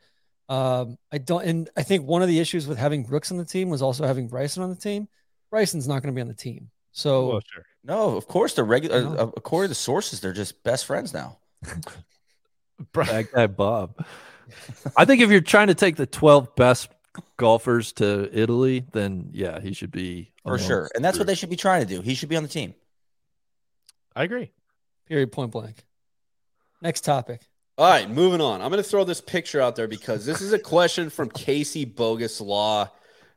[0.50, 3.46] Um, I don't, and I think one of the issues with having Brooks on the
[3.46, 5.08] team was also having Bryson on the team.
[5.50, 7.66] Bryson's not going to be on the team, so well, sure.
[7.84, 9.04] No, of course they're regular.
[9.04, 9.10] No.
[9.16, 11.38] Uh, according to sources, they're just best friends now.
[12.93, 14.04] that guy Bob.
[14.96, 16.89] I think if you're trying to take the 12 best
[17.36, 20.89] golfers to Italy, then yeah, he should be For sure.
[20.96, 22.02] And that's the what they should be trying to do.
[22.02, 22.74] He should be on the team.
[24.16, 24.52] I agree.
[25.08, 25.84] period, point blank.
[26.82, 27.41] Next topic.
[27.78, 28.62] All right, moving on.
[28.62, 31.84] I'm going to throw this picture out there because this is a question from Casey
[31.84, 32.89] Bogus Law.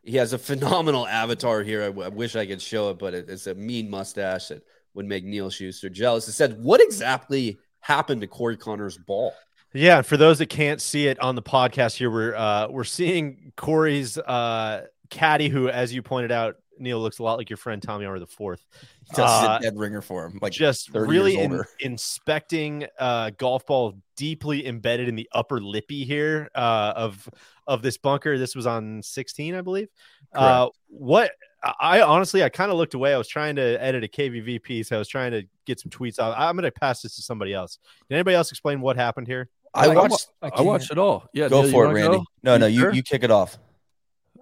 [0.08, 1.82] He has a phenomenal avatar here.
[1.82, 4.62] I, w- I wish I could show it, but it, it's a mean mustache that
[4.94, 6.26] would make Neil Schuster jealous.
[6.28, 9.34] It said, "What exactly happened to Corey Conners' ball?"
[9.74, 13.52] Yeah, for those that can't see it on the podcast here, we're uh, we're seeing
[13.56, 17.82] Corey's uh, caddy, who, as you pointed out, Neil looks a lot like your friend
[17.82, 18.66] Tommy Armour the fourth.
[19.10, 20.38] He does Uh, a dead ringer for him.
[20.40, 26.48] Like just really in- inspecting uh, golf ball deeply embedded in the upper lippy here
[26.54, 27.28] uh, of
[27.66, 28.38] of this bunker.
[28.38, 29.88] This was on 16, I believe.
[30.34, 31.32] Uh, what
[31.80, 33.12] I honestly, I kind of looked away.
[33.12, 34.92] I was trying to edit a KVV piece.
[34.92, 36.34] I was trying to get some tweets out.
[36.38, 37.78] I'm going to pass this to somebody else.
[38.08, 39.48] Did anybody else explain what happened here?
[39.74, 40.28] I watched.
[40.40, 41.28] I I watched it all.
[41.34, 42.18] Yeah, Go Neil, for it, Randy.
[42.18, 42.24] go?
[42.42, 42.94] No, no, you sure?
[42.94, 43.58] you kick it off.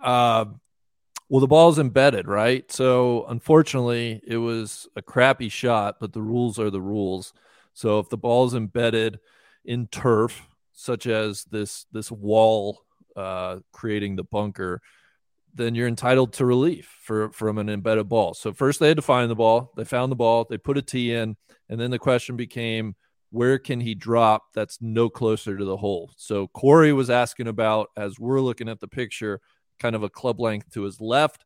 [0.01, 0.45] Uh,
[1.29, 2.71] well, the ball's embedded, right?
[2.71, 7.33] So unfortunately, it was a crappy shot, but the rules are the rules.
[7.73, 9.19] So if the ball's embedded
[9.65, 12.83] in turf, such as this this wall
[13.17, 14.81] uh, creating the bunker,
[15.55, 18.35] then you're entitled to relief for from an embedded ball.
[18.35, 19.73] So first they had to find the ball.
[19.77, 20.47] They found the ball.
[20.49, 21.37] They put a tee in,
[21.69, 22.95] and then the question became,
[23.31, 26.13] where can he drop that's no closer to the hole?
[26.17, 29.41] So Corey was asking about as we're looking at the picture,
[29.79, 31.45] kind of a club length to his left.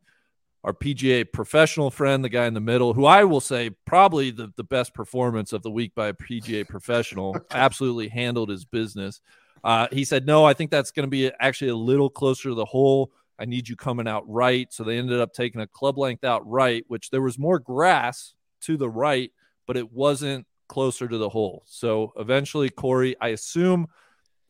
[0.63, 4.53] our PGA professional friend, the guy in the middle, who I will say probably the,
[4.57, 9.21] the best performance of the week by a PGA professional, absolutely handled his business.
[9.65, 12.55] Uh, he said, No, I think that's going to be actually a little closer to
[12.55, 13.13] the hole.
[13.39, 14.71] I need you coming out right.
[14.73, 18.35] So they ended up taking a club length out right, which there was more grass
[18.63, 19.33] to the right,
[19.67, 21.63] but it wasn't closer to the hole.
[21.67, 23.89] So eventually, Corey, I assume.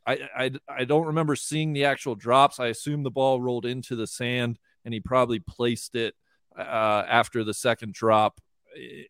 [0.07, 2.59] I, I, I don't remember seeing the actual drops.
[2.59, 6.15] I assume the ball rolled into the sand and he probably placed it
[6.57, 8.41] uh, after the second drop
[8.77, 9.05] eh,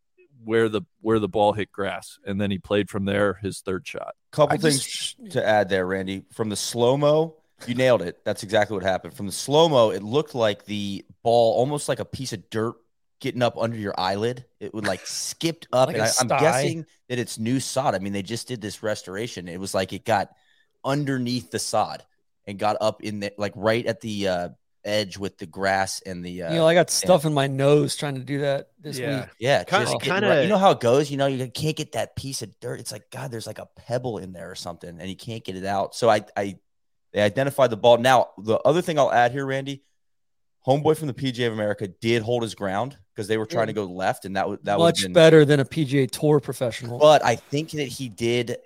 [0.44, 3.86] where the where the ball hit grass, and then he played from there his third
[3.86, 4.14] shot.
[4.32, 6.24] Couple I things just- to add there, Randy.
[6.32, 7.36] From the slow mo,
[7.66, 8.18] you nailed it.
[8.24, 9.14] That's exactly what happened.
[9.14, 12.74] From the slow mo, it looked like the ball, almost like a piece of dirt
[13.20, 14.46] getting up under your eyelid.
[14.60, 17.94] It would like skipped up, Like and a I, I'm guessing that it's new sod.
[17.94, 19.46] I mean, they just did this restoration.
[19.46, 20.30] It was like it got
[20.84, 22.04] underneath the sod
[22.46, 24.48] and got up in the like right at the uh,
[24.84, 26.42] edge with the grass and the.
[26.44, 28.98] Uh, you know, I got and- stuff in my nose trying to do that this
[28.98, 29.20] Yeah.
[29.20, 29.28] week.
[29.38, 31.10] yeah, Kinda- just getting kinda- right- You know how it goes.
[31.10, 32.80] You know, you can't get that piece of dirt.
[32.80, 35.56] It's like God, there's like a pebble in there or something, and you can't get
[35.56, 35.94] it out.
[35.94, 36.56] So I, I,
[37.12, 37.98] they identified the ball.
[37.98, 39.82] Now the other thing I'll add here, Randy,
[40.66, 43.72] homeboy from the PGA of America did hold his ground because they were trying to
[43.72, 46.98] go left, and that was that was Much been, better than a PGA Tour professional.
[46.98, 48.56] But I think that he did.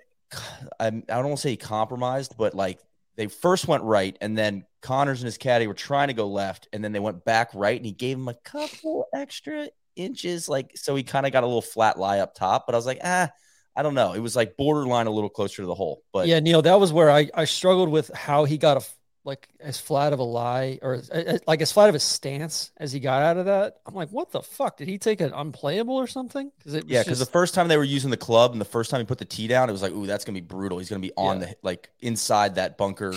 [0.79, 2.79] I, don't want to say he compromised, but like
[3.15, 6.67] they first went right, and then Conners and his caddy were trying to go left,
[6.73, 10.71] and then they went back right, and he gave him a couple extra inches, like
[10.75, 12.65] so he kind of got a little flat lie up top.
[12.65, 13.29] But I was like, ah,
[13.75, 14.13] I don't know.
[14.13, 16.91] It was like borderline a little closer to the hole, but yeah, Neil, that was
[16.91, 18.85] where I, I struggled with how he got a
[19.25, 22.91] like as flat of a lie or as- like as flat of a stance as
[22.93, 23.77] he got out of that.
[23.85, 24.77] I'm like, what the fuck?
[24.77, 26.51] Did he take an unplayable or something?
[26.57, 28.91] Because it yeah, because the first time they were using the club and the first
[28.91, 30.77] time he put the tee down, it was like, ooh, that's gonna be brutal.
[30.77, 31.47] He's gonna be on Yeah.
[31.47, 33.13] the like inside that bunker,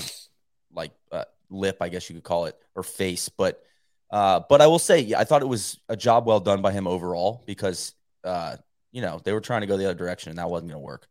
[0.72, 3.28] like uh, lip, I guess you could call it, or face.
[3.28, 3.62] But
[4.10, 6.72] uh, but I will say, yeah, I thought it was a job well done by
[6.72, 7.93] him overall because
[8.24, 8.56] uh,
[8.93, 11.06] you know they were trying to go the other direction and that wasn't gonna work.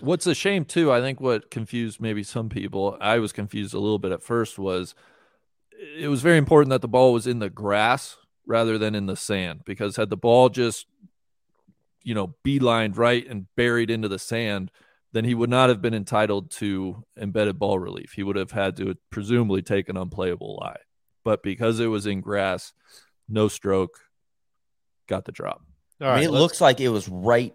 [0.00, 3.78] What's a shame too, I think what confused maybe some people, I was confused a
[3.78, 4.94] little bit at first, was
[5.98, 8.16] it was very important that the ball was in the grass
[8.46, 10.86] rather than in the sand because had the ball just
[12.02, 14.70] you know beelined right and buried into the sand
[15.12, 18.12] then he would not have been entitled to embedded ball relief.
[18.12, 20.80] He would have had to presumably take an unplayable lie.
[21.24, 22.72] But because it was in grass
[23.28, 23.98] no stroke
[25.08, 25.62] got the drop
[26.00, 27.54] All I mean, it looks like it was right,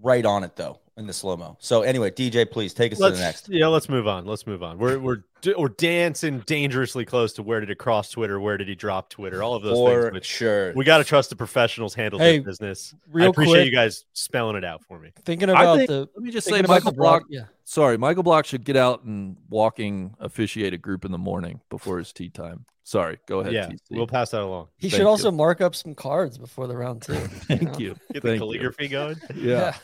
[0.00, 1.56] right on it though in the slow mo.
[1.60, 3.48] So anyway, DJ, please take us to Let's, the next.
[3.48, 4.26] Yeah, let's move on.
[4.26, 4.78] Let's move on.
[4.78, 5.24] We're we're
[5.56, 8.38] we're dancing dangerously close to where did it cross Twitter?
[8.40, 9.42] Where did he drop Twitter?
[9.42, 10.12] All of those For things.
[10.14, 10.72] Which sure.
[10.74, 12.94] we got to trust the professionals handle Hey, their business.
[13.14, 15.10] I appreciate quick- you guys spelling it out for me.
[15.24, 17.22] thinking about think- the let me just say Michael the broad- Block.
[17.28, 17.44] yeah.
[17.64, 21.98] Sorry, Michael Block should get out and walking officiate a group in the morning before
[21.98, 22.66] his tea time.
[22.86, 23.54] Sorry, go ahead.
[23.54, 23.78] yeah, TC.
[23.92, 24.68] we'll pass that along.
[24.76, 25.08] He Thank should you.
[25.08, 27.14] also mark up some cards before the round too.
[27.48, 27.96] Thank you.
[28.12, 28.38] Get the Thank you.
[28.40, 29.16] calligraphy going.
[29.34, 29.74] Yeah.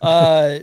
[0.00, 0.60] uh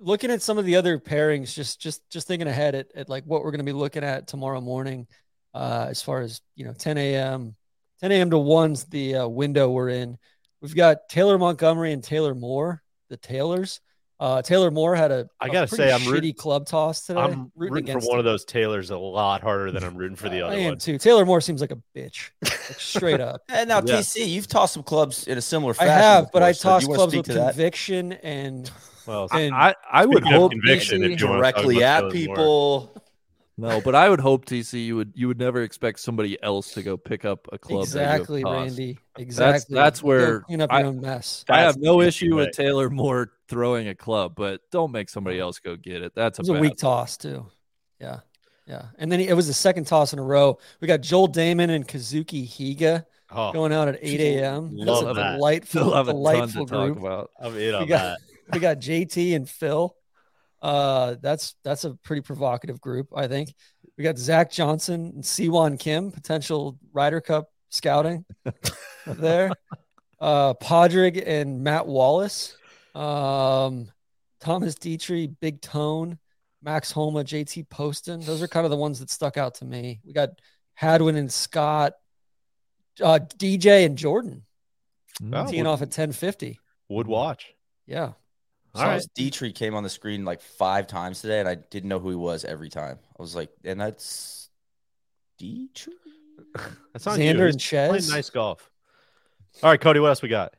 [0.00, 3.24] looking at some of the other pairings just just just thinking ahead at, at like
[3.24, 5.06] what we're going to be looking at tomorrow morning
[5.54, 7.54] uh as far as you know 10 a.m
[8.00, 10.18] 10 a.m to 1's the uh, window we're in
[10.60, 13.80] we've got taylor montgomery and taylor moore the taylors
[14.20, 17.20] uh taylor moore had a I gotta pretty say, I'm shitty root- club toss today
[17.20, 18.18] I'm rooting, for against one him.
[18.20, 20.78] of those Taylors a lot harder than I'm rooting for the other i am one.
[20.78, 23.98] too taylor moore seems like a bitch like, straight up And now, Yeah.
[23.98, 25.90] TC, you've tossed some clubs in a similar fashion.
[25.92, 26.24] i fashion.
[26.24, 27.50] have but i so do you wanna clubs with to that?
[27.54, 28.70] conviction and
[29.06, 32.10] Well, and I, I would hope conviction, TC if you Directly at Taylor Moore.
[32.12, 33.02] people.
[33.56, 36.82] No, but I would hope TC you would you would never expect somebody else to
[36.82, 37.86] go pick up a club.
[37.86, 38.52] that you have exactly tossed.
[38.78, 42.08] randy exactly that's Go where clean up I- your own mess I have no the
[42.08, 42.50] issue with.
[42.50, 46.12] Taylor Moore throwing a club, but don't make somebody else go get it.
[46.16, 46.78] That's a, It was a bad weak look.
[46.78, 47.46] toss too.
[48.00, 48.20] Yeah,
[48.66, 48.86] yeah.
[48.98, 50.58] And then he, it was the second toss in a row.
[50.80, 54.76] We got Joel Dahmen and Kazuki Higa Oh, going out at 8 a.m.
[54.76, 55.34] That's a love that.
[55.36, 56.98] delightful, Still have a ton to delightful talk group.
[56.98, 57.30] about.
[57.40, 58.18] I'm in on got that.
[58.52, 59.94] We got JT and Phil.
[60.62, 63.54] Uh, that's that's a pretty provocative group, I think.
[63.98, 68.24] We got Zach Johnson and Si Woo Kim, potential Ryder Cup scouting
[69.06, 69.50] there.
[70.20, 72.56] Uh, Padraig and Matt Wallace.
[72.94, 73.90] Um,
[74.40, 76.18] Thomas Dietrich, Big Tone,
[76.62, 78.20] Max Homa, JT Poston.
[78.20, 80.00] Those are kind of the ones that stuck out to me.
[80.04, 80.30] We got
[80.74, 81.92] Hadwin and Scott,
[83.02, 84.44] uh, DJ and Jordan
[85.32, 86.58] Oh, teeing would, off at 1050.
[86.88, 87.52] would watch.
[87.86, 88.12] Yeah.
[88.74, 89.02] All Saw right.
[89.14, 92.16] Dietrich came on the screen like five times today, and I didn't know who he
[92.16, 92.98] was every time.
[93.18, 94.48] I was like, and that's
[95.38, 95.96] Dietrich.
[96.92, 97.44] That's on Xander you.
[97.46, 98.70] and He's playing Nice golf.
[99.62, 99.98] All right, Cody.
[100.00, 100.54] What else we got?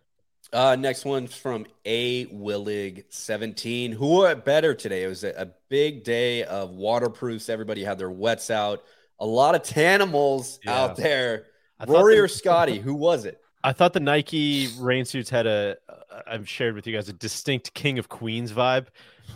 [0.54, 3.92] Uh, next one's from A Willig 17.
[3.94, 5.04] Who are better today?
[5.04, 7.50] It was a, a big day of waterproofs.
[7.50, 8.84] Everybody had their wets out.
[9.20, 10.82] A lot of tanimals Yeah.
[10.84, 11.48] out there.
[11.80, 12.80] I Rory the- or Scottie?
[12.80, 13.40] Who was it?
[13.64, 15.94] I thought the Nike rain suits had a, uh,
[16.28, 18.88] I've shared with you guys a distinct King of Queens vibe.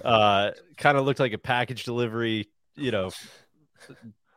[0.04, 3.12] Uh, kind of looked like a package delivery, you know,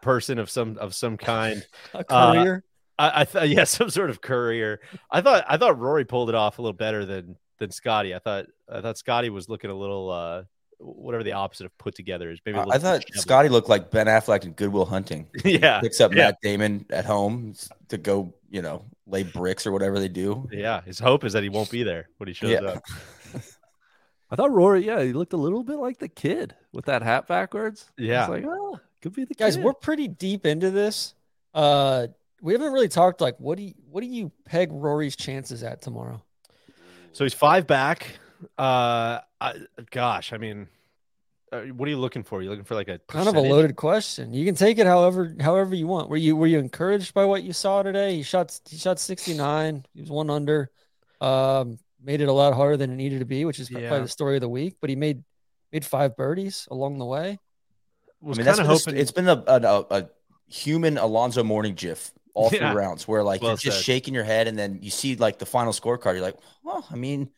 [0.01, 1.65] person of some of some kind.
[1.95, 2.65] A Uh, courier.
[2.99, 4.81] I, I thought, yeah, some sort of courier.
[5.11, 8.15] I thought, I thought Rory pulled it off a little better than than Scottie.
[8.15, 10.43] I thought, I thought Scottie was looking a little, uh,
[10.79, 12.41] whatever the opposite of put together is.
[12.45, 13.05] Maybe a I little thought.
[13.15, 15.29] Scottie looked like Ben Affleck in Good Will Hunting.
[15.45, 16.27] Yeah, picks up yeah.
[16.27, 17.55] Matt Damon at home
[17.89, 20.49] to go, you know, lay bricks or whatever they do.
[20.53, 22.61] Yeah, his hope is that he won't be there when he shows Yeah.
[22.69, 22.83] up.
[24.31, 27.27] I thought Rory, yeah, he looked a little bit like the kid with that hat
[27.27, 27.85] backwards.
[27.99, 28.27] I was Yeah.
[28.29, 29.65] like, oh, could be the Guys, kid.
[29.65, 31.15] we're pretty deep into this.
[31.53, 32.07] Uh,
[32.41, 35.83] we haven't really talked like what do you what do you peg Rory's chances at
[35.83, 36.23] tomorrow?
[37.13, 38.19] So he's five back.
[38.59, 39.55] Uh, I,
[39.91, 40.67] gosh, I mean,
[41.53, 42.43] what are you looking for?
[42.43, 44.33] You looking for like a Kind of a loaded question.
[44.33, 46.09] You can take it however however you want.
[46.09, 48.17] Were you were you encouraged by what you saw today?
[48.17, 49.85] He shot he shot 69.
[49.95, 50.71] He was one under.
[51.21, 53.87] Um, made it a lot harder than it needed to be, which is Yeah.
[53.89, 54.77] probably the story of the week.
[54.81, 55.23] But he made
[55.73, 57.39] made five birdies along the way.
[58.21, 60.09] Was I mean, that's kinda been hoping- it's been a, a, a, a
[60.49, 62.73] human Alonzo Mourning gif all three Yeah.
[62.75, 65.47] rounds where like Well you're just shaking your head and then you see like the
[65.47, 66.15] final scorecard.
[66.15, 67.31] You're like, well, I mean,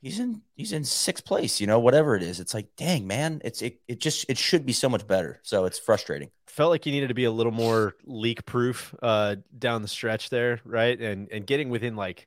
[0.00, 2.40] he's in he's in sixth place, you know, whatever it is.
[2.40, 5.40] It's like, dang, man, it's it, it just it should be so much better.
[5.42, 6.30] So it's frustrating.
[6.46, 10.30] felt like he needed to be a little more leak proof uh down the stretch
[10.30, 11.00] there, right?
[11.00, 12.26] And and getting within like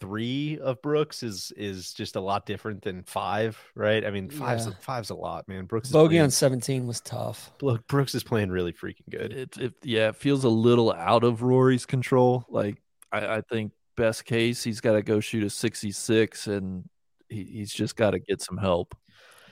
[0.00, 4.04] three of Brooks is is just a lot different than five, right?
[4.04, 4.72] I mean, five's Yeah.
[4.80, 5.66] five's a lot, man.
[5.66, 7.52] Brooks is Bogey playing- on 17 was tough.
[7.62, 9.32] Look, Brooks is playing really freaking good.
[9.32, 12.44] It, it yeah, it feels a little out of Rory's control.
[12.48, 12.82] Like
[13.12, 16.88] I, I think best case he's got to go shoot a 66 and
[17.32, 18.94] he, he's just got to get some help.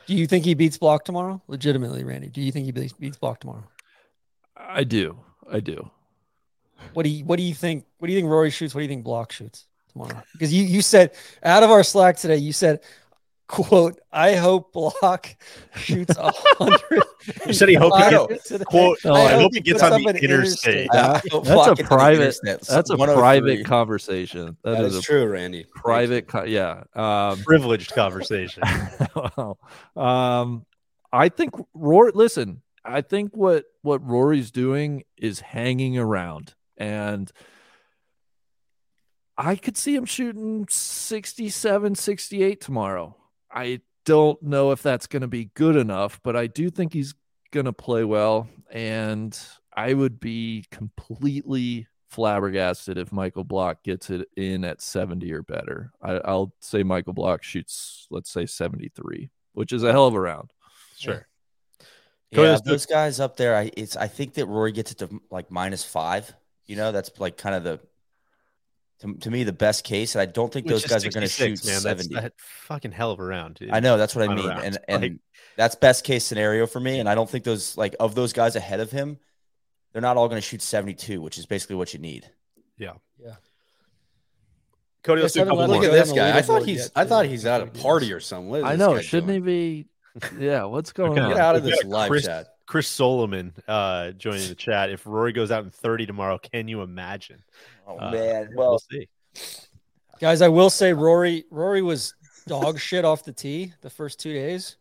[0.06, 1.40] Do you think he beats block tomorrow?
[1.48, 2.28] Legitimately, Randy.
[2.28, 3.64] Do you think he beats, beats block tomorrow?
[4.56, 5.18] I do.
[5.50, 5.90] I do.
[6.94, 7.84] What do you what do you think?
[7.98, 8.74] What do you think Rory shoots?
[8.74, 10.22] What do you think block shoots tomorrow?
[10.32, 11.12] Because you you said
[11.42, 12.80] out of our Slack today, you said,
[13.50, 15.36] "quote I hope block
[15.76, 17.02] shoots a hundred."
[17.46, 18.64] You said he hope he five gets- today.
[18.64, 20.88] quote, I hope he gets on the an interstate.
[20.90, 22.36] I That's a it to the private.
[22.42, 24.56] That's a private conversation.
[24.64, 25.66] That is a true, Randy.
[25.74, 26.84] Private, co- yeah.
[26.94, 28.62] Um, Privileged conversation.
[29.14, 29.58] wow.
[29.96, 30.64] Um,
[31.12, 32.12] I think Rory.
[32.14, 37.30] Listen, I think what what Rory's doing is hanging around, and
[39.36, 43.16] I could see him shooting 67, 68 tomorrow.
[43.52, 47.14] I don't know if that's going to be good enough, but I do think he's
[47.52, 49.38] going to play well, and
[49.74, 55.92] I would be completely flabbergasted if Michael Block gets it in at 70 or better.
[56.02, 60.20] I, I'll say Michael Block shoots, let's say 73, which is a hell of a
[60.20, 60.50] round.
[60.96, 61.26] Sure.
[62.30, 63.56] Yeah, Cody's- those guys up there.
[63.56, 66.32] I it's I think that Rory gets it to like minus five.
[66.66, 67.80] You know, that's like kind of the
[69.00, 70.14] to, to me the best case.
[70.14, 71.72] And I don't think Which those is guys are going to shoot man.
[71.74, 72.14] That's seventy.
[72.14, 73.56] that fucking hell of a round.
[73.56, 73.70] dude.
[73.70, 74.64] I know that's what I mean, round.
[74.64, 75.12] and and Like,
[75.56, 77.00] that's best case scenario for me.
[77.00, 79.18] And I don't think those like of those guys ahead of him,
[79.92, 82.28] they're not all going to shoot seventy two, which is basically what you need.
[82.78, 83.34] yeah, Yeah.
[85.02, 85.84] Cody, let's do a couple Look more.
[85.86, 86.36] at this guy.
[86.36, 88.62] I thought he's yet, I thought he's at a party or something.
[88.62, 89.42] I know, shouldn't doing?
[89.42, 89.86] he be?
[90.38, 91.20] Yeah, what's going Okay.
[91.22, 91.30] on?
[91.30, 92.48] Get out of this live Chris, chat.
[92.66, 94.90] Chris Solomon uh, joining the chat.
[94.90, 97.42] If Rory goes out in 30 tomorrow, can you imagine?
[97.90, 99.08] Oh Uh, man, we'll well, see.
[100.20, 102.14] Guys, I will say Rory Rory was
[102.46, 104.76] dog shit off the tee the first two days,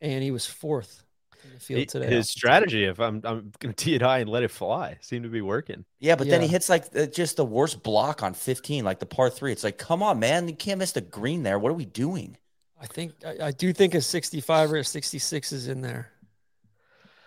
[0.00, 1.02] and he was fourth
[1.44, 2.06] in the field today.
[2.06, 5.24] His strategy, if I'm I'm going to tee it high and let it fly, seemed
[5.24, 5.84] to be working.
[5.98, 9.06] yeah, but then he hits like uh, just the worst block on fifteen, like the
[9.06, 9.52] par three.
[9.52, 11.58] It's like, come on, man, you can't miss the green there.
[11.58, 12.36] What are we doing?
[12.80, 16.12] I think I, I do think a 65 or a 66 is in there.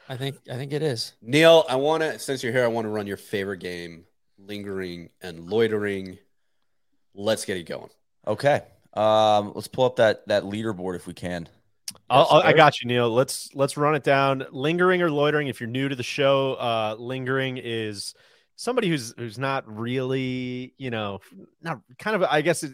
[0.10, 1.14] I think I think it is.
[1.22, 4.06] Neil, I want to since you're here, I want to run your favorite game,
[4.46, 6.18] lingering and loitering.
[7.14, 7.90] Let's get it going.
[8.26, 8.62] Okay,
[8.94, 11.48] um, let's pull up that that leaderboard if we can.
[12.10, 12.58] I'll, I'll- I sir.
[12.58, 13.10] got you, Neil.
[13.10, 14.46] Let's let's run it down.
[14.52, 15.48] Lingering or loitering.
[15.48, 18.14] If you're new to the show, uh, lingering is
[18.56, 21.20] somebody who's who's not really, you know,
[21.62, 22.24] not kind of.
[22.24, 22.70] I guess uh,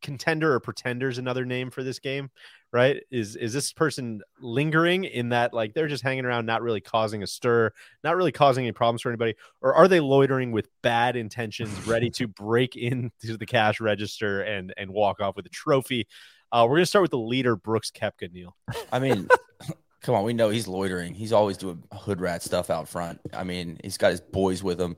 [0.00, 2.30] contender or pretender is another name for this game,
[2.72, 3.02] right?
[3.10, 7.22] Is is this person lingering in that like they're just hanging around, not really causing
[7.22, 7.70] a stir,
[8.02, 12.10] not really causing any problems for anybody, or are they loitering with bad intentions, ready
[12.10, 16.06] to break into the cash register and and walk off with a trophy?
[16.50, 18.56] Uh, we're gonna start with the leader, Brooks Koepka, Neil.
[18.90, 19.28] I mean,
[20.02, 21.14] come on, we know he's loitering.
[21.14, 23.20] He's always doing hood rat stuff out front.
[23.32, 24.96] I mean, he's got his boys with him.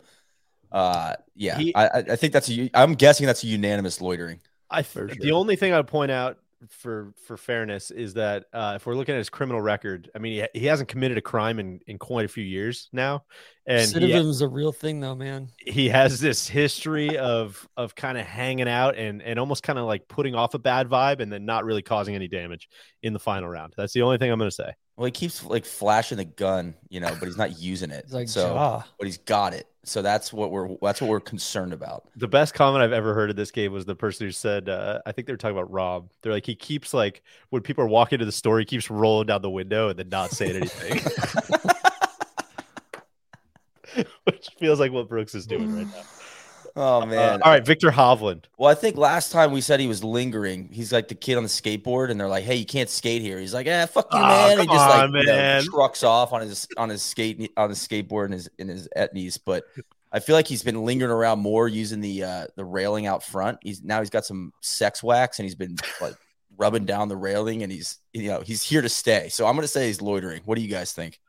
[0.73, 2.71] Uh, yeah, He- I, I I think that's a.
[2.75, 4.41] I'm guessing that's a unanimous loitering.
[4.71, 6.39] I the only thing I'd point out
[6.71, 10.47] for for fairness is that uh, if we're looking at his criminal record, I mean,
[10.53, 13.25] he, he hasn't committed a crime in in quite a few years now,
[13.67, 15.49] and he, Recidivism's a real thing, though, man.
[15.59, 19.87] he has this history of of kind of hanging out and and almost kind of
[19.87, 22.69] like putting off a bad vibe and then not really causing any damage
[23.03, 23.75] in the final round.
[23.77, 24.73] That's the only thing I'm going to say.
[24.97, 28.05] Well, he keeps like flashing the gun, you know, but he's not using it.
[28.07, 29.67] He's like, so, "Ja." but he's got it.
[29.83, 32.09] So that's what we're that's what we're concerned about.
[32.17, 35.01] The best comment I've ever heard of this game was the person who said, uh,
[35.05, 36.11] I think they were talking about Rob.
[36.23, 39.27] They're like, he keeps like when people are walking to the store, he keeps rolling
[39.27, 41.01] down the window and then not saying anything.
[44.25, 46.03] Which feels like what Brooks is doing right now.
[46.77, 47.41] Oh man!
[47.43, 48.47] all right, Viktor Hovland.
[48.59, 50.69] Well, I think last time we said he was lingering.
[50.73, 53.39] He's like the kid on the skateboard, and they're like, "Hey, you can't skate here."
[53.39, 55.65] He's like, "Eh, fuck you, Aw, man!" And come just like on, you know, man.
[55.65, 59.39] trucks off on his on his skate on his skateboard and his in his etnies.
[59.45, 59.65] But
[60.11, 63.59] I feel like he's been lingering around more using the uh the railing out front.
[63.63, 66.17] He's now he's got some sex wax, and he's been like
[66.57, 69.29] rubbing down the railing, and he's you know he's here to stay.
[69.29, 70.43] So I'm gonna say he's loitering.
[70.45, 71.21] What do you guys think?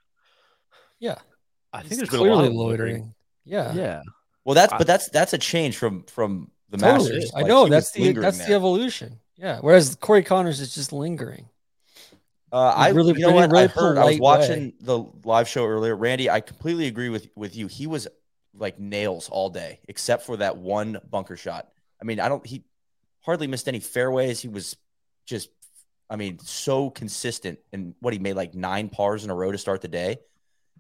[1.00, 1.18] Yeah,
[1.72, 3.14] I think He's there's a lot clearly of loitering.
[3.44, 4.02] Yeah, Yeah.
[4.46, 7.12] Well, that's but that's that's a change from from the Totally.
[7.14, 7.32] Masters.
[7.36, 8.48] I know that's the that's there.
[8.48, 9.20] the evolution.
[9.36, 9.60] Yeah.
[9.60, 11.50] Whereas Corey Conners is just lingering.
[12.52, 13.98] Uh, I really- you know what really I heard.
[13.98, 14.74] I was watching way.
[14.80, 15.96] the live show earlier.
[15.96, 17.68] Randy, I completely agree with with you.
[17.68, 18.08] He was
[18.58, 21.68] like nails all day, except for that one bunker shot.
[22.02, 22.46] I mean, I don't.
[22.46, 22.64] He
[23.22, 24.40] hardly missed any fairways.
[24.40, 24.78] He was
[25.26, 25.50] just,
[26.10, 27.60] I mean, so consistent.
[27.74, 30.20] And what he made like nine pars in a row to start the day.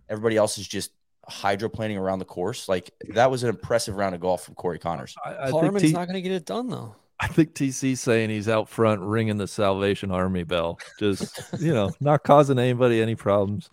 [0.08, 0.92] Everybody else is just
[1.30, 2.68] hydroplaning around the course.
[2.70, 5.16] Like that was an impressive round of golf from Corey Conners.
[5.24, 6.96] I, I think Harmon's T- not going to get it done though.
[7.20, 11.92] I think TC's saying he's out front ringing the Salvation Army bell, just you know,
[12.02, 13.70] not causing anybody any problems.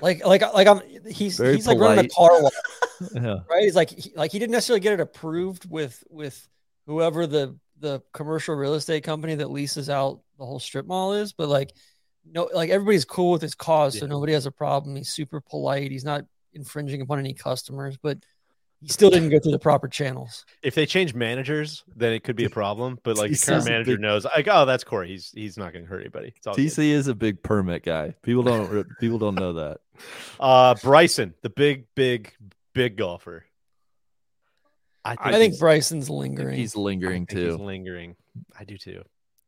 [0.00, 2.12] Like like like I'm he's Very he's like running a polite.
[2.12, 2.52] car wash,
[3.14, 3.36] Yeah.
[3.48, 3.62] right?
[3.62, 6.46] He's like he, like he didn't necessarily get it approved with with
[6.86, 11.32] whoever the the commercial real estate company that leases out the whole strip mall is,
[11.32, 11.72] but like
[12.30, 14.96] no like everybody's cool with his cause, so nobody has a problem.
[14.96, 15.90] He's super polite.
[15.92, 16.24] He's not
[16.56, 18.18] infringing upon any customers, but
[18.80, 20.44] he still didn't go through the proper channels.
[20.62, 22.98] If they change managers, then it could be a problem.
[23.02, 25.08] But like the current manager big- knows, like, oh, that's Corey.
[25.08, 26.34] He's he's not going to hurt anybody.
[26.36, 26.66] It's all good.
[26.66, 28.14] TC is a big permit guy.
[28.22, 29.78] People don't people don't know that.
[30.38, 32.34] Uh, Bryson, the big, big,
[32.74, 33.44] big golfer.
[35.04, 36.56] I think Bryson's I think lingering.
[36.56, 37.62] he's lingering I think he's too.
[37.62, 38.16] lingering.
[38.58, 39.02] I do too.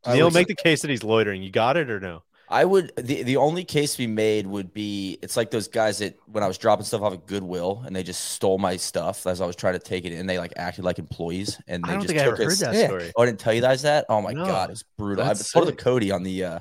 [0.05, 1.43] I Neil, make the case that he's loitering.
[1.43, 2.23] You got it or no?
[2.51, 6.17] I would the the only case we made would be it's like those guys that
[6.25, 9.39] when I was dropping stuff off at Goodwill and they just stole my stuff as
[9.39, 11.93] I was trying to take it in, they like acted like employees and they I
[11.93, 13.11] don't just think I took ever heard that story.
[13.15, 14.05] Oh, I didn't tell you guys that.
[14.09, 14.45] Oh my No.
[14.45, 15.23] god, it's brutal.
[15.23, 16.59] I told it to Cody on the uh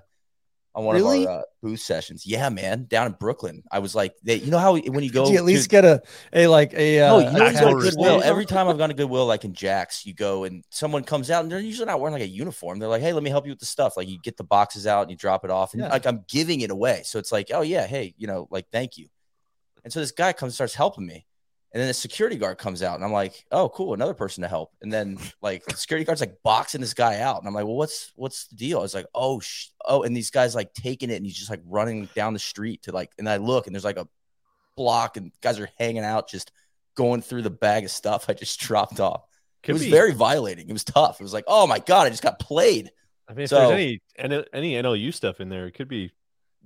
[0.74, 1.24] on one Really?
[1.24, 2.24] of our uh, booth sessions.
[2.27, 3.62] Yeah, man, down in Brooklyn.
[3.73, 5.69] I was like, they, you know how when you go Did you at least to,
[5.69, 8.23] get a a like a uh, no, you know, go to actual package Goodwill.
[8.23, 11.43] Every time I've gone to Goodwill, like in Jax, you go and someone comes out
[11.43, 12.78] and they're usually not wearing like a uniform.
[12.78, 14.86] They're like, "Hey, let me help you with the stuff." Like you get the boxes
[14.86, 15.89] out and you drop it off, and Yeah.
[15.89, 17.03] like I'm giving it away.
[17.05, 19.09] So it's like, "Oh yeah, hey, you know, like thank you."
[19.85, 21.24] And so this guy comes, starts helping me,
[21.73, 24.49] and then the security guard comes out, and I'm like, "Oh, cool, another person to
[24.49, 27.65] help." And then like the security guard's like boxing this guy out, and I'm like,
[27.66, 30.73] "Well, what's what's the deal?" I was like, "Oh, sh- oh," and these guys like
[30.74, 33.66] taking it, and he's just like running down the street to like, and I look,
[33.66, 34.09] and there's like a
[34.77, 36.53] block, and guys are hanging out, just
[36.97, 39.23] going through the bag of stuff I just dropped off.
[39.62, 39.90] Could it was be.
[39.90, 40.69] very violating.
[40.69, 41.20] It was tough.
[41.20, 42.90] It was like, oh my god, I just got played.
[43.28, 46.12] I mean, if So- there's any any any NLU stuff in there, it could be,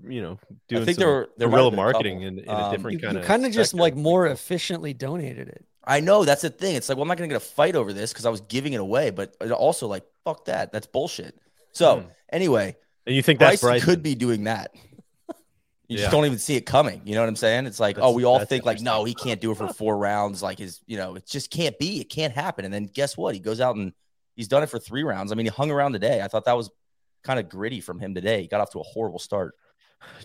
[0.09, 0.39] you know,
[0.69, 2.29] doing I think some there were there might guerrilla have been a marketing couple.
[2.29, 4.93] in, in Um, a different You, kind you of kind of just like more efficiently
[4.95, 5.65] donated it.
[5.85, 6.77] I know that's the thing.
[6.77, 8.73] It's like, well, I'm not gonna get a fight over this because I was giving
[8.73, 10.73] it away, but also like, fuck that.
[10.73, 11.39] That's bullshit.
[11.73, 12.07] So Hmm.
[12.33, 13.85] anyway, And you think that's Bryson Bryson?
[13.87, 14.73] could be doing that.
[15.89, 16.05] You Yeah.
[16.05, 17.03] just don't even see it coming.
[17.05, 17.67] You know what I'm saying?
[17.67, 20.43] It's like, oh, we all think like, no, he can't do it for four rounds.
[20.43, 22.01] Like his, you know, it just can't be.
[22.01, 22.65] It can't happen.
[22.65, 23.35] And then guess what?
[23.35, 23.93] He goes out and
[24.35, 25.33] he's done it for three rounds.
[25.33, 26.23] I mean, he hung around today.
[26.23, 26.71] I thought that was
[27.25, 28.43] kind of gritty from him today.
[28.43, 29.55] He got off to a horrible start.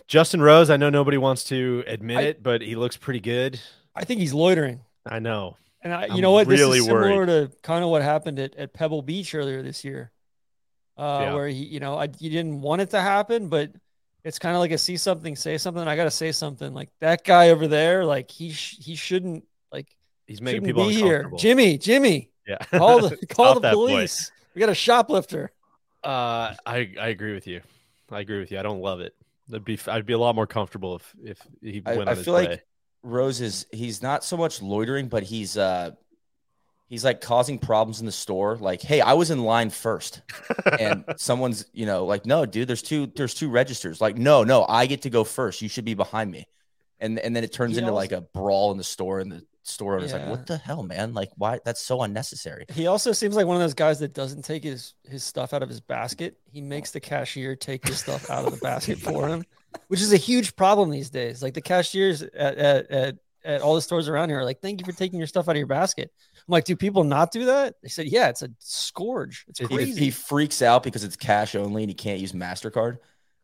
[0.06, 0.70] Justin Rose.
[0.70, 3.60] I know nobody wants to admit I- it, but he looks pretty good.
[3.94, 4.80] I think he's loitering.
[5.06, 5.56] I know.
[5.82, 6.48] And I, you I'm know what?
[6.48, 9.84] This really is similar to kind of what happened at, at Pebble Beach earlier this
[9.84, 10.10] year,
[10.96, 11.34] uh, Yeah.
[11.34, 13.70] where he, you know, I, you didn't want it to happen, but
[14.24, 15.86] it's kind of like a see something, say something.
[15.86, 16.74] I got to say something.
[16.74, 19.86] Like that guy over there, like he sh- he shouldn't like
[20.26, 21.06] He's making people be here.
[21.18, 21.38] uncomfortable.
[21.38, 22.58] Jimmy, Jimmy, Yeah.
[22.58, 24.30] call the call the police.
[24.54, 25.52] We got a shoplifter.
[26.02, 27.60] Uh, I I agree with you.
[28.10, 28.58] I agree with you.
[28.58, 29.14] I don't love it.
[29.52, 32.16] I'd be I'd be a lot more comfortable if if he I, went I on
[32.18, 32.48] his feel way.
[32.48, 32.66] like
[33.02, 35.92] Rose is he's not so much loitering, but he's uh
[36.88, 38.56] he's like causing problems in the store.
[38.56, 40.22] Like, hey, I was in line first,
[40.78, 44.00] and someone's you know like, no, dude, there's two there's two registers.
[44.00, 45.62] Like, no, no, I get to go first.
[45.62, 46.46] You should be behind me.
[47.00, 49.30] And and then it turns He into also- like a brawl in the store, and
[49.30, 51.14] the store owners like, what the hell, man?
[51.14, 51.60] Like, why?
[51.64, 52.64] That's so unnecessary.
[52.72, 55.62] He also seems like one of those guys that doesn't take his his stuff out
[55.62, 56.38] of his basket.
[56.50, 59.44] He makes the cashier take his stuff out of the basket for him,
[59.88, 61.42] which is a huge problem these days.
[61.42, 64.80] Like the cashiers at at, at, at all the stores around here are like, "Thank
[64.80, 67.46] you for taking your stuff out of your basket." I'm like, "Do people not do
[67.46, 69.44] that?" They said, "Yeah, it's a scourge.
[69.48, 72.98] It's He- crazy." He, freaks out because it's cash only and he can't use Mastercard.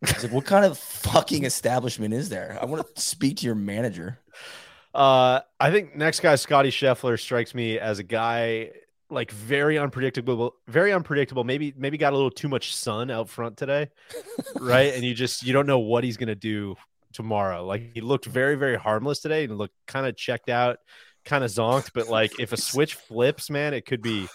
[0.06, 2.58] He's like, what kind of fucking establishment is there?
[2.60, 4.18] I want to speak to your manager.
[4.94, 8.70] Uh, I think next guy, Scottie Scheffler, strikes me as a guy
[9.10, 11.44] like very unpredictable, very unpredictable.
[11.44, 13.88] Maybe maybe got a little too much sun out front today,
[14.60, 14.94] right?
[14.94, 16.76] And you just you don't know what he's gonna do
[17.12, 17.64] tomorrow.
[17.66, 20.78] Like he looked very very harmless today and looked kind of checked out,
[21.24, 21.90] kind of zonked.
[21.94, 24.28] But like if a switch flips, man, it could be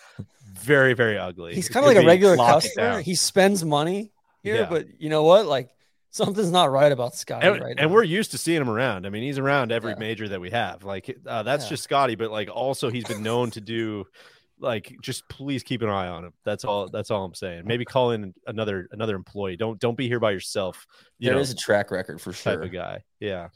[0.53, 1.55] very very ugly.
[1.55, 2.89] He's kind of like a regular customer.
[2.89, 3.01] down.
[3.03, 4.11] He spends money
[4.43, 4.69] here, Yeah.
[4.69, 5.45] but you know what?
[5.45, 5.69] Like
[6.11, 7.93] something's not right about Scottie and, right and now.
[7.93, 9.05] we're used to seeing him around.
[9.05, 10.83] I mean, he's around every major that we have.
[10.83, 11.69] Like uh, that's Yeah.
[11.69, 14.05] just Scottie, but like also he's been known to do
[14.61, 16.33] like just please keep an eye on him.
[16.43, 16.89] That's all.
[16.89, 17.63] That's all I'm saying.
[17.65, 19.55] Maybe call in another another employee.
[19.55, 20.85] Don't don't be here by yourself.
[21.17, 22.55] You There know, is a track record for sure.
[22.55, 23.03] type of guy.
[23.19, 23.49] Yeah.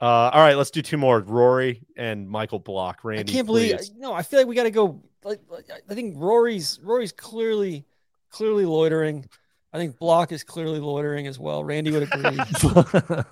[0.00, 1.20] Uh, all right, let's do two more.
[1.20, 3.04] Rory and Michael Block.
[3.04, 3.92] Randy, I can't believe please.
[3.96, 4.12] no.
[4.12, 5.00] I feel like we got to go.
[5.24, 7.84] Like, like, I think Rory's Rory's clearly
[8.30, 9.26] clearly loitering.
[9.72, 11.64] I think Block is clearly loitering as well.
[11.64, 12.38] Randy would agree.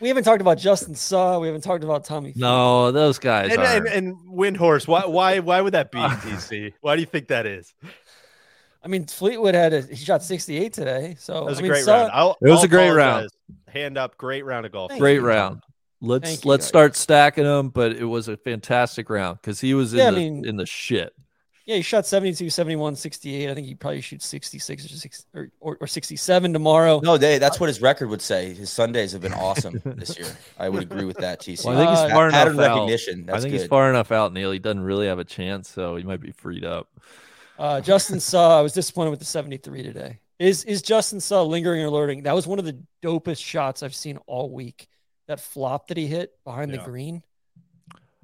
[0.00, 1.38] we haven't talked about Justin Suh.
[1.40, 2.32] We haven't talked about Tommy.
[2.36, 3.64] No, those guys And, are.
[3.64, 4.86] and, and Windhorse.
[4.86, 6.72] Why why why would that be TC?
[6.80, 7.72] Why do you think that is?
[8.84, 11.16] I mean, Fleetwood had a he shot 68 today.
[11.18, 12.10] So it was I a mean, great Saw- round.
[12.12, 13.28] I'll, It was I'll a great round.
[13.68, 14.90] Hand up, great round of golf.
[14.90, 15.26] Thank Great you.
[15.26, 15.62] round.
[16.00, 16.68] Let's Thank you, let's guys.
[16.68, 20.10] start stacking them, but it was a fantastic round because he was in Yeah, I
[20.10, 21.12] the mean- in the shit.
[21.64, 23.48] Yeah, he shot 72, 71, 68.
[23.50, 27.00] I think he probably shoots 66 or, six, or, or, or 67 tomorrow.
[27.04, 28.52] No, they, that's what his record would say.
[28.52, 30.26] His Sundays have been awesome this year.
[30.58, 31.64] I would agree with that, TC.
[31.64, 32.74] Well, I think he's Uh, far enough pattern out.
[32.74, 33.20] recognition.
[33.28, 34.50] I That's think he's far enough out, Neil.
[34.50, 36.88] He doesn't really have a chance, so he might be freed up.
[37.58, 40.18] Uh, Justin Suh, I was disappointed with the 73 today.
[40.40, 42.24] Is is Justin Suh lingering or alerting?
[42.24, 44.88] That was one of the dopest shots I've seen all week.
[45.28, 46.78] That flop that he hit behind Yeah.
[46.78, 47.22] the green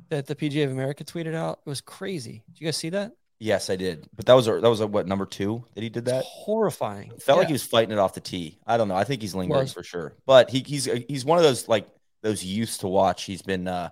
[0.09, 1.61] that the PGA of America tweeted out.
[1.65, 2.43] It was crazy.
[2.49, 3.13] Did you guys see that?
[3.41, 4.09] Yes, I did.
[4.17, 6.25] But that was a, that was a, what number two that he did that.
[6.25, 7.13] Horrifying.
[7.13, 8.59] It felt like he was fighting it off the tee.
[8.67, 8.97] I don't know.
[8.97, 9.73] I think he's lingering Was.
[9.73, 10.15] for sure.
[10.27, 11.87] But he, he's he's one of those like
[12.23, 13.25] those youths to watch.
[13.25, 13.91] He's been uh,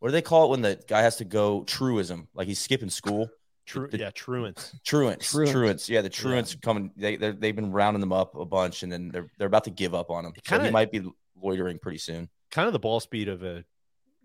[0.00, 2.28] what do they call it when the guy has to go truism?
[2.34, 3.30] Like he's skipping school.
[3.64, 4.74] True, The- yeah, truants.
[4.84, 5.52] Truants, Truants.
[5.52, 6.90] truants, yeah, the truants coming.
[6.96, 9.70] They they're- they've been rounding them up a bunch, and then they're they're about to
[9.70, 10.32] give up on him.
[10.32, 11.02] So he Kinda- might be
[11.40, 12.28] loitering pretty soon.
[12.50, 13.64] Kind of the ball speed of a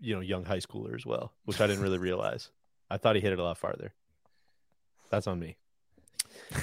[0.00, 2.50] you know young high schooler as well, which I didn't really realize.
[2.90, 3.94] I thought he hit it a lot farther.
[5.14, 5.56] That's on me.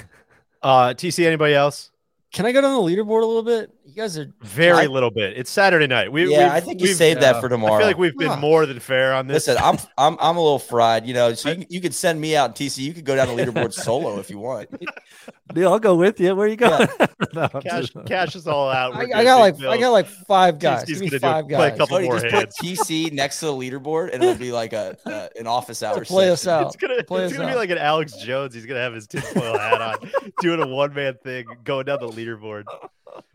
[0.64, 1.90] Uh, TC, anybody else?
[2.32, 3.72] Can I go down the leaderboard a little bit?
[3.84, 5.36] You guys are Very I- little bit.
[5.36, 6.10] It's Saturday night.
[6.12, 8.28] We, yeah, I think you we've- saved that uh, for I feel like we've been
[8.28, 8.36] Huh.
[8.36, 9.48] more than fair on this.
[9.48, 11.34] Listen, I'm I'm I'm a little fried, you know.
[11.34, 12.78] So you, you could send me out, TC.
[12.78, 14.68] You could go down the leaderboard solo if you want.
[15.54, 16.34] Neil, I'll go with you.
[16.34, 16.88] Where you going?
[17.34, 18.94] No, cash, just- cash is all out.
[18.94, 20.84] I, I got Big like I got like five guys.
[20.84, 21.78] TC's Give me gonna do- five play a guys.
[21.78, 22.54] couple Cody, more just hands.
[22.58, 26.04] put TC next to the leaderboard, and it'll be like a uh, an office hour.
[26.04, 26.66] play us out.
[26.66, 28.54] It's gonna, Play it's us gonna be like an Alex Jones.
[28.54, 30.10] He's gonna have his tinfoil hat on,
[30.42, 32.64] doing a one man thing, going down the leaderboard.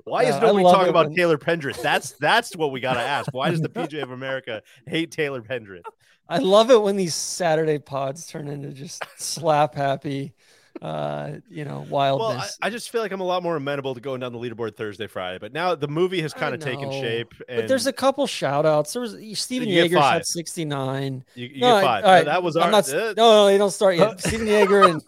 [0.03, 1.81] Why is Yeah, I nobody love talking about when- Taylor Pendrith?
[1.81, 3.33] That's that's what we gotta ask.
[3.33, 5.83] Why does the PJ of America hate Taylor Pendrith?
[6.29, 10.33] I love it when these Saturday pods turn into just slap happy,
[10.81, 12.57] uh, you know, Well, wildness.
[12.61, 14.75] I, I just feel like I'm a lot more amenable to going down the leaderboard
[14.75, 15.37] Thursday, Friday.
[15.39, 17.33] But now the movie has kind of taken shape.
[17.47, 18.91] And but there's a couple shout outs.
[18.91, 21.23] There was Steven You Yeager shot 69.
[21.35, 22.03] you, you No, get five.
[22.03, 22.71] all right, No, that was I'm our.
[22.71, 24.19] not, uh, no, no, they don't start yet.
[24.19, 25.01] Stephan Jaeger and,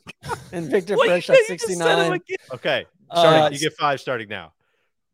[0.53, 2.19] and Victor Perez shot just said him 69.
[2.53, 4.53] okay, starting, Uh, you get five starting now.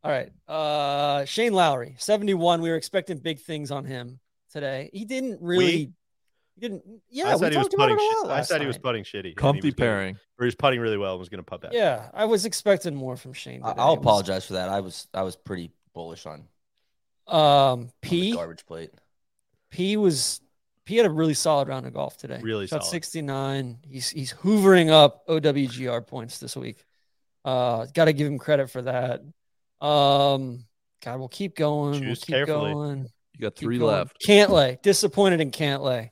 [0.06, 0.30] All right.
[0.46, 2.60] Uh Shane Lowry, 71.
[2.62, 4.20] We were expecting big things on him
[4.52, 4.88] today.
[4.92, 5.90] He didn't really
[6.54, 7.96] he didn't yeah, I we said he was talked about putting.
[7.98, 9.34] it a Shit, lot I last said he was putting shitty.
[9.36, 10.14] Comfy was gonna- pairing.
[10.38, 11.72] or he was putting really well and was going to putt back.
[11.72, 13.62] Yeah, I was expecting more from Shane.
[13.64, 13.82] I- today.
[13.82, 14.68] I'll It was- apologize for that.
[14.68, 16.46] I was I was pretty bullish on,
[17.26, 18.90] Um on the P garbage plate.
[19.70, 20.40] P was
[20.84, 22.38] P had a really solid round of golf today.
[22.40, 22.90] Really shot solid.
[22.92, 23.78] 69.
[23.82, 26.84] He's he's hoovering up OWGR points this week.
[27.44, 29.22] Uh gotta give him credit for that.
[29.80, 30.64] Um
[31.02, 32.04] God, we'll keep going.
[32.04, 32.72] we'll keep carefully.
[32.72, 33.06] going.
[33.34, 33.94] You got Keep three going.
[33.94, 34.16] left.
[34.26, 36.10] Cantlay, disappointed in Cantlay.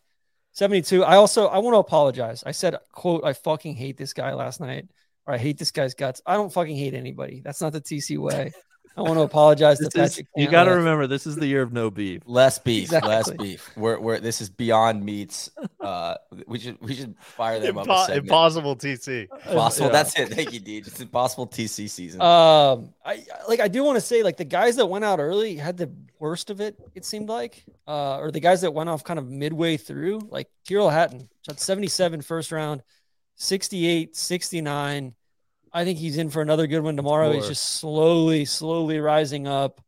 [0.53, 1.03] 72.
[1.03, 2.45] I also I want to apologize.
[2.47, 4.89] I said, quote, I fucking hate this guy last night,
[5.27, 6.21] or I hate this guy's guts.
[6.27, 7.41] I don't fucking hate anybody.
[7.45, 8.53] That's not the TC way.
[8.97, 10.27] I want to apologize to This is- Patrick.
[10.37, 12.23] you got to remember, this is the year of no beef.
[12.27, 13.69] Less beef, less beef.
[13.77, 15.51] We're, we're this is beyond meats.
[15.81, 16.15] Uh,
[16.47, 17.87] we should we should fire them up.
[17.87, 18.25] a Impo- segment.
[18.27, 19.29] impossible TC.
[19.49, 19.87] Impossible.
[19.89, 19.93] Yeah.
[19.93, 20.29] That's it.
[20.31, 20.87] Thank you, Deej.
[20.87, 22.21] It's impossible TC season.
[22.21, 23.61] Um, I I- like.
[23.61, 25.91] I do want to say, like the guys that went out early had the
[26.21, 26.79] worst of it.
[26.95, 30.49] It seemed like, uh, or the guys that went off kind of midway through, like
[30.69, 32.83] Tyrrell Hatton, shot 77 first round,
[33.37, 35.15] 68, 69.
[35.75, 37.33] I think he's in for another good one tomorrow.
[37.33, 39.81] He's just slowly, slowly rising up.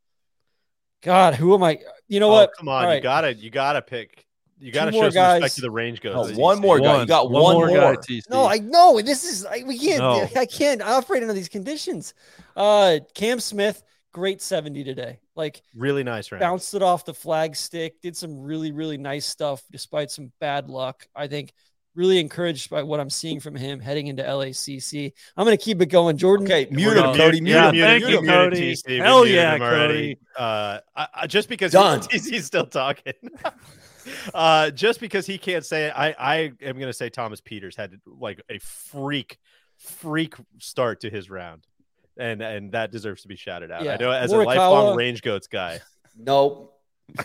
[1.03, 1.79] God, who am I?
[2.09, 2.51] You know Oh, what?
[2.59, 4.25] Come on, All you gotta you gotta pick.
[4.59, 6.33] You gotta more show some respect to the range goes.
[6.33, 7.01] Oh, one more guy.
[7.03, 7.69] You got one, more.
[7.69, 8.23] guy, TC.
[8.31, 9.99] No, I know this is I, we can't.
[10.01, 10.27] No.
[10.35, 12.15] I can't operate under these conditions.
[12.57, 13.83] Uh, Cam Smith,
[14.13, 15.21] great seventy today.
[15.37, 16.41] Like Really nice round.
[16.41, 20.71] bounced it off the flag stick, did some really really nice stuff despite some bad
[20.71, 21.07] luck.
[21.15, 21.53] I think
[21.97, 25.13] really encouraged by what I'm seeing from him heading into LACC.
[25.37, 26.17] I'm gonna keep it going.
[26.17, 27.15] Jordan, Okay, mute him.
[27.17, 27.41] Cody.
[27.41, 27.75] Mute Yeah, him.
[27.81, 28.73] Thank muted- you, muted Cody.
[28.75, 30.19] TC, Hell muted yeah, him already.
[30.39, 32.01] Uh, I, I, just because Done.
[32.03, 33.15] TC's still talking.
[34.35, 37.99] uh, just because he can't say it, I, I am gonna say Thomas Pieters had
[38.07, 39.39] like a freak,
[39.79, 41.67] freak start to his round,
[42.19, 43.87] and and that deserves to be shouted out.
[43.87, 45.81] I know as Morikawa- a lifelong range goats guy.
[46.19, 46.73] Nope.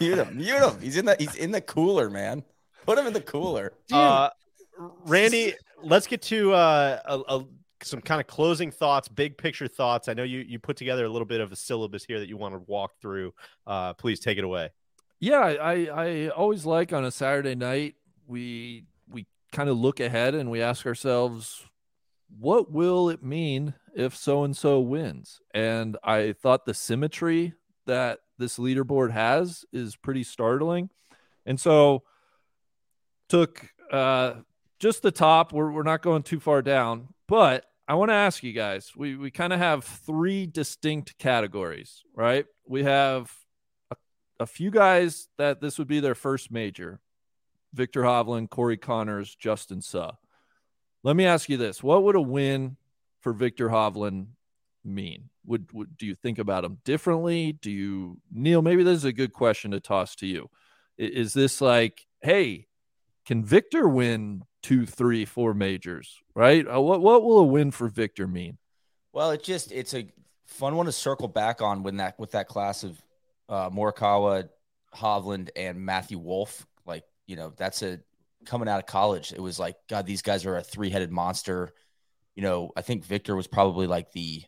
[0.02, 0.36] Mute him.
[0.36, 0.82] Mute him.
[0.82, 2.44] He's in the he's in the cooler, man.
[2.86, 3.72] Put him in the cooler.
[3.90, 4.30] Uh,
[4.78, 5.54] Randy,
[5.84, 7.46] let's get to uh, a, a,
[7.84, 10.08] some kind of closing thoughts, big picture thoughts.
[10.08, 12.38] I know you you put together a little bit of a syllabus here that you
[12.38, 13.34] want to walk through.
[13.66, 14.70] Uh, please take it away.
[15.20, 17.96] Yeah, I, I always like on a Saturday night
[18.28, 21.64] we we kind of look ahead and we ask ourselves,
[22.40, 25.42] what will it mean if so and so wins?
[25.54, 27.54] And I thought the symmetry
[27.86, 30.90] that this leaderboard has is pretty startling.
[31.46, 32.04] And so
[33.30, 34.36] took uh
[34.82, 35.54] just the top.
[35.54, 38.92] We're we're not going too far down, but I want to ask you guys.
[38.98, 42.48] We we kind of have three distinct categories, right?
[42.68, 43.32] We have
[43.92, 43.96] a,
[44.40, 47.00] a few guys that this would be their first major.
[47.74, 50.12] Viktor Hovland, Corey Conners, Justin Suh.
[51.04, 52.76] Let me ask you this: What would a win
[53.22, 54.28] for Viktor Hovland
[54.84, 55.30] mean?
[55.46, 57.54] Would, would do you think about him differently?
[57.54, 58.64] Do you, Neil?
[58.64, 60.50] Maybe this is a good question to toss to you.
[60.98, 62.68] Is this like, hey,
[63.26, 66.22] can Viktor win two, three, four majors?
[66.36, 66.66] Right?
[66.68, 68.58] Uh, What what will a win for Viktor mean?
[69.14, 70.12] Well, it just it's a
[70.46, 73.02] fun one to circle back on when that with that class of
[73.50, 74.50] uh Morikawa,
[74.96, 76.66] Hovland, and Matthew Wolff.
[76.86, 78.00] Like, you know, that's a
[78.46, 79.34] coming out of college.
[79.34, 81.72] It was like, God, these guys are a three headed monster.
[82.36, 84.44] You know, I think Viktor was probably like the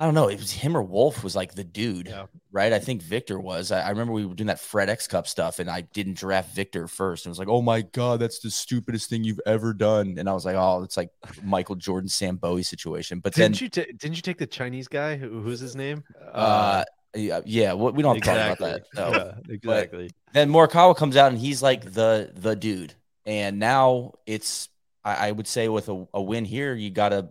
[0.00, 2.12] I don't know, it was him or Wolff was like the dude,
[2.50, 2.72] right?
[2.72, 3.70] I think Viktor was.
[3.70, 6.88] I, I remember we were doing that FedEx Cup stuff and I didn't draft Viktor
[6.88, 7.24] first.
[7.24, 10.16] And it was like, oh my God, that's the stupidest thing you've ever done.
[10.18, 11.10] And I was like, oh, it's like
[11.44, 13.20] Michael Jordan, Sam Bowie situation.
[13.20, 15.16] But then Didn't you ta- didn't you take the Chinese guy?
[15.16, 16.02] Who, who's his name?
[16.32, 16.84] uh,
[17.14, 17.74] yeah, yeah.
[17.74, 19.46] We we don't have to talk about that.
[19.48, 19.98] Exactly.
[19.98, 20.08] No.
[20.08, 22.94] Yeah, But then Morikawa comes out and he's like the the dude.
[23.24, 24.68] And now it's
[25.04, 27.28] I, I would say with a, a win here, you gotta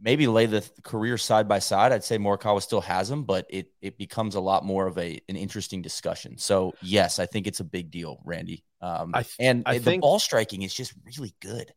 [0.00, 1.92] maybe lay the th- career side by side.
[1.92, 5.20] I'd say Morikawa still has him, but it it becomes a lot more of a
[5.28, 6.38] an interesting discussion.
[6.38, 8.64] So yes, I think it's a big deal, Randy.
[8.80, 11.72] Um, I th- and I the think- ball striking is just really good.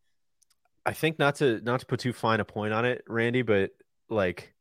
[0.85, 3.71] I think not to not to put too fine a point on it, Randy, but
[4.09, 4.53] like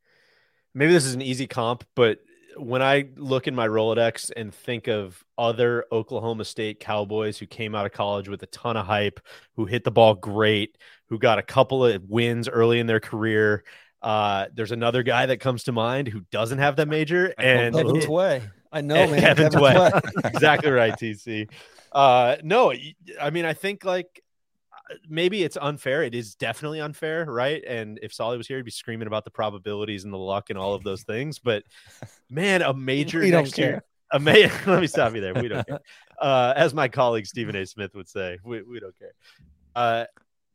[0.75, 2.19] maybe this is an easy comp, but
[2.57, 7.75] when I look in my Rolodex and think of other Oklahoma State Cowboys who came
[7.75, 9.21] out of college with a ton of hype,
[9.57, 13.65] who hit the ball great, who got a couple of wins early in their career,
[14.03, 17.87] uh, there's another guy that comes to mind who doesn't have that major, and Kevin.
[18.73, 19.21] I know, man.
[19.21, 19.91] Kevin Kevin Tway.
[19.91, 20.25] Tway.
[20.25, 21.49] exactly right, TC.
[21.93, 22.73] Uh, no,
[23.21, 24.23] I mean, I think like
[25.09, 26.03] maybe it's unfair.
[26.03, 27.63] It is definitely unfair, right?
[27.67, 30.59] And if Solly was here, he'd be screaming about the probabilities and the luck and
[30.59, 31.39] all of those things.
[31.39, 31.65] But
[32.31, 33.71] man, a major We don't next year.
[33.73, 33.85] care.
[34.13, 34.33] A ma-
[34.73, 35.35] Let me stop you there.
[35.35, 35.81] We don't care.
[36.21, 37.67] Uh, as my colleague Stephen A.
[37.67, 39.11] Smith would say, we, we don't care.
[39.75, 40.05] Uh,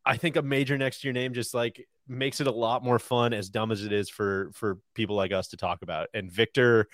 [0.02, 3.34] I think a major next year name just like makes it a lot more fun,
[3.34, 6.08] as dumb as it is for for people like us to talk about.
[6.14, 6.88] And Viktor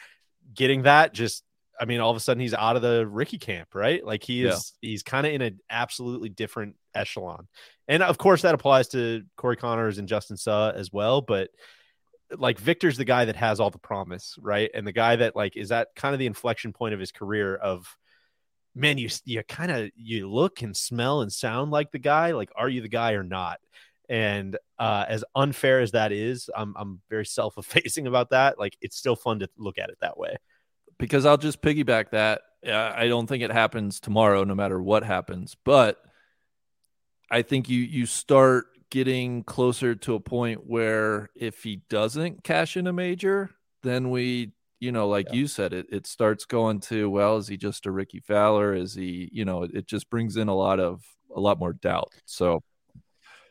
[0.52, 1.44] getting that just
[1.80, 4.04] I mean, all of a sudden he's out of the Rickie camp, right?
[4.04, 7.48] Like he is he's kind of in an absolutely different echelon.
[7.88, 11.50] And of course that applies to Corey Conners and Justin Suh as well, but
[12.36, 14.70] like Viktor's the guy that has all the promise, right?
[14.72, 17.54] And the guy that like is that kind of the inflection point of his career
[17.56, 17.96] of
[18.74, 22.50] man, you you kind of you look and smell and sound like the guy, like
[22.56, 23.58] are you the guy or not?
[24.08, 28.58] And uh, as unfair as that is, I'm I'm very self-effacing about that.
[28.58, 30.36] Like it's still fun to look at it that way.
[30.98, 32.42] Because I'll just piggyback that.
[32.66, 35.56] I don't think it happens tomorrow, no matter what happens.
[35.64, 35.98] But
[37.30, 42.76] I think you you start getting closer to a point where if he doesn't cash
[42.76, 43.50] in a major,
[43.82, 47.56] then we, you know, like you said, it it starts going to well, is he
[47.56, 48.74] just a Rickie Fowler?
[48.74, 51.02] Is he, you know, it, just brings in a lot of
[51.34, 52.12] a lot more doubt.
[52.24, 52.62] So,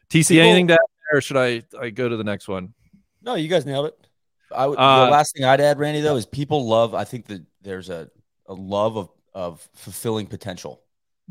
[0.10, 0.80] TC, People- anything to add
[1.12, 2.74] there, or should I I go to the next one?
[3.22, 4.08] No, you guys nailed it.
[4.56, 6.94] I would, Uh, the last thing I'd add, Randy, though, is people love.
[6.94, 8.10] I think that there's a,
[8.48, 10.82] a love of of fulfilling potential,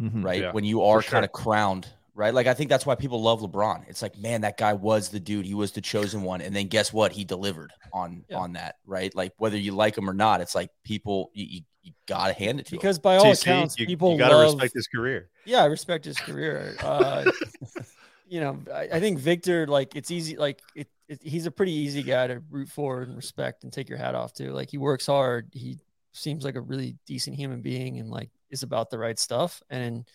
[0.01, 0.25] Mhm.
[0.25, 0.41] right?
[0.43, 1.25] Yeah, when you are for kind sure.
[1.27, 1.87] of crowned,
[2.17, 2.35] right?
[2.35, 3.85] Like I think that's why people love LeBron.
[3.89, 5.47] It's like, man, that guy was the dude.
[5.47, 7.13] He was the chosen one, and then guess what?
[7.13, 8.39] He delivered on Yeah.
[8.39, 9.15] on that, right?
[9.15, 12.59] Like whether you like him or not, it's like people you, you, you gotta hand
[12.59, 12.79] it to him.
[12.79, 15.31] Because by all TC, accounts, you, people you gotta love, respect his career.
[15.45, 16.75] Yeah, I respect his career.
[16.83, 17.31] Uh,
[18.27, 20.37] you know, I, I think Viktor, like, it's easy.
[20.37, 20.89] Like, it, it,
[21.21, 24.33] he's a pretty easy guy to root for and respect and take your hat off
[24.35, 24.53] to.
[24.53, 25.49] Like, he works hard.
[25.53, 25.79] He
[26.13, 29.63] seems like a really decent human being and like is about the right stuff.
[29.71, 30.07] And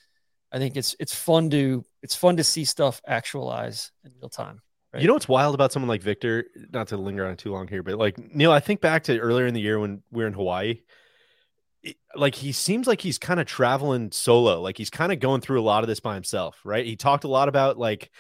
[0.52, 4.62] I think it's it's fun to it's fun to see stuff actualize in real time.
[4.94, 5.02] Right?
[5.02, 6.46] You know what's wild about someone like Viktor?
[6.72, 9.46] Not to linger on too long here, but like Neil, I think back to earlier
[9.46, 10.82] in the year when we were in Hawaii.
[12.16, 14.62] Like he seems like he's kind of traveling solo.
[14.62, 16.86] Like he's kind of going through a lot of this by himself, right?
[16.86, 18.12] He talked a lot about like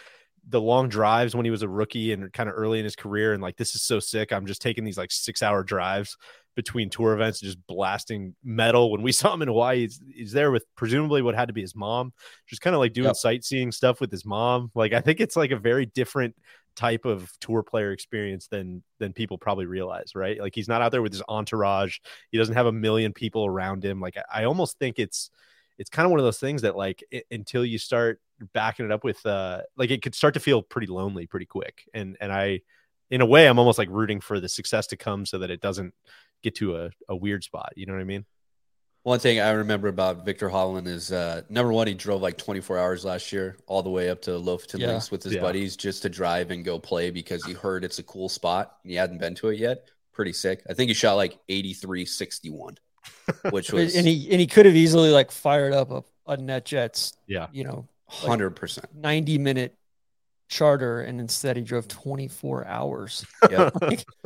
[0.49, 3.33] the long drives when he was a rookie and kind of early in his career,
[3.33, 4.31] and like this is so sick.
[4.31, 6.17] I'm just taking these like six hour drives
[6.55, 8.91] between tour events, and just blasting metal.
[8.91, 11.61] When we saw him in Hawaii, he's, he's there with presumably what had to be
[11.61, 12.13] his mom,
[12.47, 13.15] just kind of like doing Yep.
[13.15, 14.71] sightseeing stuff with his mom.
[14.73, 16.35] Like I think it's like a very different
[16.75, 20.39] type of tour player experience than than people probably realize, right?
[20.39, 21.97] Like he's not out there with his entourage.
[22.31, 23.99] He doesn't have a million people around him.
[23.99, 25.29] Like I, I almost think it's
[25.77, 28.19] it's kind of one of those things that like i until you start
[28.53, 31.83] backing it up with uh like it could start to feel pretty lonely pretty quick.
[31.93, 32.61] And and I
[33.09, 35.61] in a way I'm almost like rooting for the success to come so that it
[35.61, 35.93] doesn't
[36.43, 37.73] get to a, a weird spot.
[37.75, 38.25] You know what I mean?
[39.03, 42.77] One thing I remember about Viktor Hovland is uh, number one, he drove like 24
[42.77, 44.87] hours last year, all the way up to Lofoten Yeah.
[44.87, 45.41] Links with his Yeah.
[45.41, 48.91] buddies just to drive and go play because he heard it's a cool spot and
[48.91, 49.87] he hadn't been to it yet.
[50.11, 50.61] Pretty sick.
[50.69, 52.77] I think he shot like 83 61,
[53.51, 57.13] which was and he and he could have easily like fired up a, a NetJets,
[57.27, 57.47] Yeah.
[57.51, 58.85] you know, 100%.
[58.93, 59.75] 90 minute
[60.49, 63.25] charter and instead he drove 24 hours.
[63.51, 63.73] Yep.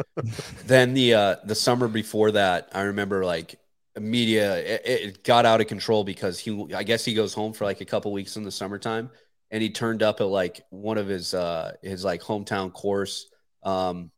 [0.66, 3.56] then the uh the summer before that i remember like
[3.99, 7.66] media it, it got out of control because he i guess he goes home for
[7.66, 9.10] like a couple weeks in the summertime
[9.49, 13.28] and he turned up at like one of his uh his like hometown course
[13.64, 14.12] um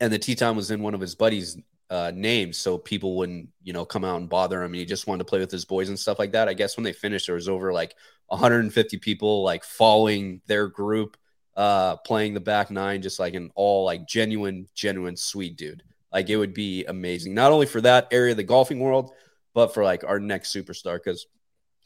[0.00, 1.56] and the tee time was in one of his buddies
[1.90, 4.72] uh names so people wouldn't you know come out and bother him.
[4.72, 6.48] And he just wanted to play with his boys and stuff like that.
[6.48, 7.94] I guess when they finished there was over like
[8.28, 11.16] 150 people like following their group
[11.56, 15.82] uh playing the back nine just like an all like genuine genuine sweet dude.
[16.12, 19.12] Like it would be amazing not only for that area of the golfing world
[19.54, 20.96] but for like our next superstar.
[20.96, 21.26] Because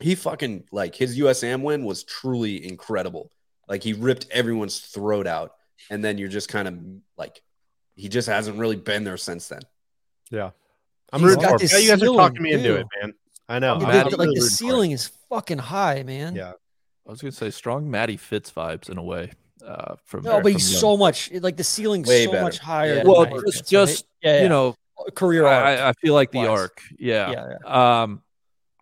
[0.01, 1.45] he fucking like his U.S.
[1.45, 3.31] Am win was truly incredible.
[3.69, 5.53] Like he ripped everyone's throat out.
[5.91, 6.79] And then you're just kind of
[7.17, 7.43] like
[7.95, 9.61] he just hasn't really been there since then
[10.31, 10.51] Yeah.
[11.13, 11.59] I'm He's rooting got for him.
[11.61, 12.75] this Yeah, you guys are ceiling, talking me into too.
[12.77, 13.15] it, man.
[13.49, 13.79] I know.
[13.79, 14.51] The- I'm the- really like the rooting for it.
[14.51, 16.35] ceiling is fucking high, man.
[16.35, 16.53] Yeah.
[17.07, 19.33] I was gonna say strong Matty Fitz vibes in a way.
[19.67, 20.81] Uh, from No, but he's from young.
[20.81, 22.45] so much like the ceiling's Way so better.
[22.45, 22.89] much higher.
[22.89, 22.95] Yeah.
[23.03, 24.31] than well, Matty just Fitz, just right?
[24.31, 24.43] yeah, yeah.
[24.43, 24.75] you know,
[25.15, 25.65] career arc.
[25.65, 26.49] I, I feel like the wise.
[26.49, 26.83] arc.
[26.99, 27.31] Yeah.
[27.65, 28.23] Yeah, Um,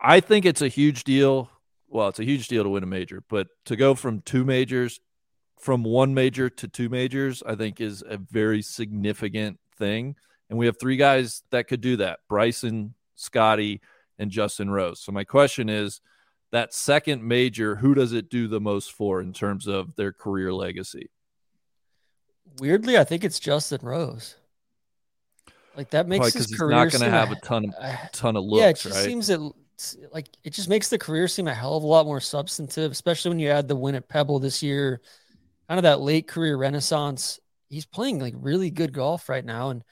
[0.01, 1.51] I think it's a huge deal.
[1.89, 5.01] Well, it's a huge deal to win a major, but to go from two majors,
[5.61, 10.17] from one major to two majors, I think is a very significant thing.
[10.49, 13.81] And we have three guys that could do that: Bryson, Scottie,
[14.19, 15.01] and Justin Rose.
[15.01, 16.01] So my question is,
[16.53, 20.53] that second major, who does it do the most for in terms of their career
[20.53, 21.11] legacy?
[22.61, 24.37] Weirdly, I think it's Justin Rose.
[25.77, 28.45] Like that makes Probably his career not going to have a ton of ton of
[28.45, 29.05] looks, yeah, it just right?
[29.05, 29.41] seems it
[30.13, 33.29] like it just makes the career seem a hell of a lot more substantive, especially
[33.29, 35.03] when you add the win at Pebble this year,
[35.69, 37.39] kind of that late career renaissance.
[37.69, 39.83] He's playing like really good golf right now, and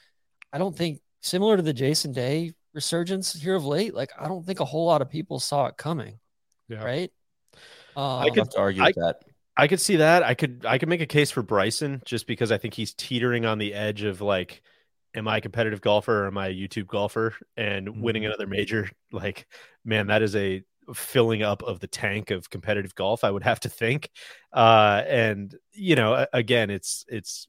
[0.55, 3.93] I don't think similar to the Jason Day resurgence here of late.
[3.93, 6.21] Like I don't think a whole lot of people saw it coming.
[6.69, 6.85] Yeah.
[6.85, 7.11] Right.
[7.97, 9.17] Um, I could argue I- with that.
[9.57, 10.23] I could see that.
[10.23, 13.47] I could I could make a case for Bryson just because I think he's teetering
[13.47, 14.63] on the edge of like,
[15.15, 17.35] am I a competitive golfer or am I a YouTube golfer?
[17.57, 19.47] And winning another major, like,
[19.85, 23.23] man, that is a filling up of the tank of competitive golf.
[23.23, 24.11] I would have to think.
[24.53, 27.47] Uh, and you know, again, it's it's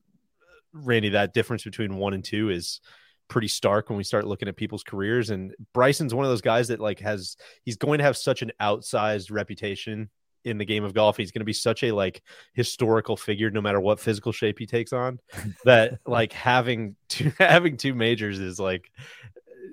[0.76, 1.10] Randy.
[1.10, 2.82] That difference between one and two is
[3.28, 5.30] pretty stark when we start looking at people's careers.
[5.30, 8.52] And Bryson's one of those guys that like has he's going to have such an
[8.62, 10.10] outsized reputation
[10.44, 11.18] in the game of golf.
[11.18, 12.22] He's going to be such a like
[12.54, 15.20] historical figure, no matter what physical shape he takes on.
[15.66, 18.90] that like having two having two majors is like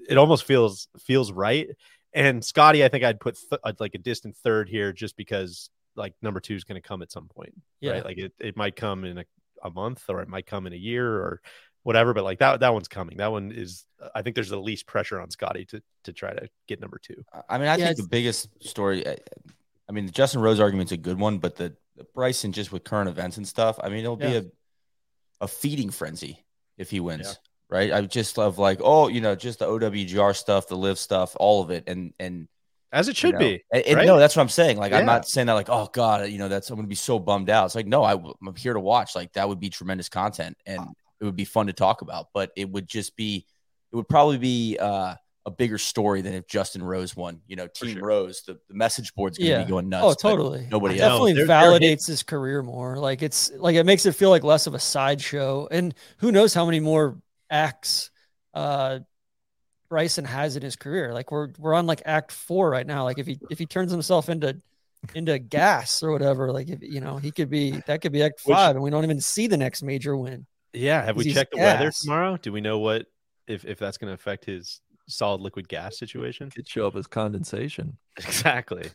[0.08, 1.68] it almost feels feels right.
[2.14, 6.14] And Scottie, I think I'd put th- like a distant third here, just because like
[6.22, 7.54] number two is going to come at some point.
[7.80, 7.92] Yeah.
[7.92, 8.04] Right?
[8.04, 9.24] Like it, it might come in a,
[9.62, 11.40] a month, or it might come in a year, or
[11.82, 12.14] whatever.
[12.14, 13.18] But like that that one's coming.
[13.18, 13.84] That one is.
[14.14, 17.24] I think there's the least pressure on Scottie to to try to get number two.
[17.48, 19.06] I mean, I Yeah, think the biggest story.
[19.06, 19.16] I
[19.88, 22.84] I mean, the Justin Rose argument's a good one, but the, the Bryson just with
[22.84, 23.78] current events and stuff.
[23.82, 24.28] I mean, it'll Yeah.
[24.28, 24.44] be a
[25.40, 26.44] a feeding frenzy
[26.78, 27.92] if he wins, right?
[27.92, 31.62] I just love like, oh, you know, just the OWGR stuff, the LIV stuff, all
[31.62, 32.48] of it, and and
[32.92, 33.64] As it you should know, be.
[33.72, 34.06] and- and right?
[34.06, 34.76] no, that's what I'm saying.
[34.76, 37.18] Like, I'm not saying that like, oh god, you know, that's I'm gonna be so
[37.18, 37.64] bummed out.
[37.66, 39.14] It's like, no, I, I'm here to watch.
[39.16, 40.80] Like, that would be tremendous content, and
[41.20, 42.26] it would be fun to talk about.
[42.34, 43.46] But it would just be,
[43.92, 45.14] it would probably be uh,
[45.46, 47.40] a bigger story than if Justin Rose won.
[47.46, 49.64] You know, Team Rose, the, the message board's gonna Yeah.
[49.64, 50.04] be going nuts.
[50.06, 50.68] Oh, totally.
[50.70, 51.08] Nobody else.
[51.12, 52.96] definitely They're- they're validates his career more.
[52.98, 55.66] Like it's like it makes it feel like less of a sideshow.
[55.70, 57.18] And who knows how many more
[57.50, 58.10] acts
[58.54, 58.98] uh
[59.92, 61.12] Bryson has in his career.
[61.12, 63.04] Like we're we're on like act four right now.
[63.04, 64.56] Like if he if he turns himself into
[65.14, 68.40] into gas or whatever, like if you know, he could be that could be act
[68.46, 70.46] Which- five and we don't even see the next major win.
[70.72, 71.04] Yeah.
[71.04, 72.38] Have we He's checked the weather tomorrow?
[72.38, 73.04] Do we know what
[73.46, 76.48] if if that's going to affect his solid liquid gas situation?
[76.48, 77.98] Could show up as condensation.
[78.16, 78.88] Exactly.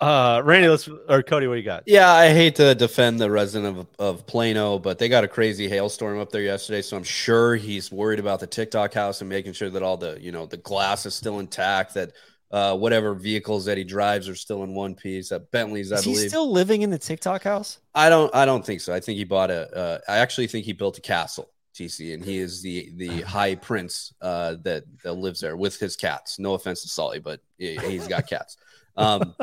[0.00, 1.84] Uh, Randy, let's or Cody, what do you got?
[1.86, 5.68] Yeah, I hate to defend the resident of, of Plano, but they got a crazy
[5.68, 9.52] hailstorm up there yesterday, so I'm sure he's worried about the TikTok house and making
[9.52, 12.12] sure that all the you know the glass is still intact, that
[12.50, 15.28] uh, whatever vehicles that he drives are still in one piece.
[15.28, 16.28] That Bentleys, I Is he believe.
[16.28, 17.78] still living in the TikTok house?
[17.94, 18.34] I don't.
[18.34, 18.92] I don't think so.
[18.92, 19.74] I think he bought a.
[19.74, 23.54] Uh, I actually think he built a castle, TC, and he is the the high
[23.54, 26.40] prince uh, that that lives there with his cats.
[26.40, 28.56] No offense to Sully, but he, he's got cats.
[28.96, 29.34] Um,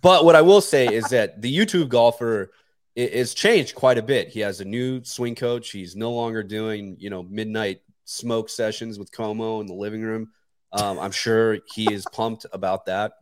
[0.00, 2.50] but what I will say is that the YouTube golfer
[2.96, 4.28] is changed quite a bit.
[4.28, 5.70] He has a new swing coach.
[5.70, 10.30] He's no longer doing you know midnight smoke sessions with Como in the living room.
[10.72, 13.12] Um, I'm sure he is pumped about that.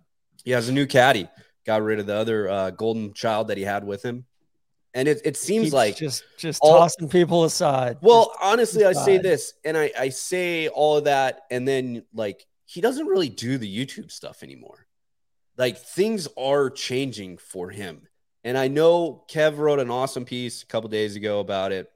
[0.45, 1.29] He has a new caddy.
[1.65, 4.25] Got rid of the other uh, golden child that he had with him,
[4.95, 7.99] and it, it seems Keeps like just just all- tossing people aside.
[8.01, 12.05] well, Just honestly, I say this, and I, I say all of that, and then
[12.15, 14.87] like he doesn't really do the YouTube stuff anymore.
[15.57, 18.09] Like things are changing for him,
[18.45, 21.91] and I know Kev wrote an awesome piece a couple days ago about it,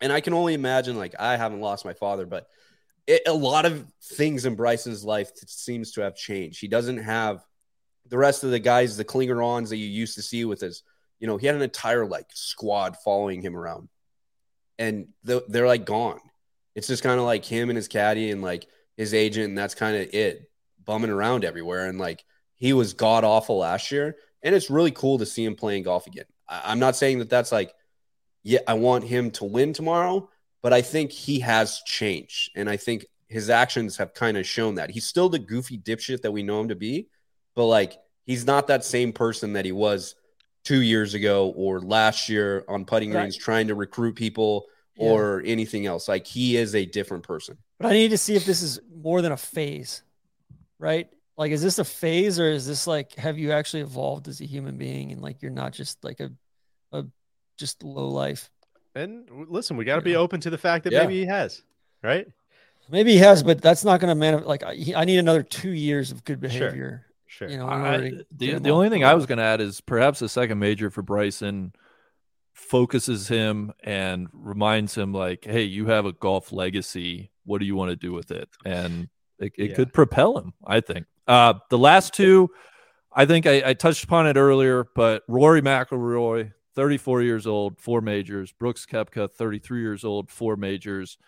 [0.00, 0.96] and I can only imagine.
[0.96, 2.48] Like I haven't lost my father, but
[3.06, 6.60] it, a lot of things in Bryson's life seems to have changed.
[6.60, 7.44] He doesn't have
[8.08, 10.82] the rest of the guys, the clinger-ons that you used to see with his.
[11.20, 13.88] You know, he had an entire like squad following him around
[14.78, 16.20] and they're like gone.
[16.74, 18.66] It's just kind of like him and his caddy and like
[18.96, 20.50] his agent, and that's kind of it,
[20.84, 21.86] bumming around everywhere.
[21.86, 22.24] And like
[22.56, 26.06] he was god awful last year, and it's really cool to see him playing golf
[26.06, 26.24] again.
[26.48, 27.72] I, I'm not saying that that's like,
[28.42, 30.28] yeah, I want him to win tomorrow,
[30.62, 34.76] but I think he has changed, and I think his actions have kind of shown
[34.76, 37.08] that he's still the goofy dipshit that we know him to be,
[37.56, 40.14] but like he's not that same person that he was
[40.64, 43.20] two years ago or last year on putting Right.
[43.22, 44.66] greens trying to recruit people
[44.96, 45.10] Yeah.
[45.10, 46.06] or anything else.
[46.08, 47.58] Like he is a different person.
[47.78, 50.02] But I need to see if this is more than a phase,
[50.78, 51.08] right?
[51.36, 54.46] Like, is this a phase or is this like, have you actually evolved as a
[54.46, 56.30] human being and like you're not just like a,
[56.92, 57.04] a
[57.58, 58.50] just low life?
[58.94, 61.00] And listen, we got to be open to the fact that Yeah.
[61.02, 61.62] maybe he has,
[62.02, 62.26] right?
[62.90, 64.44] Maybe he has, but that's not going to man.
[64.44, 67.06] Like, I, I need another two years of good behavior.
[67.26, 67.48] Sure.
[67.48, 69.60] You know, I- order to get the the only thing I was going to add
[69.60, 71.72] is perhaps the second major for Bryson
[72.52, 77.30] focuses him and reminds him like, hey, you have a golf legacy.
[77.44, 78.48] What do you want to do with it?
[78.64, 79.08] And
[79.38, 79.76] it, it Yeah.
[79.76, 80.52] could propel him.
[80.64, 81.06] I think.
[81.26, 82.50] Uh, the last two,
[83.12, 88.00] I think I, I touched upon it earlier, but Rory McIlroy, 34 years old, four
[88.00, 88.52] majors.
[88.52, 91.18] Brooks Koepka, 33 years old, four majors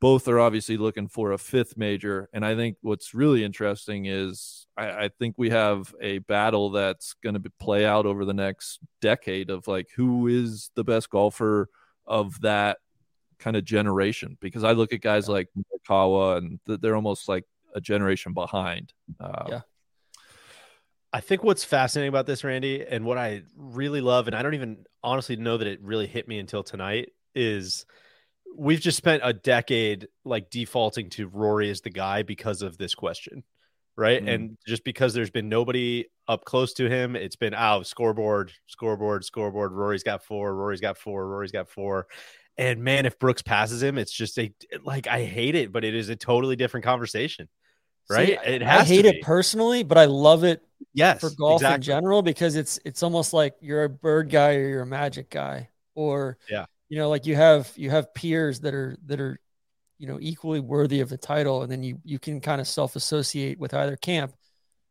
[0.00, 2.28] both are obviously looking for a fifth major.
[2.32, 7.14] And I think what's really interesting is I, I think we have a battle that's
[7.22, 11.70] going to play out over the next decade of like who is the best golfer
[12.06, 12.78] of that
[13.38, 14.36] kind of generation.
[14.40, 17.44] Because I look at guys like Morikawa and they're almost like
[17.74, 18.92] a generation behind.
[19.20, 19.60] Uh, Yeah.
[21.12, 24.54] I think what's fascinating about this, Randy, and what I really love, and I don't
[24.54, 27.86] even honestly know that it really hit me until tonight, is
[28.54, 32.94] we've just spent a decade like defaulting to Rory as the guy because of this
[32.94, 33.44] question,
[33.96, 34.22] right?
[34.22, 34.34] Mm.
[34.34, 39.24] And just because there's been nobody up close to him, it's been out scoreboard, scoreboard,
[39.24, 39.72] scoreboard.
[39.72, 42.08] Rory's got four, Rory's got four, Rory's got four.
[42.58, 44.52] And man, if Brooks passes him, it's just a
[44.84, 47.48] like I hate it, but it is a totally different conversation,
[48.08, 48.28] right?
[48.28, 50.62] See, it I hate it personally, but I love it
[50.92, 54.68] Yes, for golf in general because it's it's almost like you're a bird guy or
[54.68, 56.66] you're a magic guy or Yeah.
[56.88, 59.40] you know like you have you have peers that are that are
[59.98, 63.58] you know equally worthy of the title and then you you can kind of self-associate
[63.58, 64.34] with either camp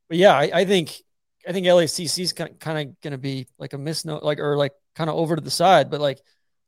[0.09, 1.01] but yeah i, I think
[1.47, 2.51] i think lacc is kind
[2.89, 5.51] of going to be like a misnomer like or like kind of over to the
[5.51, 6.21] side but like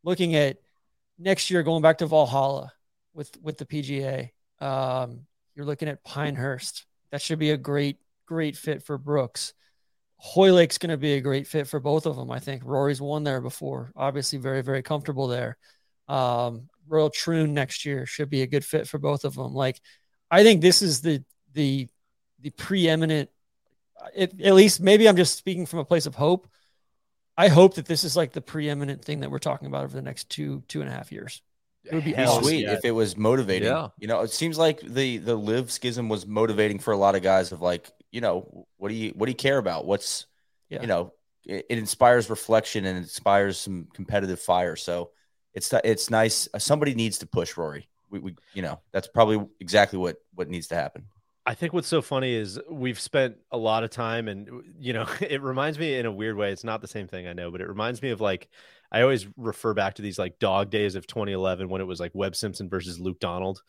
[0.04, 0.58] looking at
[1.18, 2.72] next year going back to Valhalla
[3.14, 4.30] with with the PGA.
[4.60, 5.22] Um,
[5.56, 6.86] you're looking at Pinehurst.
[7.12, 9.54] That should be a great great fit for Brooks.
[10.18, 12.32] Hoylake's going to be a great fit for both of them.
[12.32, 13.92] I think Rory's won there before.
[13.96, 15.58] Obviously, very very comfortable there.
[16.08, 19.54] Um, Royal Troon next year should be a good fit for both of them.
[19.54, 19.82] Like,
[20.32, 21.24] I think this is the
[21.54, 21.88] the
[22.40, 23.30] the preeminent.
[24.16, 26.48] It, at least maybe I'm just speaking from a place of hope.
[27.38, 30.02] I hope that this is like the preeminent thing that we're talking about over the
[30.02, 31.42] next two two and a half years.
[31.86, 32.44] It would be Be awesome.
[32.44, 33.70] sweet if it was motivating.
[33.70, 33.90] Yeah.
[33.98, 37.22] You know, it seems like the the LIV schism was motivating for a lot of
[37.22, 39.86] guys of like, you know, what do you what do you care about?
[39.86, 40.26] What's
[40.70, 40.82] Yeah.
[40.82, 41.14] you know,
[41.46, 44.76] it, it inspires reflection and inspires some competitive fire.
[44.76, 45.12] So
[45.54, 46.50] it's it's nice.
[46.54, 47.88] Uh, Somebody needs to push Rory.
[48.10, 51.06] We, we you know, that's probably exactly what what needs to happen.
[51.48, 55.08] I think what's so funny is we've spent a lot of time, and you know,
[55.22, 56.52] it reminds me in a weird way.
[56.52, 58.50] It's not the same thing, I know, but it reminds me of like
[58.92, 62.12] I always refer back to these like dog days of 2011 when it was like
[62.14, 63.64] Webb Simpson versus Luke Donald.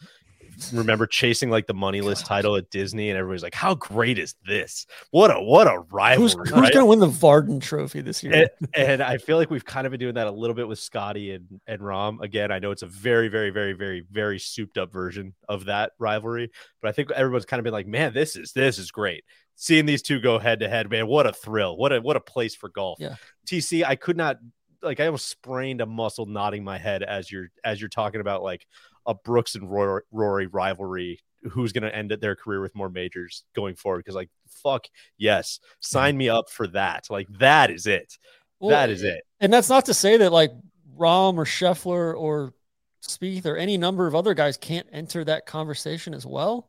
[0.72, 4.34] Remember chasing like the money list title at Disney, and everybody's like, "How great is
[4.46, 4.86] this?
[5.10, 6.72] What a what a rivalry!" Who's, who's right?
[6.72, 8.48] going to win the Vardon Trophy this year?
[8.62, 10.78] and, and I feel like we've kind of been doing that a little bit with
[10.78, 12.20] Scottie and, and Rahm.
[12.20, 15.92] Again, I know it's a very, very, very, very, very souped up version of that
[15.98, 19.24] rivalry, but I think everyone's kind of been like, man, this is this is great.
[19.54, 21.76] Seeing these two go head to head, man, what a thrill.
[21.76, 22.98] What a what a place for golf.
[23.00, 23.16] Yeah.
[23.46, 24.38] TC, I could not
[24.82, 28.42] like I almost sprained a muscle nodding my head as you're as you're talking about
[28.42, 28.66] like
[29.08, 31.18] a Brooks and Rory, Rory rivalry
[31.50, 33.98] who's going to end their career with more majors going forward?
[33.98, 34.30] Because like
[34.62, 34.86] fuck
[35.16, 35.58] yes.
[35.80, 37.06] Sign me up for that.
[37.10, 38.16] Like that is it.
[38.60, 39.22] Well, that is it.
[39.40, 40.52] And that's not to say that like
[40.96, 42.54] Rahm or Scheffler or
[43.02, 46.68] Spieth or any number of other guys can't enter that conversation as well.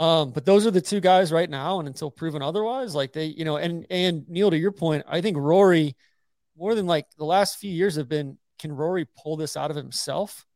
[0.00, 3.26] Um, but those are the two guys right now, and until proven otherwise, like they,
[3.26, 5.94] you know, and and Neil, to your point, I think Rory,
[6.56, 9.76] more than like the last few years have been, can Rory pull this out of
[9.76, 10.46] himself?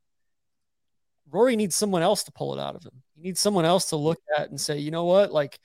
[1.35, 3.03] Rory needs someone else to pull it out of him.
[3.17, 5.59] He needs someone else to look at and say, you know what, like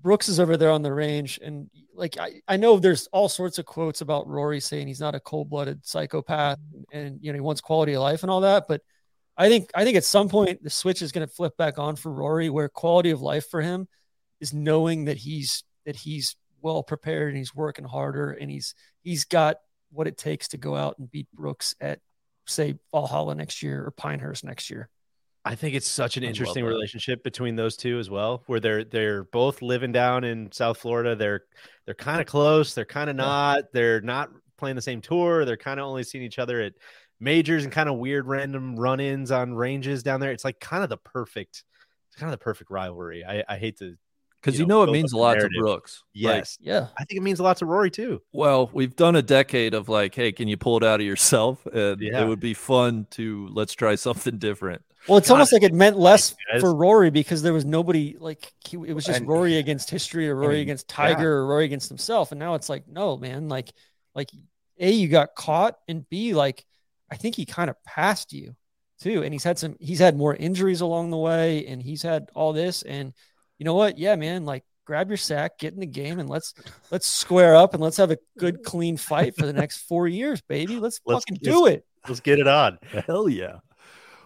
[0.00, 3.58] Brooks is over there on the range, and like I, I know there's all sorts
[3.58, 6.58] of quotes about Rory saying he's not a cold-blooded psychopath,
[6.92, 8.64] and you know he wants quality of life and all that.
[8.66, 8.80] But
[9.36, 11.94] I think I think at some point the switch is going to flip back on
[11.96, 13.86] for Rory, where quality of life for him
[14.40, 19.24] is knowing that he's that he's well prepared and he's working harder and he's he's
[19.24, 19.58] got
[19.90, 22.00] what it takes to go out and beat Brooks at
[22.46, 24.88] say Valhalla next year or Pinehurst next year.
[25.44, 28.84] I think it's such an I interesting relationship between those two as well, where they're
[28.84, 31.16] they're both living down in South Florida.
[31.16, 31.42] They're
[31.84, 32.74] they're kind of close.
[32.74, 33.64] They're kind of not.
[33.72, 35.44] They're not playing the same tour.
[35.44, 36.74] They're kind of only seeing each other at
[37.18, 40.30] majors and kind of weird random run-ins on ranges down there.
[40.30, 41.64] It's like kind of the perfect,
[42.08, 43.24] it's kind of the perfect rivalry.
[43.24, 43.96] I, I hate to
[44.40, 45.60] because you know it means a lot to narrative.
[45.60, 46.02] Brooks.
[46.14, 46.88] Like, Yes, yeah.
[46.98, 48.22] I think it means a lot to Rory too.
[48.32, 51.64] Well, we've done a decade of like, hey, can you pull it out of yourself?
[51.66, 52.22] And Yeah.
[52.22, 54.82] it would be fun to let's try something different.
[55.08, 58.76] Well, it's almost like it meant less for Rory because there was nobody like he,
[58.76, 61.88] it was just And- Rory against history or Rory and- against Tiger or Rory against
[61.88, 63.72] himself, and now it's like no man, like
[64.14, 64.30] like
[64.78, 66.64] a you got caught and b like
[67.10, 68.54] I think he kind of passed you
[69.00, 72.30] too, and he's had some he's had more injuries along the way, and he's had
[72.34, 73.12] all this, and
[73.58, 73.98] you know what?
[73.98, 76.54] Yeah, man, like grab your sack, get in the game, and let's
[76.92, 80.40] let's square up and let's have a good clean fight for the next four years,
[80.42, 80.76] baby.
[80.78, 81.86] Let's, Let's- fucking do let's- it.
[82.08, 82.78] Let's get it on.
[83.06, 83.58] Hell yeah.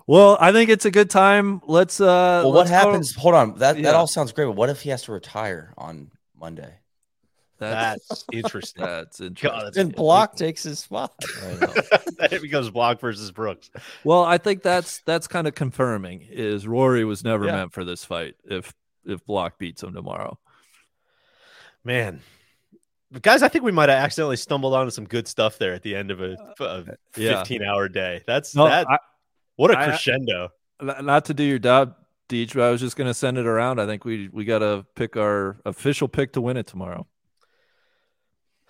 [0.07, 1.61] Well, I think it's a good time.
[1.67, 2.05] Let's uh
[2.45, 3.15] well, what let's go- happens?
[3.17, 3.83] Hold on, that Yeah.
[3.85, 6.75] that all sounds great, but what if he has to retire on Monday?
[7.59, 8.85] That's interesting.
[8.85, 9.61] That's God, interesting.
[9.65, 11.15] that's Then Block takes his spot.
[11.23, 13.71] it becomes Block versus Brooks.
[14.05, 17.53] Well, I think that's that's kind of confirming is Rory was never Yeah.
[17.57, 18.75] meant for this fight if
[19.07, 20.39] if Block beats him tomorrow.
[21.83, 22.21] Man,
[23.23, 25.95] guys, I think we might have accidentally stumbled onto some good stuff there at the
[25.97, 28.23] end of a, a 15 hour day.
[28.27, 28.87] That's No, that.
[28.91, 28.99] I-
[29.57, 30.51] what a crescendo.
[30.81, 31.95] N- Not to do your job,
[32.29, 33.81] Deej, but I was just going to send it around.
[33.81, 37.07] I think we we got to pick our official pick to win it tomorrow.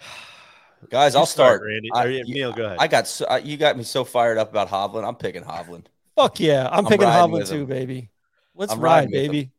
[0.90, 1.62] Guys, You I'll start.
[1.64, 1.88] Randy.
[1.94, 2.76] I, Or you- Neil, go ahead.
[2.80, 5.06] I got so, uh, you got me so fired up about Hovland.
[5.06, 5.86] I'm picking Hovland.
[6.14, 6.68] Fuck yeah.
[6.70, 7.66] I'm, I'm picking riding Hovland too, him.
[7.66, 8.10] baby.
[8.54, 9.32] Let's I'm ride, riding with him.
[9.32, 9.50] baby.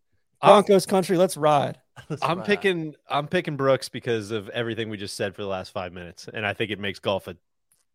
[0.42, 1.80] Broncos country, let's ride.
[2.22, 5.92] I'm picking I'm picking Brooks because of everything we just said for the last five
[5.94, 7.36] minutes, and I think it makes golf a,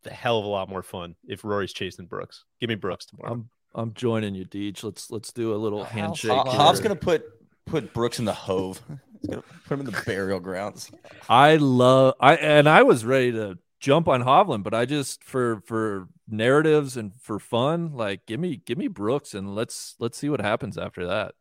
[0.06, 2.44] a hell of a lot more fun if Rory's chasing Brooks.
[2.60, 3.32] Give me Brooks tomorrow.
[3.32, 4.82] I'm I'm joining you, Deej.
[4.84, 6.30] Let's let's do a little handshake.
[6.30, 6.60] Ho- here.
[6.60, 7.24] Hov's gonna put
[7.66, 8.80] put Brooks in the hove.
[9.20, 10.90] He's gonna put him in the burial grounds.
[11.28, 15.62] I love I and I was ready to jump on Hovland, but I just for
[15.66, 20.28] for narratives and for fun, like give me give me Brooks and let's let's see
[20.28, 21.34] what happens after that.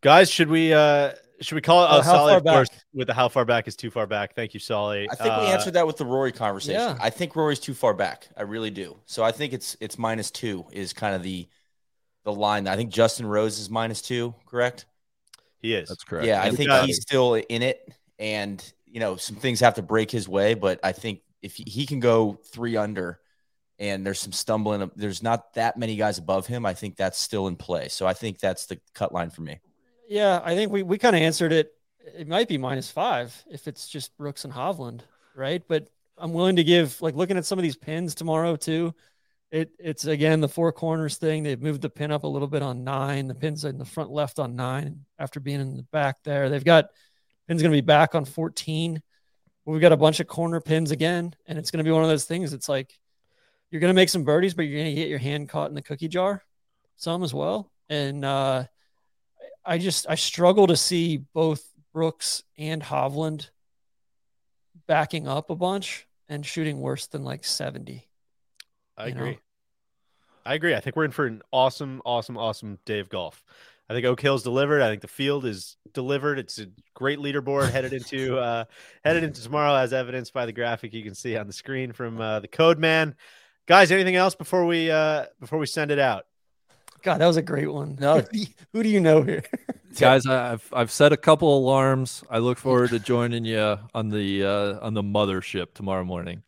[0.00, 3.06] Guys, should we uh Should we call it Oh, how Solly, far of course, with
[3.06, 4.34] the how far back is too far back.
[4.34, 5.08] Thank you, Solly.
[5.10, 6.80] I think we Uh, answered that with the Rory conversation.
[6.80, 6.98] yeah.
[7.00, 8.28] I think Rory's too far back.
[8.36, 8.96] I really do.
[9.06, 11.48] So I think it's it's minus two is kind of the
[12.24, 12.66] the line.
[12.66, 14.86] I think Justin Rose is minus two, correct?
[15.60, 15.88] He is.
[15.88, 16.26] That's correct.
[16.26, 17.88] Yeah, I think he's still in it,
[18.18, 20.54] and you know some things have to break his way.
[20.54, 23.20] But I think if he, he can go three under,
[23.78, 26.66] and there's some stumbling, there's not that many guys above him.
[26.66, 27.88] I think that's still in play.
[27.88, 29.60] So I think that's the cut line for me.
[30.08, 31.72] Yeah, I think we, we kind of answered it.
[32.16, 35.02] It might be minus five if it's just Brooks and Hovland,
[35.36, 35.62] right?
[35.68, 38.94] But I'm willing to give like looking at some of these pins tomorrow too.
[39.50, 41.42] It it's again the four corners thing.
[41.42, 43.28] They've moved the pin up a little bit on nine.
[43.28, 46.48] The pins in the front left on nine after being in the back there.
[46.48, 46.86] They've got
[47.46, 49.02] pins going to be back on 14.
[49.66, 52.08] We've got a bunch of corner pins again, and it's going to be one of
[52.08, 52.54] those things.
[52.54, 52.98] It's like
[53.70, 55.74] you're going to make some birdies, but you're going to get your hand caught in
[55.74, 56.42] the cookie jar,
[56.96, 57.70] some as well.
[57.90, 58.64] And uh,
[59.68, 61.62] I just I struggle to see both
[61.92, 63.50] Brooks and Hovland
[64.86, 68.08] backing up a bunch and shooting worse than like 70.
[68.96, 69.20] I you know?
[69.20, 69.38] agree.
[70.46, 70.74] I agree.
[70.74, 73.44] I think we're in for an awesome, awesome, awesome day of golf.
[73.90, 74.80] I think Oak Hill's delivered.
[74.80, 76.38] I think the field is delivered.
[76.38, 78.64] It's a great leaderboard headed into uh,
[79.04, 82.18] headed into tomorrow, as evidenced by the graphic you can see on the screen from
[82.18, 83.14] uh, the Code Man.
[83.66, 86.24] Guys, anything else before we uh, before we send it out?
[87.08, 87.96] God, that was a great one.
[87.98, 88.16] No.
[88.20, 89.42] Who do you, who do you know here?
[89.98, 92.22] Guys, I- I've I've set a couple alarms.
[92.28, 96.42] I look forward to joining you on the uh, on the mothership tomorrow morning.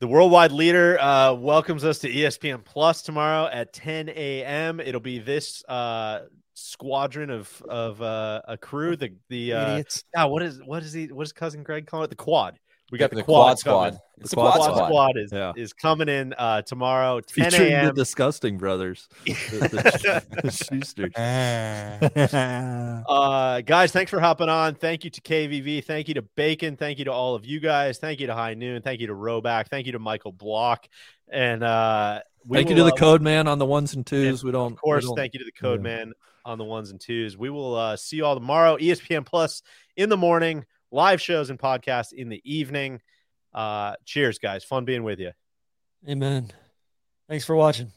[0.00, 4.78] The worldwide leader uh, welcomes us to ESPN Plus tomorrow at 10 a.m.
[4.80, 8.96] It'll be this uh, squadron of of uh, a crew.
[8.96, 10.04] The the uh, Idiots.
[10.14, 11.06] ah, what is what is he?
[11.06, 12.10] What does cousin Greg call it?
[12.10, 12.58] The quad.
[12.92, 13.84] We got the, The quad, quad squad.
[13.90, 14.00] coming.
[14.18, 15.16] The the quad, quad squad, squad.
[15.18, 15.52] is Yeah.
[15.56, 17.94] is coming in uh, tomorrow 10 Featuring the a.m.
[17.94, 21.12] disgusting brothers, the, the, the Schusters.
[23.08, 24.74] Uh, guys, thanks for hopping on.
[24.74, 25.84] Thank you to KVV.
[25.84, 26.76] Thank you to Bacon.
[26.76, 27.98] Thank you to all of you guys.
[27.98, 28.82] Thank you to High Noon.
[28.82, 29.68] Thank you to Rhoback.
[29.68, 30.88] Thank you to Michael Block.
[31.30, 34.44] And uh, we Thank you to the uh, code man on the ones and twos.
[34.44, 35.96] we don't, Of course, we don't- thank you to the Code yeah.
[35.96, 36.12] Man
[36.44, 37.36] on the ones and twos.
[37.36, 38.76] We will uh, see you all tomorrow.
[38.76, 39.62] ESPN Plus
[39.96, 43.00] in the morning, live shows and podcasts in the evening.
[43.52, 44.64] Uh, cheers, guys.
[44.64, 45.32] Fun being with you.
[46.08, 46.50] Amen.
[47.28, 47.90] Thanks for watching.